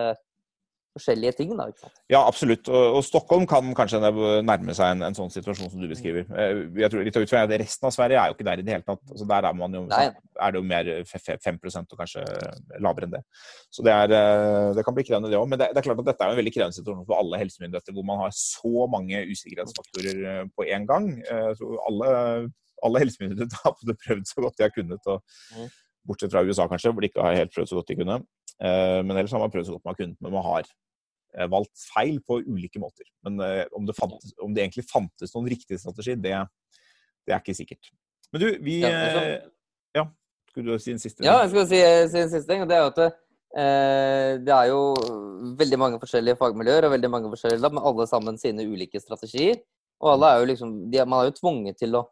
forskjellige 0.94 1.32
ting. 1.38 1.52
da, 1.58 1.66
ikke 1.70 1.84
sant? 1.84 2.00
Ja, 2.12 2.20
absolutt. 2.22 2.68
Og, 2.70 2.98
og, 2.98 3.02
Stockholm 3.06 3.46
kan 3.50 3.70
kanskje 3.76 4.00
nærme 4.02 4.76
seg 4.76 4.94
en, 4.94 5.04
en, 5.08 5.16
sånn 5.16 5.32
situasjon 5.34 5.72
som 5.72 5.82
du 5.82 5.88
beskriver. 5.90 6.26
Eh, 6.30 6.64
jeg 6.82 6.92
tror 6.92 7.04
litt 7.06 7.18
av 7.18 7.26
utfordringen 7.26 7.56
er 7.56 7.64
Resten 7.64 7.88
av 7.88 7.94
Sverige 7.96 8.20
er 8.20 8.30
jo 8.30 8.36
ikke 8.36 8.48
der 8.48 8.62
i 8.62 8.66
det 8.66 8.76
hele 8.76 8.86
tatt. 8.86 9.02
Altså, 9.10 9.28
der 9.34 9.48
er, 9.50 9.58
man 9.58 9.78
jo, 9.78 9.84
er 9.90 10.54
det 10.54 10.60
jo 10.60 10.64
mer 10.70 10.90
5 11.10 11.60
og 11.84 12.00
kanskje 12.00 12.24
lavere 12.84 13.08
enn 13.08 13.16
det. 13.16 13.22
Så 13.74 13.86
det, 13.86 13.94
er, 13.94 14.16
eh, 14.18 14.72
det 14.78 14.86
kan 14.86 14.96
bli 14.96 15.06
krevende, 15.06 15.32
det 15.32 15.40
òg. 15.40 15.48
Men 15.50 15.62
det, 15.62 15.70
det, 15.74 15.82
er 15.82 15.88
klart 15.88 16.02
at 16.04 16.10
dette 16.10 16.26
er 16.26 16.34
en 16.34 16.42
veldig 16.42 16.56
krevende 16.56 16.78
situasjon 16.78 17.06
for 17.08 17.20
alle 17.20 17.40
helsemyndigheter, 17.42 17.96
hvor 17.96 18.06
man 18.10 18.20
har 18.24 18.36
så 18.38 18.90
mange 18.90 19.24
usikkerhetsfaktorer 19.30 20.26
eh, 20.34 20.44
på 20.54 20.68
én 20.68 20.86
gang. 20.90 21.10
Jeg 21.24 21.58
tror 21.60 21.80
alle, 21.88 22.12
alle 22.86 23.02
helsemyndigheter 23.02 23.62
har 23.64 23.98
prøvd 24.06 24.28
så 24.30 24.46
godt 24.46 24.60
de 24.60 24.68
har 24.68 24.76
kunnet. 24.76 25.10
og 25.10 25.24
mm. 25.56 25.72
Bortsett 26.04 26.32
fra 26.34 26.44
USA, 26.44 26.66
kanskje, 26.68 26.92
hvor 26.92 27.04
de 27.04 27.10
ikke 27.10 27.24
har 27.24 27.38
helt 27.38 27.52
prøvd 27.54 27.70
så 27.70 27.78
godt 27.78 27.92
de 27.92 27.98
kunne. 28.00 28.18
Eh, 28.60 29.00
men 29.02 29.16
ellers 29.16 29.32
har 29.32 29.42
man 29.42 29.52
prøvd 29.52 29.68
så 29.68 29.76
godt 29.76 29.84
man 29.84 29.94
har 29.94 30.00
kunnet. 30.02 30.18
Men 30.20 30.34
man 30.36 30.46
har 30.46 30.68
eh, 30.68 31.48
valgt 31.56 31.86
feil 31.94 32.20
på 32.26 32.40
ulike 32.44 32.82
måter. 32.82 33.08
Men 33.26 33.40
eh, 33.44 33.64
om 33.76 33.88
det, 33.88 33.96
fantes, 33.96 34.34
om 34.42 34.54
det 34.54 34.66
egentlig 34.66 34.86
fantes 34.90 35.34
noen 35.36 35.48
riktig 35.52 35.80
strategi, 35.80 36.16
det, 36.16 36.36
det, 37.24 37.32
er 37.32 37.40
ikke 37.40 37.56
sikkert. 37.56 37.92
Men 38.34 38.44
du, 38.44 38.48
vi 38.66 38.80
Ja, 38.82 38.92
altså, 39.08 39.24
ja 39.96 40.06
skulle 40.54 40.76
du 40.76 40.82
si 40.82 40.94
en 40.94 41.02
siste? 41.02 41.24
Ja, 41.26 41.40
jeg 41.42 41.50
skulle 41.50 41.66
si, 41.66 41.80
si 42.12 42.20
en 42.20 42.30
siste 42.30 42.50
ting. 42.50 42.62
og 42.62 42.68
det 42.70 42.76
er 42.76 42.84
jo 42.84 42.90
at 42.92 43.00
eh, 43.04 44.30
det 44.46 44.54
er 44.54 44.68
jo 44.70 44.82
veldig 45.58 45.78
mange 45.82 45.98
forskjellige 46.02 46.38
fagmiljøer 46.38 46.86
og 46.86 46.94
veldig 46.94 47.10
mange 47.10 47.30
forskjellige 47.32 47.62
lab, 47.64 47.74
med 47.74 47.88
alle 47.90 48.06
sammen 48.10 48.38
sine 48.38 48.66
ulike 48.68 49.02
strategier. 49.02 49.58
Og 50.02 50.12
alle 50.14 50.30
er 50.30 50.42
jo 50.42 50.50
liksom, 50.52 50.76
de, 50.92 51.02
Man 51.06 51.20
er 51.20 51.30
jo 51.30 51.38
tvunget 51.40 51.80
til 51.80 51.98
å 51.98 52.04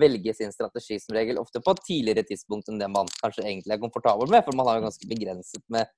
velge 0.00 0.34
sin 0.36 0.52
strategi 0.54 0.98
som 1.02 1.16
regel 1.16 1.40
ofte 1.40 1.62
på 1.64 1.74
et 1.74 1.84
tidligere 1.86 2.26
tidspunkt 2.28 2.68
enn 2.70 2.80
det 2.80 2.88
man 2.92 3.08
kanskje 3.20 3.44
egentlig 3.44 3.76
er 3.76 3.82
komfortabel 3.82 4.30
med, 4.32 4.44
for 4.46 4.56
man 4.58 4.68
har 4.68 4.78
jo 4.78 4.86
ganske 4.86 5.08
begrenset 5.10 5.62
med, 5.72 5.88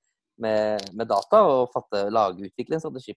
med, 0.43 0.87
med 0.95 1.11
data 1.11 1.43
og 1.47 1.73
fatte, 1.75 2.07
lage, 2.15 2.51
utvikle 2.51 2.79
en 2.79 2.85
strategi. 2.85 3.17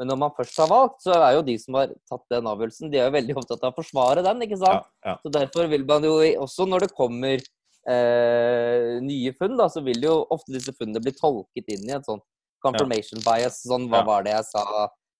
Men 0.00 0.08
når 0.08 0.20
man 0.22 0.34
først 0.36 0.56
har 0.62 0.68
valgt, 0.70 1.02
så 1.04 1.12
er 1.12 1.34
jo 1.36 1.44
de 1.44 1.56
som 1.60 1.76
har 1.76 1.90
tatt 2.08 2.22
den 2.32 2.46
avgjørelsen, 2.48 2.88
de 2.92 3.00
er 3.00 3.08
jo 3.10 3.16
veldig 3.18 3.34
opptatt 3.36 3.64
av 3.66 3.74
å 3.74 3.78
forsvare 3.82 4.22
den. 4.24 4.46
ikke 4.46 4.60
sant? 4.60 4.86
Ja, 5.02 5.10
ja. 5.10 5.16
Så 5.20 5.32
Derfor 5.34 5.68
vil 5.68 5.84
man 5.88 6.06
jo 6.06 6.14
også, 6.40 6.64
når 6.70 6.86
det 6.86 6.94
kommer 6.96 7.36
eh, 7.36 8.96
nye 9.04 9.34
funn, 9.36 9.58
da, 9.60 9.66
så 9.68 9.82
vil 9.84 10.06
jo 10.06 10.14
ofte 10.32 10.54
disse 10.56 10.72
funnene 10.78 11.02
bli 11.04 11.12
tolket 11.18 11.68
inn 11.74 11.84
i 11.90 11.96
et 11.98 12.08
sånt 12.08 12.24
confirmation 12.64 13.20
bias. 13.26 13.60
Sånn 13.66 13.90
hva 13.92 14.00
var 14.06 14.24
det 14.24 14.32
jeg 14.38 14.48
sa 14.48 14.64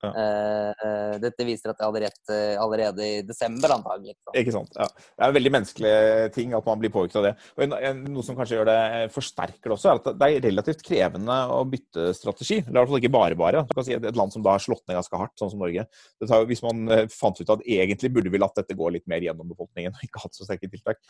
Ja. 0.01 0.11
Uh, 0.17 1.17
dette 1.21 1.45
viser 1.45 1.73
at 1.73 1.77
det 1.77 1.85
hadde 1.85 2.01
allerede, 2.01 2.37
allerede 2.63 3.07
i 3.07 3.19
desember, 3.27 3.75
antagelig. 3.75 4.15
Ikke 4.41 4.55
sant. 4.55 4.73
Ja. 4.79 4.87
Det 4.89 5.25
er 5.25 5.33
en 5.33 5.37
veldig 5.37 5.53
menneskelig 5.57 5.93
ting 6.37 6.55
at 6.57 6.69
man 6.71 6.81
blir 6.81 6.93
påvirket 6.95 7.19
av 7.21 7.27
det. 7.29 7.33
Og 7.59 7.65
en, 7.67 7.77
en, 7.91 8.01
Noe 8.15 8.25
som 8.27 8.39
kanskje 8.39 8.57
gjør 8.59 8.71
det 8.71 8.79
forsterker 9.15 9.69
det 9.69 9.77
også, 9.77 9.91
er 9.91 10.01
at 10.01 10.09
det 10.23 10.29
er 10.29 10.47
relativt 10.49 10.85
krevende 10.87 11.37
å 11.53 11.61
bytte 11.69 12.11
strategi. 12.17 12.63
Det 12.65 12.73
er 12.73 12.79
i 12.79 12.79
hvert 12.81 12.93
fall 12.93 13.03
ikke 13.03 13.13
bare 13.19 13.39
bare. 13.41 13.65
Si 13.85 13.97
et 13.97 14.09
land 14.17 14.33
som 14.33 14.45
da 14.47 14.57
har 14.57 14.65
slått 14.65 14.87
ned 14.89 14.99
ganske 14.99 15.21
hardt, 15.21 15.37
sånn 15.41 15.53
som 15.53 15.61
Norge. 15.63 15.85
Tar, 16.25 16.49
hvis 16.49 16.65
man 16.65 16.97
fant 17.13 17.43
ut 17.43 17.55
at 17.57 17.67
egentlig 17.69 18.13
burde 18.15 18.33
vi 18.33 18.41
latt 18.41 18.57
dette 18.57 18.77
gå 18.79 18.89
litt 18.95 19.07
mer 19.11 19.25
gjennom 19.25 19.53
befolkningen 19.53 19.97
og 19.97 20.07
ikke 20.07 20.25
hatt 20.25 20.37
så 20.37 20.49
sterke 20.49 20.71
tiltak, 20.73 21.01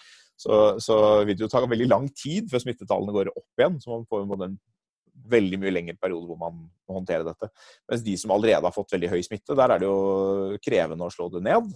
så, 0.41 0.81
så 0.83 0.99
vil 1.29 1.37
det 1.37 1.47
jo 1.47 1.53
ta 1.53 1.63
veldig 1.63 1.89
lang 1.91 2.11
tid 2.17 2.51
før 2.51 2.65
smittetallene 2.65 3.15
går 3.15 3.33
opp 3.35 3.61
igjen. 3.63 3.79
Så 3.83 3.95
man 3.95 4.07
får 4.11 4.25
jo 4.25 4.41
en 4.41 4.59
veldig 5.31 5.59
mye 5.63 5.73
lengre 5.73 5.97
periode 6.01 6.27
hvor 6.29 6.39
man 6.41 6.57
må 6.61 6.97
håndtere 6.99 7.27
dette. 7.27 7.49
Mens 7.91 8.03
de 8.07 8.17
som 8.21 8.33
allerede 8.35 8.67
har 8.67 8.75
fått 8.75 8.95
veldig 8.97 9.11
høy 9.13 9.21
smitte, 9.27 9.57
der 9.59 9.75
er 9.75 9.83
det 9.83 9.89
jo 9.89 10.59
krevende 10.65 11.07
å 11.07 11.13
slå 11.15 11.29
det 11.35 11.43
ned. 11.47 11.71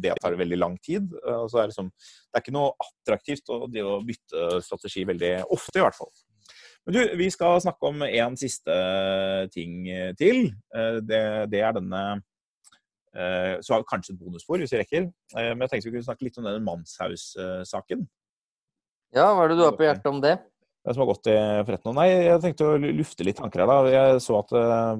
Det 0.00 0.16
tar 0.22 0.38
veldig 0.40 0.58
lang 0.58 0.78
tid. 0.84 1.12
Så 1.50 1.60
er 1.60 1.70
det, 1.70 1.76
som, 1.76 1.90
det 1.92 2.40
er 2.40 2.44
ikke 2.44 2.56
noe 2.56 2.72
attraktivt 2.86 3.52
å, 3.52 3.60
å 3.68 4.00
bytte 4.08 4.48
strategi 4.64 5.04
veldig 5.08 5.32
ofte, 5.54 5.78
i 5.78 5.84
hvert 5.84 5.98
fall. 5.98 6.12
Men 6.88 6.96
du, 6.96 7.00
vi 7.20 7.28
skal 7.32 7.60
snakke 7.60 7.90
om 7.90 8.04
én 8.06 8.36
siste 8.40 8.74
ting 9.52 9.82
til. 10.16 10.46
Det, 11.04 11.22
det 11.52 11.60
er 11.60 11.74
denne 11.76 12.04
Så 13.58 13.74
har 13.74 13.82
vi 13.82 13.90
kanskje 13.90 14.14
et 14.14 14.22
bonusspor, 14.22 14.62
hvis 14.62 14.72
vi 14.72 14.80
rekker. 14.80 15.10
Men 15.36 15.66
jeg 15.66 15.74
tenkte 15.74 15.90
vi 15.90 15.96
kunne 15.98 16.08
snakke 16.08 16.28
litt 16.28 16.38
om 16.40 16.48
denne 16.48 16.64
Manshaus-saken. 16.64 18.06
Ja, 19.16 19.30
hva 19.32 19.44
er 19.46 19.52
det 19.52 19.58
du 19.58 19.64
har 19.64 19.76
på 19.76 19.86
hjertet 19.86 20.08
om 20.10 20.18
det? 20.24 20.34
Som 20.94 21.02
har 21.02 21.08
gått 21.10 21.28
i 21.30 21.36
forretten. 21.66 21.96
Nei, 21.96 22.06
jeg 22.12 22.42
tenkte 22.42 22.68
å 22.68 22.76
lufte 22.80 23.26
litt 23.26 23.38
tanker 23.40 23.62
her. 23.62 23.70
da. 23.70 23.90
Jeg 23.92 24.22
så 24.24 24.38
at 24.40 24.54
uh, 24.56 24.94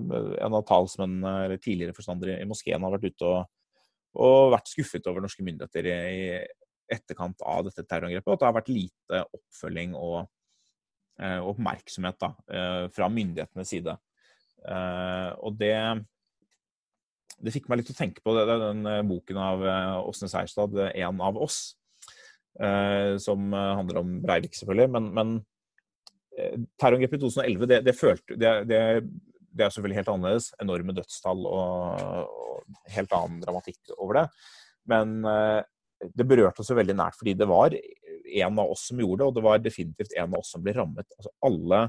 en 0.45 0.57
av 0.59 0.67
talsmennene, 0.69 1.35
eller 1.47 1.63
tidligere 1.63 1.97
forstander 1.97 2.35
i 2.35 2.49
moskeen, 2.49 2.85
har 2.85 2.95
vært 2.95 3.09
ute 3.13 3.29
og, 3.29 3.39
og, 4.19 4.53
vært 4.57 4.73
skuffet 4.73 5.09
over 5.11 5.25
norske 5.25 5.45
myndigheter 5.47 5.89
i, 5.89 5.97
i 5.97 6.93
etterkant 6.99 7.45
av 7.47 7.65
dette 7.69 7.85
terrorangrepet. 7.85 8.29
Og 8.29 8.37
at 8.37 8.43
det 8.43 8.51
har 8.51 8.59
vært 8.59 8.73
lite 8.75 9.25
oppfølging 9.39 9.97
og 9.97 10.19
uh, 11.23 11.41
oppmerksomhet 11.55 12.21
da, 12.21 12.33
uh, 12.53 12.85
fra 12.95 13.11
myndighetenes 13.13 13.77
side. 13.77 13.99
og 15.39 15.55
det 15.55 15.75
det 17.39 17.53
fikk 17.55 17.69
meg 17.71 17.79
litt 17.79 17.87
til 17.87 17.95
å 17.95 17.99
tenke 18.01 18.23
på 18.25 18.33
det, 18.35 18.49
den 18.51 18.81
boken 19.07 19.37
av 19.39 19.61
Åsne 20.11 20.27
Seierstad, 20.27 20.75
'En 20.91 21.21
av 21.23 21.37
oss', 21.39 21.77
som 23.23 23.53
handler 23.55 24.01
om 24.01 24.17
Breivik, 24.25 24.59
selvfølgelig. 24.59 24.91
Men, 24.91 25.07
men 25.15 25.31
terrorangrepet 26.79 27.19
i 27.19 27.23
2011, 27.25 27.67
det, 27.71 27.81
det, 27.87 27.95
følte, 27.97 28.37
det, 28.37 28.53
det, 28.69 28.81
det, 29.51 29.65
er 29.65 29.73
selvfølgelig 29.75 30.01
helt 30.01 30.13
annerledes. 30.13 30.51
Enorme 30.63 30.95
dødstall 30.97 31.47
og, 31.51 32.03
og, 32.29 32.65
helt 32.95 33.15
annen 33.17 33.43
dramatikk 33.43 33.95
over 33.97 34.21
det. 34.21 34.27
Men 34.89 35.19
eh, 35.29 35.61
det 36.15 36.27
berørte 36.29 36.63
oss 36.63 36.73
jo 36.73 36.79
veldig 36.79 36.97
nært, 36.99 37.17
fordi 37.19 37.35
det 37.39 37.49
var 37.51 37.75
en 37.75 38.61
av 38.61 38.75
oss 38.75 38.89
som 38.91 39.01
gjorde 39.01 39.23
det, 39.23 39.29
og 39.31 39.39
det 39.39 39.47
var 39.47 39.63
definitivt 39.63 40.15
en 40.17 40.29
av 40.29 40.43
oss 40.43 40.53
som 40.55 40.65
ble 40.65 40.75
rammet. 40.77 41.09
Altså 41.19 41.33
alle, 41.49 41.81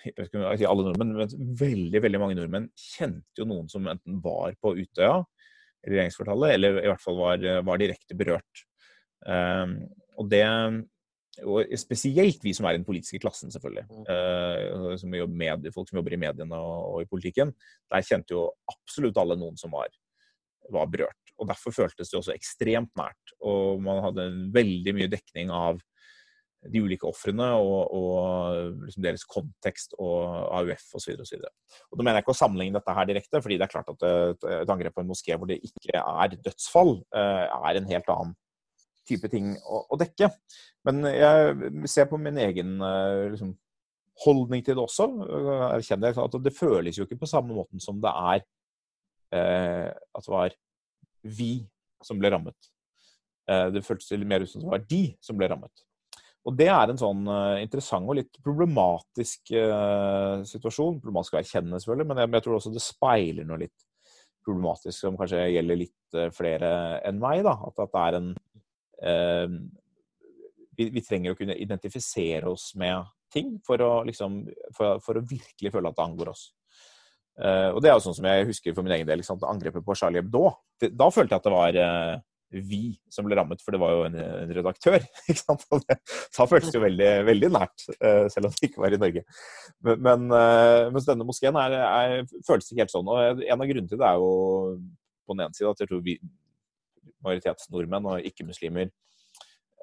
si 0.00 0.66
alle 0.68 0.86
nordmenn, 0.86 1.14
men 1.18 1.52
veldig 1.60 2.02
veldig 2.06 2.22
mange 2.22 2.38
nordmenn 2.38 2.70
kjente 2.78 3.42
jo 3.42 3.48
noen 3.48 3.68
som 3.70 3.86
enten 3.90 4.18
var 4.24 4.56
på 4.60 4.74
Utøya, 4.80 5.20
eller 5.86 6.80
i 6.80 6.88
hvert 6.88 7.04
fall 7.04 7.20
var, 7.20 7.44
var 7.64 7.80
direkte 7.80 8.16
berørt. 8.18 8.64
Um, 9.24 9.78
og 10.20 10.28
det 10.32 10.44
og 11.46 11.72
spesielt 11.80 12.42
vi 12.44 12.52
som 12.56 12.66
er 12.68 12.76
i 12.76 12.80
den 12.80 12.86
politiske 12.86 13.20
klassen, 13.22 13.52
selvfølgelig. 13.52 13.86
Uh, 14.08 14.94
som 15.00 15.12
med, 15.12 15.70
folk 15.74 15.90
som 15.90 16.00
jobber 16.00 16.16
i 16.16 16.20
mediene 16.20 16.58
og, 16.58 16.78
og, 16.94 17.02
i 17.04 17.10
politikken. 17.10 17.52
Der 17.90 18.06
kjente 18.06 18.36
jo 18.36 18.48
absolutt 18.70 19.20
alle 19.20 19.38
noen 19.40 19.58
som 19.60 19.72
var, 19.74 19.92
var, 20.70 20.90
berørt. 20.90 21.34
Og 21.40 21.48
Derfor 21.48 21.74
føltes 21.74 22.10
det 22.10 22.18
også 22.18 22.34
ekstremt 22.34 22.92
nært. 22.98 23.36
Og 23.40 23.80
man 23.84 24.02
hadde 24.04 24.28
veldig 24.54 24.96
mye 24.96 25.12
dekning 25.12 25.52
av 25.54 25.80
de 26.60 26.80
ulike 26.84 27.08
ofrene 27.08 27.46
og, 27.56 27.92
og 27.96 28.74
liksom 28.84 29.04
deres 29.04 29.22
kontekst 29.24 29.94
og 29.96 30.26
AUF 30.58 30.90
osv. 30.98 31.14
da 31.16 32.02
mener 32.02 32.18
jeg 32.18 32.26
ikke 32.26 32.34
å 32.34 32.36
sammenligne 32.36 32.76
dette 32.76 32.96
her 32.98 33.08
direkte, 33.08 33.40
fordi 33.40 33.56
det 33.56 33.64
er 33.64 33.72
klart 33.72 33.88
at 33.88 34.04
et, 34.04 34.44
et 34.58 34.72
angrep 34.74 34.92
på 34.98 35.00
en 35.00 35.08
moské 35.08 35.38
hvor 35.40 35.48
det 35.48 35.56
ikke 35.64 35.96
er 35.96 36.36
dødsfall, 36.36 36.98
uh, 37.16 37.46
er 37.70 37.80
en 37.80 37.88
helt 37.88 38.12
annen 38.12 38.36
type 39.10 39.30
ting 39.32 39.52
å, 39.58 39.82
å, 39.90 39.98
dekke. 40.00 40.30
Men 40.88 41.04
jeg 41.10 41.90
ser 41.90 42.08
på 42.10 42.20
min 42.20 42.38
egen 42.40 42.78
eh, 42.86 43.26
liksom, 43.34 43.52
holdning 44.24 44.64
til 44.64 44.78
det 44.78 44.86
også. 44.86 45.10
Erkjenner 45.74 46.10
jeg 46.10 46.22
at 46.24 46.40
det 46.44 46.56
føles 46.56 46.98
jo 46.98 47.06
ikke 47.06 47.20
på 47.20 47.30
samme 47.30 47.56
måten 47.56 47.82
som 47.82 48.00
det 48.02 48.14
er 48.34 48.42
eh, 49.36 49.88
at 49.90 50.26
det 50.26 50.34
var 50.34 50.56
vi 51.26 51.52
som 52.04 52.20
ble 52.20 52.32
rammet. 52.32 52.72
Eh, 53.50 53.68
det 53.74 53.84
føltes 53.86 54.12
mer 54.24 54.44
ut 54.44 54.50
som 54.50 54.62
det 54.62 54.72
var 54.72 54.88
de 54.88 55.04
som 55.24 55.38
ble 55.38 55.50
rammet. 55.50 55.84
Og 56.48 56.56
det 56.56 56.70
er 56.72 56.88
en 56.88 57.00
sånn 57.00 57.26
uh, 57.28 57.60
interessant 57.60 58.08
og 58.08 58.16
litt 58.16 58.38
problematisk 58.40 59.52
uh, 59.52 60.40
situasjon. 60.48 61.00
Problematisk 61.02 61.36
å 61.36 61.40
erkjenne, 61.42 61.80
selvfølgelig, 61.82 62.08
men 62.08 62.22
jeg, 62.22 62.30
jeg, 62.32 62.44
tror 62.46 62.56
også 62.56 62.72
det 62.72 62.84
speiler 62.84 63.48
noe 63.48 63.60
litt 63.66 63.84
problematisk 64.46 64.96
som 64.96 65.18
kanskje 65.20 65.42
gjelder 65.52 65.80
litt 65.82 66.16
uh, 66.16 66.30
flere 66.32 66.70
enn 67.04 67.20
meg. 67.20 67.42
da, 67.44 67.58
At, 67.68 67.82
at 67.84 67.92
det 67.92 68.06
er 68.06 68.18
en 68.20 68.30
vi, 69.00 70.86
vi, 70.92 71.02
trenger 71.04 71.32
å 71.32 71.38
kunne 71.38 71.56
identifisere 71.56 72.48
oss 72.50 72.70
med 72.78 73.08
ting 73.32 73.58
for 73.66 73.80
å, 73.84 73.90
liksom, 74.06 74.42
for, 74.76 75.00
for 75.04 75.20
å 75.20 75.26
virkelig 75.26 75.72
føle 75.72 75.90
at 75.90 75.98
det 75.98 76.06
angår 76.06 76.32
oss. 76.32 76.48
Uh, 77.40 77.70
og 77.72 77.78
det 77.80 77.88
er 77.88 77.96
jo 77.96 78.02
sånn 78.04 78.16
som 78.18 78.26
jeg 78.28 78.48
husker 78.50 78.74
for 78.76 78.84
min 78.84 78.96
egen 78.98 79.08
del. 79.08 79.22
Angrepet 79.48 79.86
på 79.86 79.96
Charlie 79.96 80.20
Hebdo. 80.20 80.50
Da 80.80 81.08
følte 81.12 81.34
jeg 81.34 81.40
at 81.40 81.46
det 81.46 81.54
var 81.54 81.78
uh, 81.80 82.16
vi 82.50 82.82
som 83.12 83.24
ble 83.24 83.38
rammet, 83.38 83.62
for 83.62 83.72
det 83.72 83.80
var 83.80 83.94
jo 83.94 84.02
en, 84.08 84.18
en 84.18 84.54
redaktør. 84.58 84.98
ikke 85.30 85.40
sant? 85.40 85.64
Det, 85.86 85.96
da 86.36 86.48
føltes 86.50 86.72
det 86.72 86.80
jo 86.80 86.84
veldig, 86.84 87.10
veldig 87.30 87.52
nært, 87.54 87.86
uh, 88.02 88.26
selv 88.32 88.50
om 88.50 88.56
det 88.56 88.70
ikke 88.70 88.84
var 88.84 88.96
i 88.96 89.00
Norge. 89.00 89.24
Men, 89.86 90.02
men 90.08 90.26
mens 90.96 91.08
denne 91.08 91.28
moskeen 91.28 91.56
er, 91.60 91.78
er, 91.80 92.16
føles 92.48 92.68
ikke 92.68 92.84
helt 92.84 92.96
sånn. 92.96 93.08
Og 93.08 93.44
en 93.46 93.56
av 93.56 93.70
grunnene 93.70 93.88
til 93.88 94.00
det 94.02 94.10
er 94.10 94.20
jo 94.20 94.32
på 95.24 95.36
den 95.36 95.46
ene 95.46 95.56
side 95.56 95.70
at 95.70 95.84
jeg 95.84 95.92
tror 95.92 96.04
vi, 96.04 96.18
majoritetsnordmenn 97.24 98.08
og 98.10 98.28
ikke-muslimer 98.30 98.90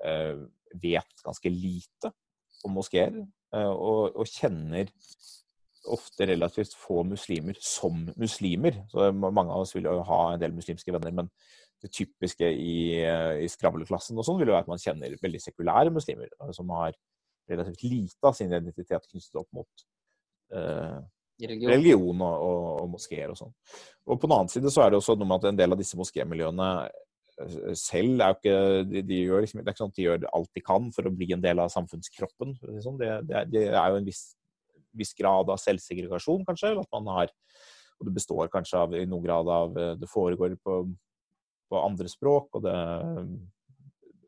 eh, 0.06 0.46
vet 0.82 1.26
ganske 1.26 1.52
lite 1.52 2.12
om 2.66 2.78
moskeer, 2.78 3.14
eh, 3.56 3.72
og, 3.72 4.16
og, 4.16 4.26
kjenner 4.28 4.90
ofte 5.88 6.28
relativt 6.28 6.74
få 6.76 7.04
muslimer 7.08 7.56
som 7.64 8.08
muslimer. 8.20 8.82
Så 8.92 9.12
mange 9.16 9.48
av 9.48 9.64
oss 9.64 9.76
vil 9.76 9.88
jo 9.88 10.02
ha 10.08 10.22
en 10.34 10.42
del 10.42 10.56
muslimske 10.56 10.92
venner, 10.92 11.14
men 11.16 11.30
det 11.84 11.92
typiske 11.94 12.48
i, 12.50 12.78
eh, 13.04 13.44
i 13.46 13.50
skravleklassen 13.52 14.18
og 14.18 14.26
sånn 14.26 14.40
vil 14.40 14.50
jo 14.50 14.56
være 14.56 14.66
at 14.66 14.72
man 14.72 14.82
kjenner 14.82 15.20
veldig 15.22 15.44
sekulære 15.44 15.94
muslimer, 15.94 16.32
som 16.56 16.74
har 16.76 16.98
relativt 17.48 17.86
lite 17.86 18.28
av 18.28 18.36
sin 18.36 18.52
identitet 18.52 19.06
knyttet 19.08 19.40
opp 19.40 19.48
mot 19.56 19.86
eh, 20.54 20.98
religion, 21.40 21.72
religion 21.72 22.24
og, 22.26 22.48
og, 22.48 22.66
og 22.82 22.90
moskeer 22.96 23.32
og 23.32 23.40
sånn. 23.40 23.54
Og 24.08 24.18
på 24.18 24.28
den 24.28 24.36
annen 24.40 24.52
side 24.52 24.74
så 24.74 24.84
er 24.84 24.92
det 24.92 25.00
også 25.00 25.16
noe 25.16 25.30
med 25.30 25.40
at 25.40 25.52
en 25.52 25.62
del 25.62 25.76
av 25.76 25.80
disse 25.80 26.00
moskémiljøene 26.00 26.72
selv 27.78 28.22
er 28.22 28.32
jo 28.32 28.38
ikke 28.40 28.60
de, 28.90 29.02
de 29.06 29.18
gjør 29.22 29.44
liksom, 29.44 29.60
Det 29.62 29.70
er 29.70 29.76
ikke 29.76 29.84
sånn 29.84 29.92
at 29.92 29.98
de 30.00 30.06
gjør 30.06 30.24
alt 30.34 30.52
de 30.58 30.64
kan 30.66 30.88
for 30.96 31.08
å 31.08 31.14
bli 31.14 31.28
en 31.36 31.44
del 31.44 31.62
av 31.62 31.74
samfunnskroppen. 31.74 32.56
Liksom. 32.74 32.98
Det, 33.02 33.10
det, 33.30 33.44
det, 33.54 33.66
er 33.70 33.92
jo 33.94 34.00
en 34.00 34.08
viss, 34.08 34.24
viss, 34.98 35.14
grad 35.18 35.52
av 35.54 35.62
selvsegregasjon, 35.62 36.46
kanskje. 36.48 36.74
at 36.82 36.96
man 36.96 37.12
har, 37.14 37.34
og 37.98 38.10
Det 38.10 38.16
består 38.16 38.50
kanskje 38.54 38.82
av, 38.82 38.96
i 38.98 39.06
noen 39.10 39.26
grad 39.26 39.52
av 39.54 39.78
Det 40.02 40.10
foregår 40.10 40.58
på, 40.64 40.80
på 41.70 41.84
andre 41.84 42.10
språk, 42.10 42.50
og 42.58 42.66
det, 42.66 42.74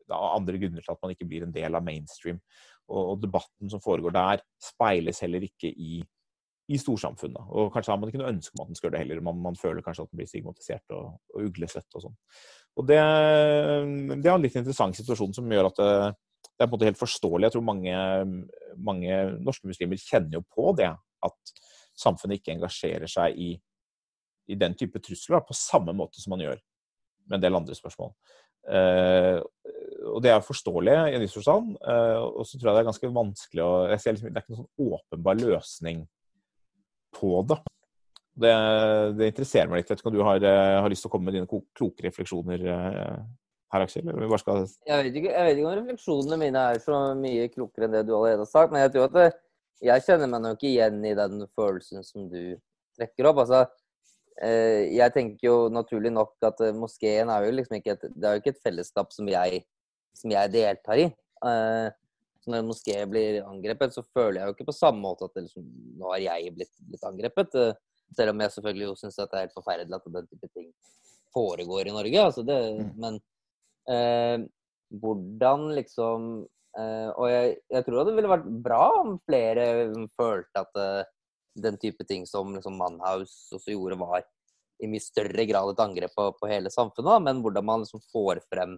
det 0.06 0.14
er 0.14 0.38
andre 0.38 0.62
grunner 0.62 0.86
til 0.86 0.94
at 0.94 1.02
man 1.02 1.16
ikke 1.16 1.28
blir 1.30 1.46
en 1.46 1.54
del 1.54 1.74
av 1.74 1.86
mainstream. 1.86 2.38
Og, 2.90 3.02
og 3.02 3.20
debatten 3.22 3.70
som 3.70 3.82
foregår 3.82 4.14
der, 4.14 4.46
speiles 4.62 5.22
heller 5.26 5.50
ikke 5.50 5.70
i 5.70 6.00
i 6.70 6.78
storsamfunnet. 6.78 7.50
Og 7.50 7.72
kanskje 7.74 7.92
har 7.92 7.98
man 7.98 8.10
ikke 8.10 8.20
noe 8.20 8.30
ønske 8.30 8.54
om 8.54 8.64
at 8.64 8.70
den 8.70 8.78
skal 8.78 8.88
gjøre 8.88 8.96
det 8.96 9.02
heller. 9.02 9.22
Man, 9.26 9.40
man, 9.42 9.58
føler 9.58 9.82
kanskje 9.82 10.04
at 10.06 10.12
den 10.12 10.20
blir 10.20 10.30
stigmatisert 10.30 10.94
og, 10.94 11.16
og 11.34 11.48
uglesett 11.48 11.98
og 11.98 12.04
sånn. 12.04 12.18
Og 12.78 12.86
det, 12.86 12.98
det, 12.98 14.26
er 14.26 14.34
en 14.34 14.44
litt 14.44 14.56
interessant 14.56 14.96
situasjon 14.96 15.34
som 15.36 15.50
gjør 15.50 15.70
at 15.70 15.80
det, 15.80 15.94
det 16.60 16.64
er 16.64 16.68
på 16.68 16.74
en 16.74 16.76
måte 16.76 16.88
helt 16.90 17.00
forståelig. 17.00 17.48
Jeg 17.48 17.54
tror 17.56 17.66
mange, 17.66 17.96
mange, 18.76 19.18
norske 19.40 19.68
muslimer 19.68 20.00
kjenner 20.00 20.38
jo 20.38 20.44
på 20.44 20.74
det. 20.78 20.90
At 21.24 21.54
samfunnet 22.00 22.40
ikke 22.40 22.54
engasjerer 22.54 23.10
seg 23.10 23.36
i, 23.40 23.50
i 24.52 24.58
den 24.60 24.76
type 24.78 25.02
trusler 25.04 25.42
på 25.44 25.56
samme 25.56 25.94
måte 25.96 26.22
som 26.22 26.34
man 26.34 26.44
gjør 26.44 26.60
med 27.30 27.38
en 27.38 27.44
del 27.44 27.58
andre 27.58 27.76
spørsmål. 27.76 28.14
Uh, 28.68 29.40
og 30.10 30.20
det 30.24 30.32
er 30.34 30.44
forståelig 30.44 30.92
i 30.92 31.16
en 31.16 31.24
viss 31.24 31.36
forstand. 31.36 31.74
Uh, 31.80 32.28
og 32.28 32.46
så 32.46 32.56
tror 32.56 32.70
jeg 32.70 32.76
det 32.76 32.82
er 32.82 32.90
ganske 32.90 33.12
vanskelig 33.16 33.64
å 33.64 33.72
jeg 33.90 34.02
ser 34.02 34.16
liksom, 34.16 34.30
Det 34.30 34.40
er 34.40 34.44
ikke 34.44 34.54
noen 34.54 34.62
sånn 34.64 34.94
åpenbar 34.96 35.40
løsning 35.40 36.02
på 37.16 37.32
det. 37.48 37.60
Det, 38.40 38.52
det, 39.18 39.28
interesserer 39.32 39.68
meg 39.68 39.82
litt. 39.82 39.90
Jeg 39.90 39.96
vet 39.96 40.02
ikke 40.02 40.10
om 40.12 40.16
du 40.16 40.24
har, 40.24 40.46
eh, 40.48 40.78
har, 40.80 40.88
lyst 40.92 41.04
til 41.04 41.10
å 41.10 41.12
komme 41.12 41.28
med 41.28 41.36
dine 41.36 41.62
kloke 41.76 42.06
refleksjoner 42.06 42.64
eh, 42.64 43.18
her, 43.74 43.84
Aksel? 43.84 44.08
Skal... 44.40 44.64
Jeg, 44.88 44.96
vet 44.96 45.18
ikke, 45.20 45.34
jeg, 45.34 45.44
vet 45.46 45.58
ikke, 45.58 45.66
om 45.68 45.76
refleksjonene 45.82 46.40
mine 46.40 46.64
er 46.72 46.80
så 46.84 47.00
mye 47.18 47.50
klokere 47.52 47.88
enn 47.88 47.98
det 47.98 48.06
du 48.08 48.14
allerede 48.16 48.46
har 48.46 48.50
sagt, 48.50 48.72
men 48.72 48.84
jeg 48.86 48.94
tror 48.94 49.10
at 49.10 49.18
det, 49.18 49.28
jeg 49.90 50.06
kjenner 50.06 50.32
meg 50.32 50.42
nok 50.44 50.64
igjen 50.68 51.04
i 51.08 51.12
den 51.16 51.44
følelsen 51.56 52.06
som 52.06 52.26
du 52.32 52.40
trekker 52.96 53.28
opp. 53.28 53.42
Altså, 53.44 53.62
eh, 54.40 54.88
jeg 54.96 55.16
tenker 55.16 55.50
jo 55.50 55.58
naturlig 55.72 56.14
nok 56.16 56.48
at 56.48 56.64
moskeen 56.76 57.32
er 57.32 57.44
jo 57.44 57.54
liksom 57.58 57.80
ikke 57.80 57.96
et, 57.98 58.08
det 58.08 58.28
er 58.28 58.36
jo 58.36 58.44
ikke 58.44 58.54
et 58.56 58.64
fellesskap 58.64 59.12
som 59.16 59.28
jeg, 59.28 59.62
som 60.16 60.32
jeg 60.32 60.52
deltar 60.56 61.04
i. 61.04 61.10
Så 62.40 62.48
når 62.48 62.62
en 62.62 62.68
moské 62.70 62.96
blir 63.08 63.42
angrepet, 63.44 63.92
så 63.92 64.04
føler 64.16 64.40
jeg 64.40 64.48
jo 64.48 64.54
ikke 64.54 64.68
på 64.70 64.76
samme 64.76 65.02
måte 65.04 65.28
at 65.28 65.36
liksom, 65.36 65.64
nå 66.00 66.08
har 66.14 66.22
jeg 66.24 66.52
blitt, 66.56 66.72
blitt 66.88 67.04
angrepet. 67.04 67.56
Selv 68.16 68.34
om 68.34 68.40
jeg 68.42 68.54
selvfølgelig 68.56 68.88
jo 68.88 68.96
syns 68.98 69.18
det 69.18 69.28
er 69.28 69.44
helt 69.44 69.56
forferdelig 69.56 69.98
at 69.98 70.08
den 70.16 70.30
type 70.30 70.48
ting 70.54 70.70
foregår 71.34 71.90
i 71.90 71.94
Norge. 71.94 72.24
Altså 72.24 72.42
det, 72.46 72.58
mm. 72.80 72.90
Men 73.00 73.20
hvordan 75.00 75.70
liksom 75.74 76.26
Og 77.18 77.24
jeg, 77.26 77.54
jeg, 77.72 77.84
tror 77.86 78.04
det 78.06 78.12
ville 78.14 78.30
vært 78.30 78.44
bra 78.62 78.82
om 79.00 79.16
flere 79.26 79.64
følte 80.18 80.62
at 80.62 81.06
den 81.58 81.78
type 81.82 82.04
ting 82.06 82.26
som 82.28 82.52
liksom 82.54 82.76
Mannhaus 82.78 83.32
også 83.54 83.74
gjorde, 83.74 83.98
var 83.98 84.22
i 84.80 84.88
mye 84.88 85.02
større 85.02 85.44
grad 85.48 85.72
et 85.72 85.82
angrep 85.82 86.14
på, 86.16 86.28
på 86.38 86.50
hele 86.50 86.72
samfunnet. 86.72 87.24
Men 87.26 87.42
hvordan 87.44 87.66
man 87.66 87.84
liksom 87.84 88.02
får 88.12 88.42
frem 88.48 88.76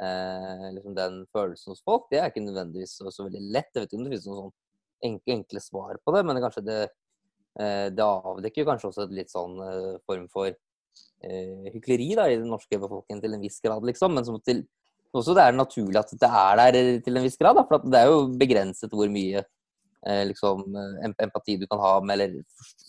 eh, 0.00 0.66
liksom 0.76 0.96
den 0.98 1.22
følelsen 1.34 1.74
hos 1.74 1.82
folk, 1.86 2.06
det 2.10 2.20
er 2.20 2.30
ikke 2.30 2.44
nødvendigvis 2.44 2.98
så, 3.00 3.10
så 3.14 3.26
veldig 3.26 3.42
lett. 3.56 3.72
Jeg 3.72 3.84
vet 3.84 3.90
ikke 3.90 4.00
om 4.00 4.06
det 4.06 4.14
finnes 4.14 4.28
noen 4.28 4.42
sånn 4.42 4.54
enkle, 5.10 5.38
enkle 5.38 5.64
svar 5.64 5.98
på 6.00 6.14
det, 6.14 6.22
men 6.24 6.38
det 6.38 6.44
kanskje 6.44 6.66
det, 6.68 6.78
eh, 6.86 7.00
det 7.54 8.04
avdekker 8.04 8.66
kanskje 8.66 8.88
også 8.90 9.04
et 9.06 9.16
litt 9.20 9.30
sånn 9.30 9.58
eh, 9.62 9.90
form 10.08 10.24
for 10.32 10.50
eh, 10.50 11.68
hykleri 11.74 12.12
da, 12.18 12.28
i 12.30 12.40
den 12.40 12.50
norske 12.50 12.80
befolkningen 12.80 13.22
til 13.22 13.36
en 13.36 13.44
viss 13.44 13.60
grad, 13.62 13.84
liksom. 13.86 14.16
Men 14.16 14.26
som 14.26 14.40
til, 14.42 14.64
også 15.14 15.36
det 15.38 15.44
er 15.46 15.58
naturlig 15.58 16.00
at 16.00 16.14
det 16.18 16.30
er 16.30 16.62
der 16.62 16.80
til 17.06 17.20
en 17.20 17.26
viss 17.26 17.38
grad. 17.38 17.60
Da, 17.60 17.66
for 17.68 17.86
det 17.86 18.00
er 18.00 18.10
jo 18.10 18.24
begrenset 18.40 18.94
hvor 18.94 19.12
mye 19.12 19.44
Eh, 20.06 20.26
liksom, 20.26 20.76
eh, 20.76 21.12
empati 21.24 21.56
du 21.56 21.66
kan 21.66 21.78
ha 21.78 22.00
med 22.00 22.20
Eller 22.20 22.42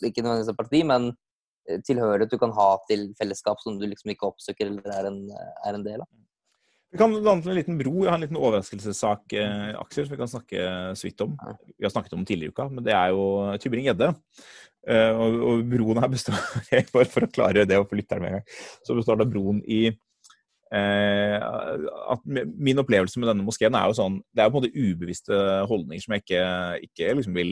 ikke 0.04 0.22
nødvendigvis 0.22 0.52
empati, 0.52 0.84
men 0.84 1.14
eh, 1.70 1.80
tilhørighet 1.88 2.32
du 2.32 2.38
kan 2.38 2.52
ha 2.52 2.78
til 2.90 3.14
fellesskap 3.20 3.62
som 3.64 3.80
du 3.80 3.86
liksom 3.88 4.12
ikke 4.12 4.28
oppsøker 4.28 4.68
eller 4.68 4.92
er 4.92 5.08
en, 5.08 5.22
er 5.66 5.78
en 5.78 5.86
del 5.86 6.04
av. 6.04 6.10
Vi 6.96 7.00
kan 7.02 7.12
lande 7.26 7.52
en 7.52 7.58
liten 7.58 7.76
bro. 7.76 7.92
Jeg 8.06 8.08
har 8.08 8.16
en 8.16 8.24
liten 8.24 8.40
overraskelsessak, 8.40 9.34
Aksel, 9.82 10.06
som 10.06 10.14
vi 10.14 10.20
kan 10.22 10.30
snakke 10.32 10.68
så 10.96 11.08
vidt 11.10 11.24
om. 11.26 11.34
Vi 11.76 11.84
har 11.84 11.92
snakket 11.92 12.14
om 12.16 12.22
den 12.22 12.30
tidligere 12.30 12.54
i 12.54 12.56
uka, 12.56 12.70
men 12.72 12.86
det 12.86 12.94
er 12.96 13.12
jo 13.12 13.26
Tybring-Gjedde. 13.60 14.08
Og, 15.20 15.36
og 15.50 15.64
broen 15.68 16.00
her 16.00 16.12
består 16.14 16.38
Bare 16.94 17.08
for 17.10 17.26
å 17.26 17.30
klare 17.34 17.64
det 17.66 17.80
og 17.82 17.88
få 17.90 17.98
lytteren 17.98 18.22
med 18.22 18.30
en 18.30 18.36
gang, 18.38 18.60
så 18.86 18.96
består 18.96 19.18
det 19.18 19.26
broen 19.32 19.64
i 19.66 19.88
Eh, 20.74 21.38
at 22.12 22.24
min 22.26 22.82
opplevelse 22.82 23.20
med 23.22 23.30
denne 23.30 23.46
moskeen 23.46 23.76
er 23.78 23.86
jo 23.86 23.96
sånn 24.00 24.16
Det 24.34 24.42
er 24.42 24.48
jo 24.48 24.54
på 24.56 24.58
en 24.58 24.64
måte 24.64 24.86
ubevisste 24.88 25.38
holdninger 25.70 26.02
som 26.02 26.16
jeg 26.16 26.24
ikke, 26.24 26.46
ikke 26.88 27.12
liksom 27.20 27.38
vil 27.38 27.52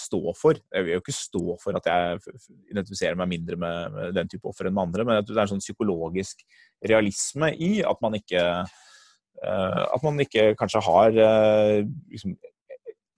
stå 0.00 0.20
for. 0.38 0.58
Jeg 0.72 0.86
vil 0.86 0.96
jo 0.96 1.02
ikke 1.02 1.14
stå 1.14 1.44
for 1.62 1.78
at 1.78 1.88
jeg 1.90 2.36
identifiserer 2.72 3.18
meg 3.18 3.30
mindre 3.34 3.58
med, 3.60 3.96
den 4.16 4.30
type 4.32 4.48
offer 4.48 4.68
enn 4.68 4.76
med 4.76 4.88
andre, 4.88 5.06
men 5.06 5.22
det 5.22 5.34
er 5.34 5.44
en 5.44 5.54
sånn 5.54 5.64
psykologisk 5.64 6.44
realisme 6.86 7.52
i 7.54 7.70
at 7.86 8.04
man 8.04 8.18
ikke 8.18 8.42
uh, 8.42 9.82
At 9.92 10.04
man 10.04 10.20
ikke 10.22 10.54
kanskje 10.58 10.84
har 10.86 11.16
uh, 11.16 11.80
liksom, 12.12 12.36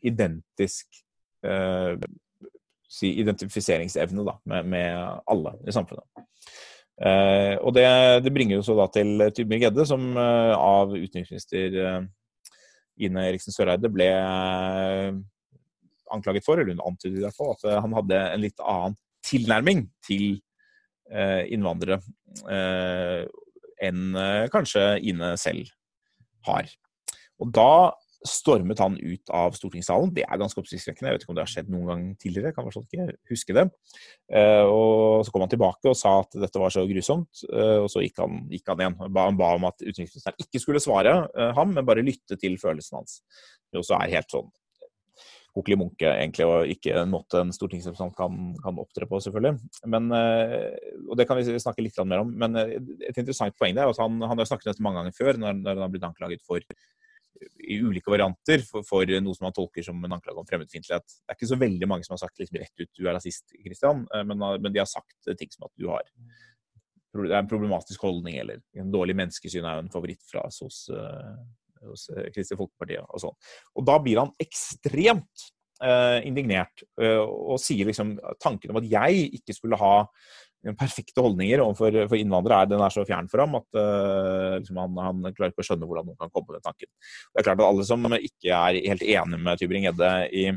identisk 0.07 1.03
uh, 1.47 1.95
si 2.89 3.13
identifiseringsevne 3.21 4.25
da, 4.27 4.39
med, 4.49 4.69
med 4.73 5.23
alle 5.29 5.55
i 5.69 5.75
samfunnet. 5.75 6.07
Uh, 6.99 7.55
og 7.63 7.75
det, 7.77 7.87
det, 8.25 8.33
bringer 8.35 8.57
jo 8.57 8.65
så 8.67 8.75
da 8.75 8.89
til 8.91 9.29
Tybring-Gjedde, 9.37 9.85
som 9.87 10.09
uh, 10.19 10.55
av 10.57 10.97
utenriksminister 10.97 11.77
uh, 11.79 12.01
Ine 12.99 13.29
Eriksen 13.29 13.55
Søreide 13.55 13.91
ble 13.93 14.09
anklaget 16.15 16.47
for, 16.47 16.61
eller 16.61 16.77
hun 16.77 16.85
antydet 16.93 17.21
i 17.21 17.25
hvert 17.27 17.39
fall, 17.39 17.55
at 17.57 17.81
han 17.85 17.97
hadde 17.97 18.21
en 18.35 18.45
litt 18.45 18.63
annen 18.65 18.99
tilnærming 19.29 19.87
til 20.07 20.39
innvandrere 21.09 22.03
enn 23.81 24.19
kanskje 24.53 24.83
Ine 25.09 25.31
selv 25.41 25.71
har. 26.45 26.69
Og 27.41 27.53
da 27.57 27.71
stormet 28.27 28.81
han 28.83 28.97
ut 28.99 29.31
av 29.35 29.55
stortingssalen. 29.57 30.11
Det 30.15 30.25
er 30.27 30.41
ganske 30.41 30.59
oppsiktsvekkende. 30.61 31.11
Jeg 31.11 31.19
vet 31.19 31.25
ikke 31.25 31.33
om 31.33 31.39
det 31.39 31.45
har 31.45 31.53
skjedd 31.53 31.71
noen 31.73 31.91
gang 31.91 32.05
tidligere. 32.19 32.51
Jeg 32.51 32.57
kan 32.57 32.67
fortsatt 32.67 32.97
ikke 32.97 33.17
huske 33.31 33.57
det. 33.57 33.65
Eh, 34.33 34.65
og 34.67 35.25
Så 35.27 35.35
kom 35.35 35.45
han 35.45 35.53
tilbake 35.53 35.91
og 35.91 35.99
sa 35.99 36.19
at 36.25 36.39
dette 36.43 36.63
var 36.63 36.75
så 36.75 36.85
grusomt, 36.89 37.45
eh, 37.49 37.79
og 37.85 37.89
så 37.93 38.03
gikk 38.03 38.23
han, 38.25 38.41
gikk 38.51 38.73
han 38.73 38.83
igjen. 38.83 38.97
Han 39.05 39.39
ba, 39.39 39.53
om 39.55 39.69
at 39.71 39.85
utenriksministeren 39.85 40.39
ikke 40.43 40.63
skulle 40.63 40.83
svare 40.83 41.15
eh, 41.31 41.53
ham, 41.55 41.75
men 41.77 41.87
bare 41.87 42.07
lytte 42.07 42.39
til 42.41 42.59
følelsen 42.61 43.01
hans. 43.01 43.21
Det 43.71 43.83
også 43.83 43.99
er 44.01 44.17
helt 44.17 44.35
sånn 44.35 44.51
kokkelig 45.59 45.79
munke, 45.81 46.07
egentlig, 46.09 46.47
og 46.49 46.71
ikke 46.73 46.95
en 47.03 47.13
måte 47.13 47.43
en 47.43 47.53
stortingsrepresentant 47.55 48.17
kan, 48.17 48.39
kan 48.63 48.79
opptre 48.81 49.09
på, 49.11 49.21
selvfølgelig. 49.25 49.59
Men, 49.91 50.09
og 50.13 51.17
Det 51.19 51.27
kan 51.29 51.41
vi 51.41 51.59
snakke 51.59 51.85
litt 51.85 51.99
mer 52.07 52.23
om. 52.23 52.31
Men 52.31 52.57
et 52.59 53.19
interessant 53.19 53.57
poeng 53.59 53.75
der 53.77 53.85
er 53.85 53.93
at 53.93 54.01
han, 54.03 54.21
han 54.23 54.39
har 54.39 54.49
snakket 54.49 54.71
om 54.71 54.73
dette 54.73 54.87
mange 54.87 55.03
ganger 55.03 55.19
før, 55.19 55.41
når, 55.43 55.59
når 55.61 55.75
han 55.75 55.85
har 55.87 55.93
blitt 55.95 56.09
anklaget 56.09 56.47
for 56.47 56.63
i 57.69 57.79
ulike 57.81 58.11
varianter 58.11 58.63
for, 58.67 58.85
for, 58.87 59.09
noe 59.23 59.37
som 59.37 59.49
man 59.49 59.57
tolker 59.57 59.85
som 59.87 59.99
en 60.05 60.17
anklage 60.17 60.41
om 60.41 60.47
fremmedfiendtlighet. 60.49 61.07
Det 61.07 61.33
er 61.33 61.39
ikke 61.39 61.51
så 61.53 61.61
veldig 61.61 61.89
mange 61.91 62.07
som 62.07 62.17
har 62.17 62.23
sagt 62.25 62.41
liksom 62.41 62.61
rett 62.63 62.83
ut 62.83 62.91
du 62.99 63.05
er 63.07 63.17
rasist, 63.17 63.55
Kristian, 63.65 64.05
eh, 64.15 64.25
men, 64.27 64.45
men, 64.59 64.73
de 64.75 64.83
har 64.83 64.91
sagt 64.91 65.31
ting 65.39 65.51
som 65.55 65.69
at 65.69 65.75
du 65.79 65.91
har 65.91 66.07
det 67.19 67.33
er 67.33 67.41
en 67.41 67.49
problematisk 67.51 68.03
holdning, 68.05 68.37
eller 68.39 68.61
en 68.79 68.91
dårlig 68.93 69.15
menneskesyn 69.17 69.65
er 69.65 69.79
jo 69.79 69.85
en 69.87 69.91
favoritt 69.91 70.21
fra 70.29 70.43
oss 70.47 70.61
hos, 70.63 70.77
hos 71.87 72.09
eh, 72.15 72.29
Kristelig 72.35 72.61
Folkeparti 72.61 72.99
og 73.05 73.23
sånn. 73.23 73.39
Og 73.79 73.87
da 73.89 73.97
blir 74.03 74.21
han 74.23 74.35
ekstremt 74.43 75.49
uh, 75.85 76.19
indignert 76.27 76.85
uh, 77.01 77.23
og 77.25 77.59
sier 77.63 77.89
liksom 77.89 78.17
tanken 78.43 78.73
om 78.73 78.81
at 78.83 78.89
jeg 78.91 79.27
ikke 79.41 79.57
skulle 79.57 79.79
ha 79.81 79.95
perfekte 80.79 81.23
holdninger 81.23 81.61
overfor 81.63 81.95
for 82.11 82.19
innvandrere 82.19 82.65
er, 82.65 82.71
den 82.73 82.81
er 82.83 82.91
så 82.91 83.05
fjern 83.07 83.29
for 83.31 83.45
ham 83.45 83.55
at 83.61 83.79
uh, 83.79 84.57
liksom 84.59 84.81
han, 84.83 84.97
han, 85.05 85.29
klarer 85.31 85.53
ikke 85.53 85.63
å 85.63 85.69
skjønne 85.69 85.87
hvordan 85.87 86.09
noen 86.09 86.19
kan 86.19 86.33
komme 86.33 86.49
på 86.49 86.57
den 86.57 86.65
tanken. 86.65 86.91
Det 87.31 87.43
er 87.43 87.47
klart 87.47 87.63
at 87.63 87.69
Alle 87.69 87.87
som 87.87 88.09
ikke 88.19 88.57
er 88.57 88.81
helt 88.91 89.05
enige 89.07 89.45
med 89.47 89.63
Tybring-Gjedde 89.63 90.11
i, 90.35 90.49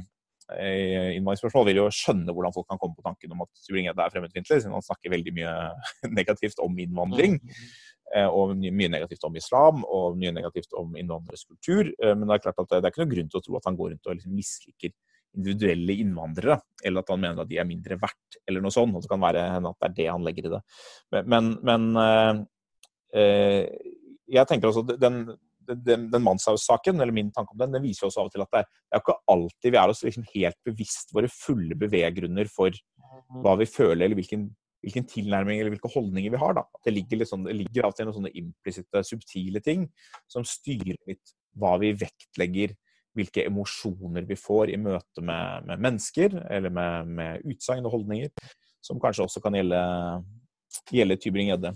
i 0.57 0.71
innvandringsspørsmål, 1.19 1.67
vil 1.69 1.83
jo 1.83 1.87
skjønne 1.93 2.33
hvordan 2.33 2.55
folk 2.55 2.67
kan 2.71 2.81
komme 2.81 2.97
på 2.97 3.05
tanken 3.05 3.37
om 3.37 3.45
at 3.45 3.51
Tybring-Gjedde 3.61 4.07
er 4.07 4.15
fremmedfiendtlig, 4.15 4.59
siden 4.63 4.75
han 4.75 4.87
snakker 4.89 5.13
veldig 5.13 5.35
mye 5.37 5.55
negativt 6.19 6.65
om 6.65 6.81
innvandring. 6.81 7.37
Uh, 7.37 7.90
og 8.27 8.55
mye 8.59 8.91
negativt 8.91 9.23
om 9.27 9.37
islam 9.39 9.85
og 9.85 10.17
mye 10.19 10.33
negativt 10.35 10.75
om 10.79 10.97
innvandreres 10.99 11.45
kultur. 11.47 11.87
Uh, 12.01 12.13
men 12.15 12.27
det 12.27 12.37
er 12.37 12.43
klart 12.47 12.59
at 12.63 12.73
det 12.73 12.81
er 12.81 12.91
ikke 12.91 13.05
noe 13.05 13.13
grunn 13.15 13.31
til 13.31 13.41
å 13.41 13.45
tro 13.45 13.59
at 13.59 13.69
han 13.69 13.79
går 13.79 13.93
rundt 13.93 14.09
og 14.09 14.17
liksom 14.17 14.35
misliker 14.35 14.93
individuelle 15.37 15.95
innvandrere, 16.03 16.57
eller 16.83 17.03
at 17.03 17.11
han 17.13 17.21
mener 17.23 17.43
at 17.43 17.49
de 17.49 17.59
er 17.61 17.67
mindre 17.67 17.95
verdt, 18.01 18.41
eller 18.47 18.63
noe 18.63 18.73
sånt. 18.75 18.97
Og 18.97 19.05
det 19.05 19.11
kan 19.11 19.21
være 19.21 19.45
at 19.59 19.77
det 19.79 19.87
er 19.87 19.95
det 20.01 20.09
han 20.09 20.25
legger 20.27 20.49
i 20.49 20.51
det. 20.57 20.59
Men, 21.31 21.53
men 21.63 21.85
øh, 23.15 23.61
jeg 24.31 24.49
tenker 24.49 24.67
også 24.67 24.83
den, 24.91 25.21
den, 25.71 26.07
den 26.11 26.25
Manshaus-saken, 26.25 26.99
eller 26.99 27.15
min 27.15 27.31
tanke 27.31 27.55
om 27.55 27.61
den, 27.61 27.77
den 27.77 27.85
viser 27.85 28.07
også 28.07 28.23
av 28.23 28.31
og 28.31 28.35
til 28.35 28.43
at 28.43 28.51
det 28.51 28.63
er, 28.63 28.69
det 28.71 28.97
er 28.97 29.03
ikke 29.05 29.19
alltid 29.35 29.75
vi 29.75 29.81
er 29.81 29.93
oss 29.93 30.03
liksom 30.07 30.27
helt 30.33 30.59
bevisst 30.67 31.15
våre 31.15 31.31
fulle 31.31 31.77
beveggrunner 31.79 32.51
for 32.51 32.75
hva 33.43 33.55
vi 33.59 33.67
føler, 33.69 34.05
eller 34.05 34.19
hvilken, 34.19 34.49
hvilken 34.81 35.05
tilnærming 35.09 35.59
eller 35.59 35.73
hvilke 35.75 35.91
holdninger 35.93 36.33
vi 36.33 36.41
har. 36.41 36.55
da. 36.57 36.65
Det 36.85 36.93
ligger, 36.93 37.25
sånn, 37.29 37.45
det 37.47 37.57
ligger 37.57 37.91
til 37.93 38.07
noen 38.07 38.17
sånne 38.19 38.33
implisitte, 38.41 39.03
subtile 39.05 39.61
ting 39.63 39.87
som 40.31 40.45
styrer 40.47 40.97
litt 41.09 41.35
hva 41.59 41.75
vi 41.81 41.91
vektlegger 41.99 42.75
hvilke 43.17 43.43
emosjoner 43.43 44.25
vi 44.27 44.37
får 44.39 44.71
i 44.71 44.79
møte 44.79 45.23
med, 45.25 45.67
med 45.67 45.81
mennesker, 45.83 46.37
eller 46.47 46.71
med, 46.73 47.09
med 47.11 47.47
utsagn 47.51 47.87
og 47.87 47.97
holdninger, 47.97 48.31
som 48.81 49.01
kanskje 49.03 49.25
også 49.25 49.41
kan 49.43 49.57
gjelde, 49.57 49.81
gjelde 50.95 51.17
Tybring-Gjedde. 51.19 51.73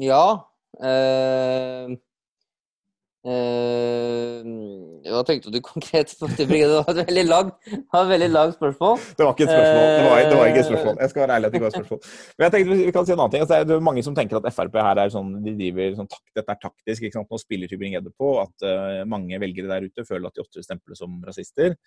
Ja. 0.00 0.24
Uh, 0.80 1.92
hva 5.12 5.20
tenkte 5.26 5.52
du 5.54 5.60
konkret? 5.72 6.10
Det 6.10 6.46
var 6.48 6.88
et 6.90 6.98
veldig 7.06 7.24
langt, 7.28 7.54
lang 8.34 8.50
spørsmål. 8.56 8.96
Det 9.14 9.22
var 9.22 9.32
ikke 9.36 9.46
et 9.46 9.52
spørsmål. 9.52 9.84
Det 9.86 10.02
var, 10.08 10.18
det 10.26 10.38
var 10.40 10.46
ikke 10.50 10.62
et 10.64 10.70
spørsmål. 10.70 10.96
Jeg 11.00 11.10
skal 11.12 11.22
være 11.22 11.34
ærlig 11.36 11.46
at 11.46 11.52
det 11.52 11.60
ikke 11.60 11.66
var 11.66 11.72
et 11.72 11.78
spørsmål. 11.78 12.00
Men 12.36 12.44
jeg 12.44 12.52
tenkte 12.56 12.78
vi 12.80 12.94
kan 12.96 13.06
si 13.06 13.12
en 13.14 13.20
annen 13.20 13.34
ting. 13.34 13.44
Altså, 13.44 13.54
det 13.68 13.76
er 13.76 13.86
mange 13.90 14.02
som 14.02 14.16
tenker 14.18 14.34
at 14.40 14.48
Frp 14.56 14.74
her 14.88 15.02
er 15.04 15.14
sånn, 15.14 15.30
de 15.44 15.54
driver 15.60 15.94
sånn, 16.00 16.10
dette 16.34 16.50
er 16.56 16.60
taktisk. 16.66 17.06
ikke 17.06 17.16
sant? 17.20 17.30
Nå 17.30 17.42
spiller 17.44 17.70
Tybring-Gjedde 17.70 18.12
på 18.18 18.34
at 18.42 18.66
uh, 18.66 19.06
mange 19.14 19.38
velgere 19.42 19.70
der 19.70 19.86
ute 19.86 20.08
føler 20.08 20.26
at 20.26 20.34
de 20.34 20.42
ofte 20.42 20.66
stemples 20.66 20.98
som 21.02 21.10
rasister. 21.28 21.78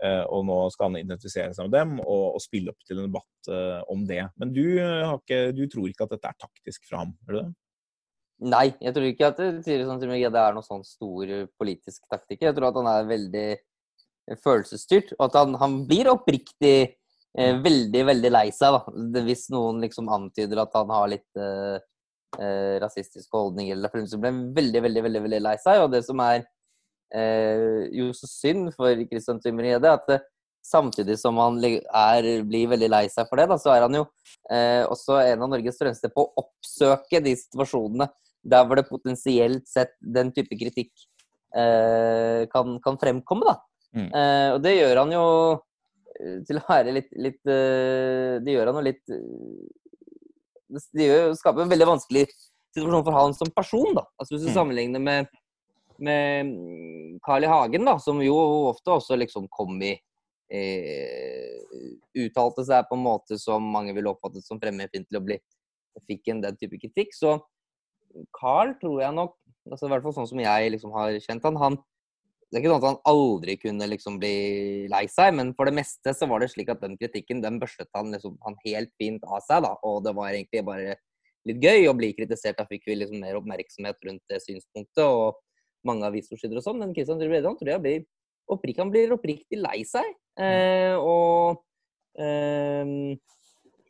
Uh, 0.00 0.24
og 0.32 0.46
nå 0.48 0.60
skal 0.72 0.88
han 0.88 1.02
identifisere 1.02 1.52
seg 1.52 1.68
med 1.68 1.76
dem 1.76 1.98
og, 2.00 2.26
og 2.38 2.40
spille 2.40 2.72
opp 2.72 2.88
til 2.88 3.02
en 3.02 3.10
debatt 3.10 3.26
om 3.92 4.08
det. 4.08 4.22
Men 4.40 4.52
du, 4.56 4.64
ikke, 4.76 5.50
du 5.56 5.66
tror 5.68 5.88
ikke 5.90 6.08
at 6.08 6.16
dette 6.16 6.32
er 6.32 6.40
taktisk 6.40 6.88
fra 6.88 7.04
ham, 7.04 7.12
gjør 7.26 7.36
du 7.36 7.42
det? 7.42 7.50
Nei, 8.40 8.70
jeg 8.80 8.94
tror 8.96 9.04
ikke 9.04 9.28
at 9.28 9.40
Tyri 9.40 9.84
Tybring-Gjedde 9.84 10.40
er 10.40 10.54
noen 10.56 10.64
sånn 10.64 10.84
stor 10.86 11.28
politisk 11.60 12.00
taktiker. 12.08 12.48
Jeg 12.48 12.56
tror 12.56 12.70
at 12.70 12.78
han 12.80 12.88
er 12.88 13.10
veldig 13.10 13.48
følelsesstyrt, 14.40 15.12
og 15.18 15.26
at 15.26 15.36
han, 15.40 15.56
han 15.60 15.76
blir 15.88 16.08
oppriktig 16.12 16.76
eh, 17.36 17.58
veldig, 17.60 18.04
veldig 18.12 18.32
lei 18.32 18.46
seg 18.54 18.76
da. 18.78 19.24
hvis 19.26 19.48
noen 19.52 19.82
liksom 19.84 20.08
antyder 20.12 20.62
at 20.62 20.76
han 20.78 20.92
har 20.94 21.10
litt 21.12 21.40
eh, 21.40 21.76
eh 22.38 22.78
rasistiske 22.80 23.36
holdninger. 23.36 23.76
Eller 23.76 24.06
så 24.08 24.20
blir 24.20 24.32
han 24.32 24.42
veldig, 24.56 24.84
veldig, 24.88 25.04
veldig, 25.08 25.22
veldig 25.26 25.42
lei 25.44 25.56
seg. 25.60 25.82
Og 25.84 25.92
det 25.92 26.00
som 26.06 26.24
er 26.24 26.44
eh, 27.12 27.90
jo 27.92 28.10
så 28.16 28.30
synd 28.30 28.72
for 28.76 29.04
Christian 29.10 29.42
Tybring-Gjedde, 29.42 29.96
at 29.98 30.28
samtidig 30.64 31.18
som 31.18 31.36
han 31.40 31.60
er, 31.64 32.30
blir 32.46 32.72
veldig 32.72 32.88
lei 32.92 33.04
seg 33.12 33.28
for 33.28 33.40
det, 33.40 33.48
da, 33.50 33.60
så 33.60 33.72
er 33.74 33.84
han 33.86 33.96
jo 33.96 34.06
eh, 34.52 34.84
også 34.88 35.20
en 35.24 35.44
av 35.44 35.52
Norges 35.52 35.80
fremste 35.80 36.10
på 36.12 36.24
å 36.24 36.44
oppsøke 36.44 37.22
de 37.24 37.36
situasjonene 37.36 38.08
der 38.42 38.66
hvor 38.66 38.78
det 38.78 38.88
potensielt 38.88 39.68
sett 39.68 39.92
den 40.00 40.30
type 40.36 40.56
kritikk 40.56 40.92
eh, 41.56 42.46
kan, 42.52 42.78
kan, 42.84 42.98
fremkomme. 43.00 43.46
da. 43.48 43.56
Mm. 43.96 44.08
Eh, 44.08 44.48
og 44.54 44.62
det 44.64 44.76
gjør 44.76 45.02
han 45.02 45.12
jo 45.14 45.24
eh, 46.14 46.38
til 46.48 46.60
å 46.60 46.64
være 46.68 46.94
litt, 46.94 47.10
litt 47.18 47.40
uh, 47.50 48.38
Det 48.38 48.52
gjør 48.54 48.70
han 48.70 48.76
jo 48.78 48.84
litt 48.86 49.10
uh, 49.10 50.76
Det 50.94 51.08
gjør, 51.08 51.32
skaper 51.34 51.64
en 51.64 51.72
veldig 51.72 51.88
vanskelig 51.88 52.28
situasjon 52.30 53.06
for 53.06 53.18
han 53.18 53.34
som 53.34 53.50
person. 53.54 53.94
da. 53.96 54.06
Altså 54.18 54.34
Hvis 54.34 54.46
du 54.46 54.50
mm. 54.52 54.54
sammenligner 54.54 55.02
med, 55.02 55.32
med 55.98 56.54
Carl 57.26 57.44
I. 57.44 57.50
Hagen, 57.50 57.88
da, 57.88 57.98
som 57.98 58.22
jo 58.22 58.36
ofte 58.70 58.94
også 58.94 59.18
liksom 59.18 59.48
kom 59.50 59.80
i 59.82 59.96
eh, 60.54 61.58
Uttalte 62.20 62.64
seg 62.66 62.86
på 62.88 62.98
en 62.98 63.04
måte 63.04 63.38
som 63.40 63.66
mange 63.74 63.94
ville 63.96 64.10
oppfattet 64.10 64.46
som 64.46 64.60
fremmedfiendtlig 64.62 65.18
og 65.20 65.26
ble, 65.28 65.38
fikk 66.08 66.30
en 66.32 66.44
den 66.44 66.58
type 66.60 66.78
kritikk. 66.80 67.14
Så 67.16 67.36
Carl 68.36 68.74
tror 68.80 69.00
jeg 69.02 69.16
nok, 69.16 69.36
altså 69.70 69.86
i 69.86 69.92
hvert 69.92 70.04
fall 70.06 70.16
sånn 70.16 70.28
som 70.30 70.42
jeg 70.42 70.74
liksom 70.74 70.94
har 70.96 71.16
kjent 71.24 71.46
han, 71.46 71.58
han 71.60 71.78
det 72.50 72.58
er 72.58 72.64
ikke 72.64 72.70
sånn 72.72 72.80
at 72.80 72.88
han 72.88 73.04
aldri 73.06 73.54
kunne 73.62 73.86
liksom 73.86 74.16
bli 74.18 74.36
lei 74.90 75.04
seg, 75.10 75.36
men 75.38 75.52
for 75.54 75.70
det 75.70 75.76
meste 75.76 76.10
så 76.18 76.26
var 76.26 76.42
det 76.42 76.48
slik 76.50 76.72
at 76.72 76.80
den 76.82 76.96
kritikken 76.98 77.42
den 77.44 77.60
børstet 77.62 77.86
han, 77.94 78.10
liksom, 78.10 78.34
han 78.42 78.56
helt 78.64 78.90
fint 78.98 79.22
av 79.22 79.38
seg. 79.46 79.62
da, 79.62 79.76
Og 79.86 80.00
det 80.02 80.16
var 80.18 80.34
egentlig 80.34 80.64
bare 80.66 80.96
litt 81.46 81.62
gøy 81.62 81.86
å 81.86 81.94
bli 81.94 82.10
kritisert. 82.16 82.58
Da 82.58 82.66
fikk 82.66 82.88
vi 82.90 82.96
liksom 82.98 83.22
mer 83.22 83.38
oppmerksomhet 83.38 84.02
rundt 84.08 84.24
det 84.32 84.40
synspunktet 84.42 85.04
og 85.04 85.38
mange 85.86 86.10
avisforsider 86.10 86.58
og 86.58 86.66
sånn. 86.66 86.82
Men 86.82 86.96
Kristian 86.96 87.22
Trygve 87.22 87.44
tror 87.46 87.70
jeg 87.70 87.84
blir, 87.86 88.02
opprik, 88.50 88.82
han 88.82 88.90
blir 88.90 89.14
oppriktig 89.14 89.62
lei 89.62 89.84
seg. 89.86 90.10
Eh, 90.42 90.98
og 90.98 91.62
eh, 92.18 93.14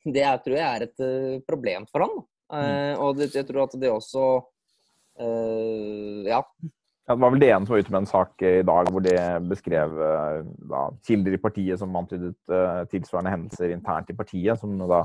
det 0.04 0.26
er, 0.26 0.36
tror 0.44 0.56
jeg 0.56 0.66
er 0.66 0.84
et 0.86 1.02
uh, 1.04 1.40
problem 1.48 1.88
for 1.88 2.04
han. 2.04 2.20
Eh, 2.50 2.94
og 2.98 3.18
det, 3.18 3.30
jeg 3.34 3.46
tror 3.46 3.68
at 3.68 3.78
det 3.78 3.92
også 3.92 4.26
eh, 5.20 6.26
Ja. 6.26 6.42
Ja, 7.08 7.14
det 7.16 7.22
var 7.24 7.32
vel 7.34 7.40
det 7.42 7.48
ene 7.50 7.66
som 7.66 7.74
var 7.74 7.80
ute 7.82 7.92
med 7.92 8.02
en 8.04 8.06
sak 8.06 8.42
i 8.46 8.60
dag 8.62 8.90
hvor 8.94 9.02
de 9.02 9.14
beskrev 9.50 9.96
eh, 10.06 10.42
da, 10.70 10.82
kilder 11.06 11.34
i 11.34 11.40
partiet 11.42 11.80
som 11.80 11.96
antydet 11.98 12.36
uh, 12.52 12.84
tilsvarende 12.92 13.32
hendelser 13.32 13.72
internt 13.74 14.12
i 14.12 14.14
partiet, 14.14 14.60
som 14.60 14.76
da 14.78 15.00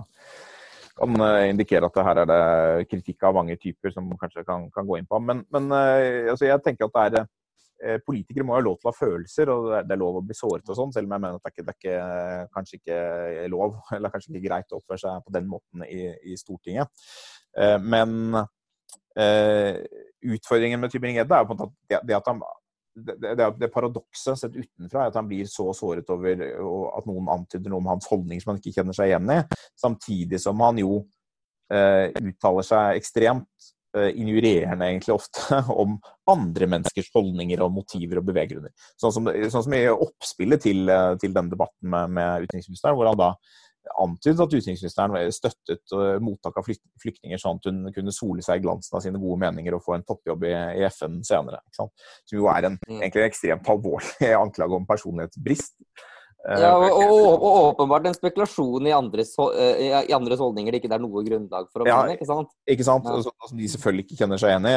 kan 0.99 1.17
uh, 1.17 1.47
indikere 1.49 1.89
at 1.89 1.97
her 2.05 2.21
er 2.21 2.29
det 2.29 2.89
kritikk 2.91 3.25
av 3.25 3.39
mange 3.39 3.57
typer 3.57 3.95
som 3.95 4.05
man 4.05 4.21
kanskje 4.21 4.45
kan, 4.45 4.67
kan 4.75 4.85
gå 4.85 4.99
inn 4.99 5.09
på. 5.09 5.17
Men, 5.17 5.41
men 5.49 5.71
uh, 5.73 6.29
altså 6.29 6.45
jeg 6.45 6.61
tenker 6.67 6.85
at 6.85 6.93
det 7.15 7.23
er 7.23 7.31
Politikere 8.05 8.45
må 8.47 8.55
ha 8.55 8.63
lov 8.63 8.79
til 8.79 8.89
å 8.89 8.93
ha 8.93 8.97
følelser, 8.97 9.51
og 9.53 9.69
det 9.85 9.95
er 9.95 10.01
lov 10.01 10.19
å 10.19 10.25
bli 10.25 10.37
såret 10.37 10.69
og 10.71 10.79
sånn, 10.79 10.93
selv 10.95 11.09
om 11.09 11.15
jeg 11.15 11.23
mener 11.25 11.39
at 11.39 11.45
det 11.45 11.51
er, 11.51 11.55
ikke, 11.55 11.65
det 11.65 11.73
er 11.73 11.79
ikke, 11.79 12.49
kanskje 12.57 12.79
ikke 12.81 12.99
lov, 13.53 13.79
eller 13.97 14.13
kanskje 14.13 14.33
ikke 14.33 14.47
greit 14.47 14.73
å 14.73 14.81
oppføre 14.81 15.03
seg 15.05 15.25
på 15.25 15.35
den 15.37 15.49
måten 15.51 15.87
i, 15.87 16.09
i 16.31 16.37
Stortinget. 16.39 17.07
Men 17.85 18.35
utfordringen 20.35 20.81
med 20.81 20.91
Tybring-Gjedde 20.91 21.37
er 21.37 21.47
på 21.47 21.55
en 21.55 21.61
måte 21.61 21.69
at 21.95 22.07
det 22.07 22.17
at 22.17 22.27
han 22.27 22.41
det, 22.95 23.35
det, 23.35 23.47
det 23.59 23.67
paradokset 23.73 24.39
sett 24.39 24.55
utenfra 24.55 25.03
er 25.03 25.11
at 25.11 25.17
han 25.19 25.27
blir 25.27 25.47
så 25.51 25.67
såret 25.75 26.09
over 26.13 26.41
at 26.95 27.07
noen 27.09 27.27
antyder 27.33 27.71
noe 27.71 27.83
om 27.83 27.91
hans 27.91 28.07
holdning 28.09 28.41
som 28.41 28.53
han 28.53 28.61
ikke 28.61 28.77
kjenner 28.77 28.95
seg 28.95 29.11
igjen 29.11 29.31
i, 29.35 29.39
samtidig 29.79 30.39
som 30.41 30.61
han 30.63 30.79
jo 30.79 31.01
eh, 31.73 32.13
uttaler 32.21 32.67
seg 32.67 33.01
ekstremt 33.01 33.49
eh, 33.49 33.74
injurierende 34.15 34.87
egentlig 34.89 35.15
ofte 35.15 35.59
om 35.83 35.97
andre 36.31 36.69
menneskers 36.71 37.11
holdninger 37.13 37.61
og 37.65 37.73
motiver 37.75 38.21
og 38.21 38.27
beveggrunner. 38.29 38.73
Sånn 39.01 39.13
som, 39.15 39.29
sånn 39.29 39.67
som 39.67 39.77
i 39.77 39.85
oppspillet 39.91 40.65
til, 40.65 40.87
eh, 40.89 41.13
til 41.21 41.35
denne 41.35 41.53
debatten 41.53 41.91
med, 41.93 42.17
med 42.17 42.47
utenriksministeren, 42.47 42.97
hvor 42.97 43.11
han 43.11 43.21
da 43.21 43.33
antydet 44.01 44.41
at 44.41 44.53
utenriksministeren 44.53 45.13
støttet 45.33 45.93
uh, 45.93 46.15
mottak 46.23 46.57
av 46.57 46.65
flyktninger, 46.65 47.37
sånn 47.37 47.59
at 47.59 47.67
hun 47.69 47.91
kunne 47.93 48.13
sole 48.15 48.41
seg 48.45 48.59
i 48.59 48.65
glansen 48.65 48.97
av 48.97 49.03
sine 49.05 49.21
gode 49.21 49.37
meninger 49.43 49.77
og 49.77 49.83
få 49.85 49.93
en 49.97 50.05
toppjobb 50.07 50.47
i, 50.49 50.55
i 50.79 50.87
FN 50.89 51.19
senere. 51.27 51.61
Som 51.75 51.91
jo 52.33 52.49
er 52.49 52.71
en, 52.71 52.79
mm. 52.81 52.97
egentlig 52.97 53.21
en 53.21 53.29
ekstremt 53.29 53.71
alvorlig 53.71 54.31
anklage 54.43 54.79
om 54.79 54.89
personlighetsbrist. 54.89 55.75
Eh, 56.45 56.61
ja, 56.61 56.75
og, 56.77 56.99
og, 57.01 57.31
og, 57.33 57.55
åpenbart 57.71 58.05
en 58.05 58.17
spekulasjon 58.17 58.85
i 58.85 58.93
andres, 58.93 59.31
eh, 59.57 59.79
i 60.05 60.13
andres, 60.13 60.37
holdninger 60.43 60.75
det 60.75 60.83
ikke 60.83 60.91
er 60.93 61.01
noe 61.01 61.23
grunnlag 61.25 61.71
for 61.73 61.81
å 61.81 61.87
mene. 61.87 62.13
Ja, 62.13 62.19
ikke 62.19 62.29
sant? 62.29 62.53
Ikke 62.69 62.85
sant? 62.85 63.09
Ja. 63.09 63.33
Som 63.49 63.61
de 63.61 63.71
selvfølgelig 63.73 64.05
ikke 64.05 64.19
kjenner 64.19 64.41
seg 64.41 64.53
igjen 64.53 64.69
i. 64.69 64.75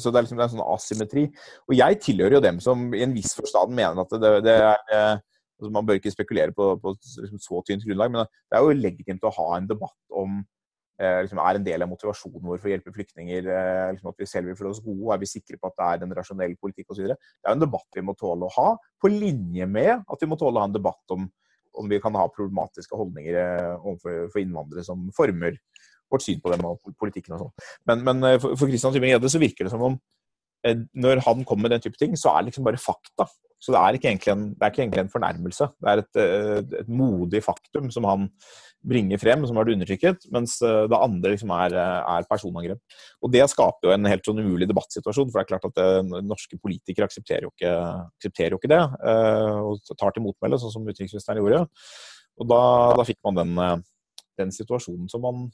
Så 0.00 0.08
det 0.08 0.20
er 0.20 0.26
liksom 0.26 0.40
det 0.40 0.46
er 0.46 0.48
en 0.48 0.56
sånn 0.56 0.66
asymmetri. 0.78 1.26
Og 1.68 1.76
jeg 1.76 2.00
tilhører 2.06 2.38
jo 2.38 2.42
dem 2.46 2.62
som 2.64 2.88
i 2.96 3.04
en 3.04 3.14
viss 3.16 3.36
forstand 3.36 3.76
mener 3.76 4.00
at 4.06 4.18
det, 4.22 4.34
det 4.48 4.58
er 4.64 5.22
Altså, 5.54 5.70
man 5.70 5.86
bør 5.86 6.00
ikke 6.00 6.10
spekulere 6.10 6.52
på, 6.52 6.64
på 6.82 6.92
liksom, 7.22 7.38
så 7.38 7.60
tynt 7.62 7.84
grunnlag, 7.86 8.10
men 8.10 8.26
det 8.26 8.58
er 8.58 8.64
jo 8.64 8.74
legitimt 8.74 9.26
å 9.26 9.30
ha 9.36 9.46
en 9.56 9.68
debatt 9.70 10.16
om 10.22 10.40
eh, 10.40 10.48
liksom, 10.98 11.40
er 11.42 11.58
en 11.58 11.66
del 11.66 11.84
av 11.84 11.90
motivasjonen 11.90 12.44
vår 12.44 12.60
for 12.60 12.70
å 12.70 12.74
hjelpe 12.74 12.94
flyktninger 12.94 13.48
eh, 13.50 13.92
liksom, 13.94 14.12
at 14.12 14.20
vi 14.22 14.28
selv 14.30 14.50
vil 14.50 14.58
føle 14.58 14.74
oss 14.74 14.82
gode, 14.84 15.00
og 15.02 15.14
er 15.14 15.22
vi 15.22 15.30
sikre 15.30 15.58
på 15.60 15.70
at 15.70 15.78
det 15.78 15.88
er 15.88 16.04
en 16.06 16.16
rasjonell 16.18 16.54
politikk 16.60 16.94
osv. 16.94 17.08
Det 17.10 17.16
er 17.16 17.56
en 17.56 17.64
debatt 17.64 17.98
vi 17.98 18.04
må 18.06 18.16
tåle 18.18 18.46
å 18.46 18.54
ha, 18.56 18.68
på 19.02 19.10
linje 19.12 19.66
med 19.70 19.94
at 19.98 20.22
vi 20.22 20.30
må 20.30 20.38
tåle 20.40 20.60
å 20.60 20.64
ha 20.64 20.70
en 20.70 20.76
debatt 20.76 21.16
om 21.16 21.30
om 21.74 21.88
vi 21.90 21.98
kan 21.98 22.14
ha 22.14 22.28
problematiske 22.30 22.94
holdninger 22.94 23.34
eh, 23.34 23.86
overfor 23.90 24.38
innvandrere 24.38 24.84
som 24.86 25.08
former 25.16 25.56
vårt 26.12 26.22
syn 26.22 26.38
på 26.38 26.52
dem 26.52 26.62
og 26.68 26.92
politikken 27.02 27.34
og 27.34 27.40
sånn. 27.40 27.64
Men, 27.90 28.04
men, 28.06 28.26
eh, 28.28 28.36
for 28.38 28.68
Kristian 28.68 28.94
Tybring-Gjedde 28.94 29.32
så 29.32 29.40
virker 29.42 29.66
det 29.66 29.72
som 29.74 29.82
om 29.82 29.96
Eh, 29.98 30.23
når 30.94 31.20
han 31.26 31.44
kommer 31.44 31.68
med 31.68 31.74
den 31.76 31.84
type 31.84 31.98
ting, 32.00 32.14
så 32.16 32.32
er 32.32 32.42
det 32.42 32.52
liksom 32.52 32.64
bare 32.66 32.80
fakta. 32.80 33.26
Så 33.64 33.72
det 33.72 33.80
er 33.80 33.96
ikke 33.96 34.10
egentlig 34.10 34.32
en, 34.34 34.44
ikke 34.52 34.82
egentlig 34.82 35.00
en 35.00 35.10
fornærmelse. 35.12 35.66
Det 35.80 35.90
er 35.90 36.00
et, 36.02 36.18
et, 36.20 36.72
et, 36.82 36.88
modig 36.92 37.40
faktum 37.44 37.88
som 37.92 38.04
han 38.08 38.26
bringer 38.84 39.20
frem, 39.20 39.46
som 39.48 39.56
har 39.56 39.64
vært 39.64 39.78
undertrykket, 39.78 40.26
mens 40.34 40.58
eh, 40.60 40.82
det 40.92 40.98
andre 40.98 41.30
liksom 41.32 41.52
er, 41.56 41.76
er, 41.80 42.26
personangrep. 42.28 42.98
Og 43.24 43.32
Det 43.32 43.46
skaper 43.48 43.88
jo 43.88 43.94
en 43.94 44.10
helt 44.10 44.28
sånn 44.28 44.42
umulig 44.42 44.68
debattsituasjon, 44.68 45.30
for 45.30 45.40
det 45.40 45.46
er 45.46 45.50
klart 45.54 45.68
at 45.70 45.78
det, 45.78 46.26
norske 46.28 46.58
politikere 46.60 47.08
aksepterer 47.08 47.48
jo 47.48 47.54
ikke, 47.54 47.72
aksepterer 48.18 48.56
jo 48.56 48.60
ikke 48.60 48.72
det, 48.74 48.82
og 49.70 49.94
tar 49.96 50.12
til 50.12 50.26
motmelde, 50.26 50.60
sånn 50.60 50.74
som 50.74 50.84
utenriksministeren 50.84 51.40
gjorde. 51.40 51.62
Og 52.42 52.50
da, 52.50 52.60
da 53.00 53.08
fikk 53.08 53.22
man 53.24 53.40
den, 53.40 53.86
den 54.42 54.52
situasjonen 54.52 55.08
som 55.08 55.24
man 55.24 55.48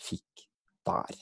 fikk 0.00 0.48
der. 0.88 1.20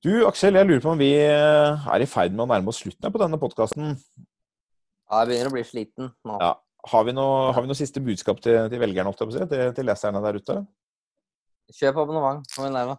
Du 0.00 0.12
Aksel, 0.24 0.56
jeg 0.56 0.64
lurer 0.64 0.80
på 0.80 0.94
om 0.94 1.00
vi 1.00 1.10
eh, 1.12 1.88
er 1.92 2.00
i 2.00 2.08
ferd 2.08 2.32
med 2.32 2.46
å 2.46 2.48
nærme 2.48 2.72
oss 2.72 2.78
slutten 2.80 3.12
på 3.12 3.20
denne 3.20 3.36
podkasten. 3.40 3.90
Ja, 3.92 5.18
jeg 5.20 5.28
begynner 5.28 5.50
å 5.50 5.56
bli 5.58 5.64
sliten 5.68 6.08
nå. 6.24 6.38
Ja. 6.40 6.54
Har, 6.88 7.04
vi 7.04 7.12
noe, 7.12 7.50
har 7.52 7.60
vi 7.60 7.68
noe 7.68 7.76
siste 7.76 8.00
budskap 8.00 8.40
til, 8.40 8.56
til 8.72 8.80
velgerne, 8.80 9.12
til, 9.18 9.34
til, 9.76 9.84
leserne 9.84 10.22
der 10.24 10.38
ute? 10.40 10.56
Kjøp 11.76 12.00
abonnement, 12.00 12.48
vi 12.56 12.70
nærme. 12.72 12.96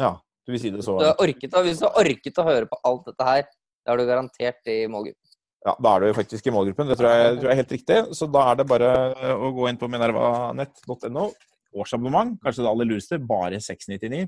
Ja, 0.00 0.14
du 0.48 0.54
vil 0.54 0.62
si 0.62 0.72
det 0.72 0.86
så. 0.86 0.96
Du 1.02 1.10
orket, 1.26 1.58
hvis 1.68 1.82
du 1.82 1.84
har 1.90 2.00
orket 2.00 2.40
å 2.40 2.48
høre 2.48 2.70
på 2.72 2.80
alt 2.88 3.04
dette 3.10 3.28
her, 3.28 3.44
da 3.84 3.92
er 3.92 4.00
du 4.00 4.08
garantert 4.08 4.72
i 4.72 4.80
målgruppen. 4.88 5.20
Ja, 5.68 5.76
da 5.76 5.92
er 5.92 6.06
du 6.06 6.16
faktisk 6.16 6.48
i 6.48 6.54
målgruppen. 6.56 6.88
Det 6.88 6.96
tror 7.02 7.12
jeg, 7.12 7.36
tror 7.36 7.50
jeg 7.50 7.52
er 7.52 7.60
helt 7.60 7.76
riktig. 7.76 8.00
Så 8.16 8.32
da 8.32 8.48
er 8.48 8.62
det 8.62 8.70
bare 8.72 8.94
å 9.36 9.52
gå 9.52 9.68
inn 9.68 9.80
på 9.80 9.92
minervanett.no 9.92 11.28
årsabonnement, 11.74 12.36
kanskje 12.42 12.64
det 12.64 12.70
aller 12.70 12.88
lureste, 12.90 13.20
bare 13.22 13.60
699. 13.62 14.26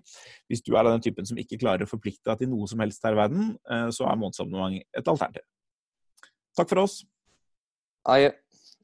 Hvis 0.51 0.65
du 0.67 0.73
er 0.75 0.83
av 0.85 0.93
den 0.95 1.05
typen 1.05 1.29
som 1.29 1.39
ikke 1.41 1.59
klarer 1.63 1.87
å 1.87 1.91
forplikte 1.91 2.31
deg 2.31 2.43
til 2.43 2.53
noe 2.53 2.69
som 2.71 2.83
helst 2.83 3.05
her 3.07 3.17
i 3.17 3.21
verden, 3.21 3.53
eh, 3.71 3.89
så 3.95 4.09
er 4.11 4.19
månedsabonnement 4.21 4.81
et 4.83 5.13
alternativ. 5.13 5.47
Takk 6.57 6.73
for 6.73 6.87
oss. 6.87 7.01
Adjø. 8.07 8.31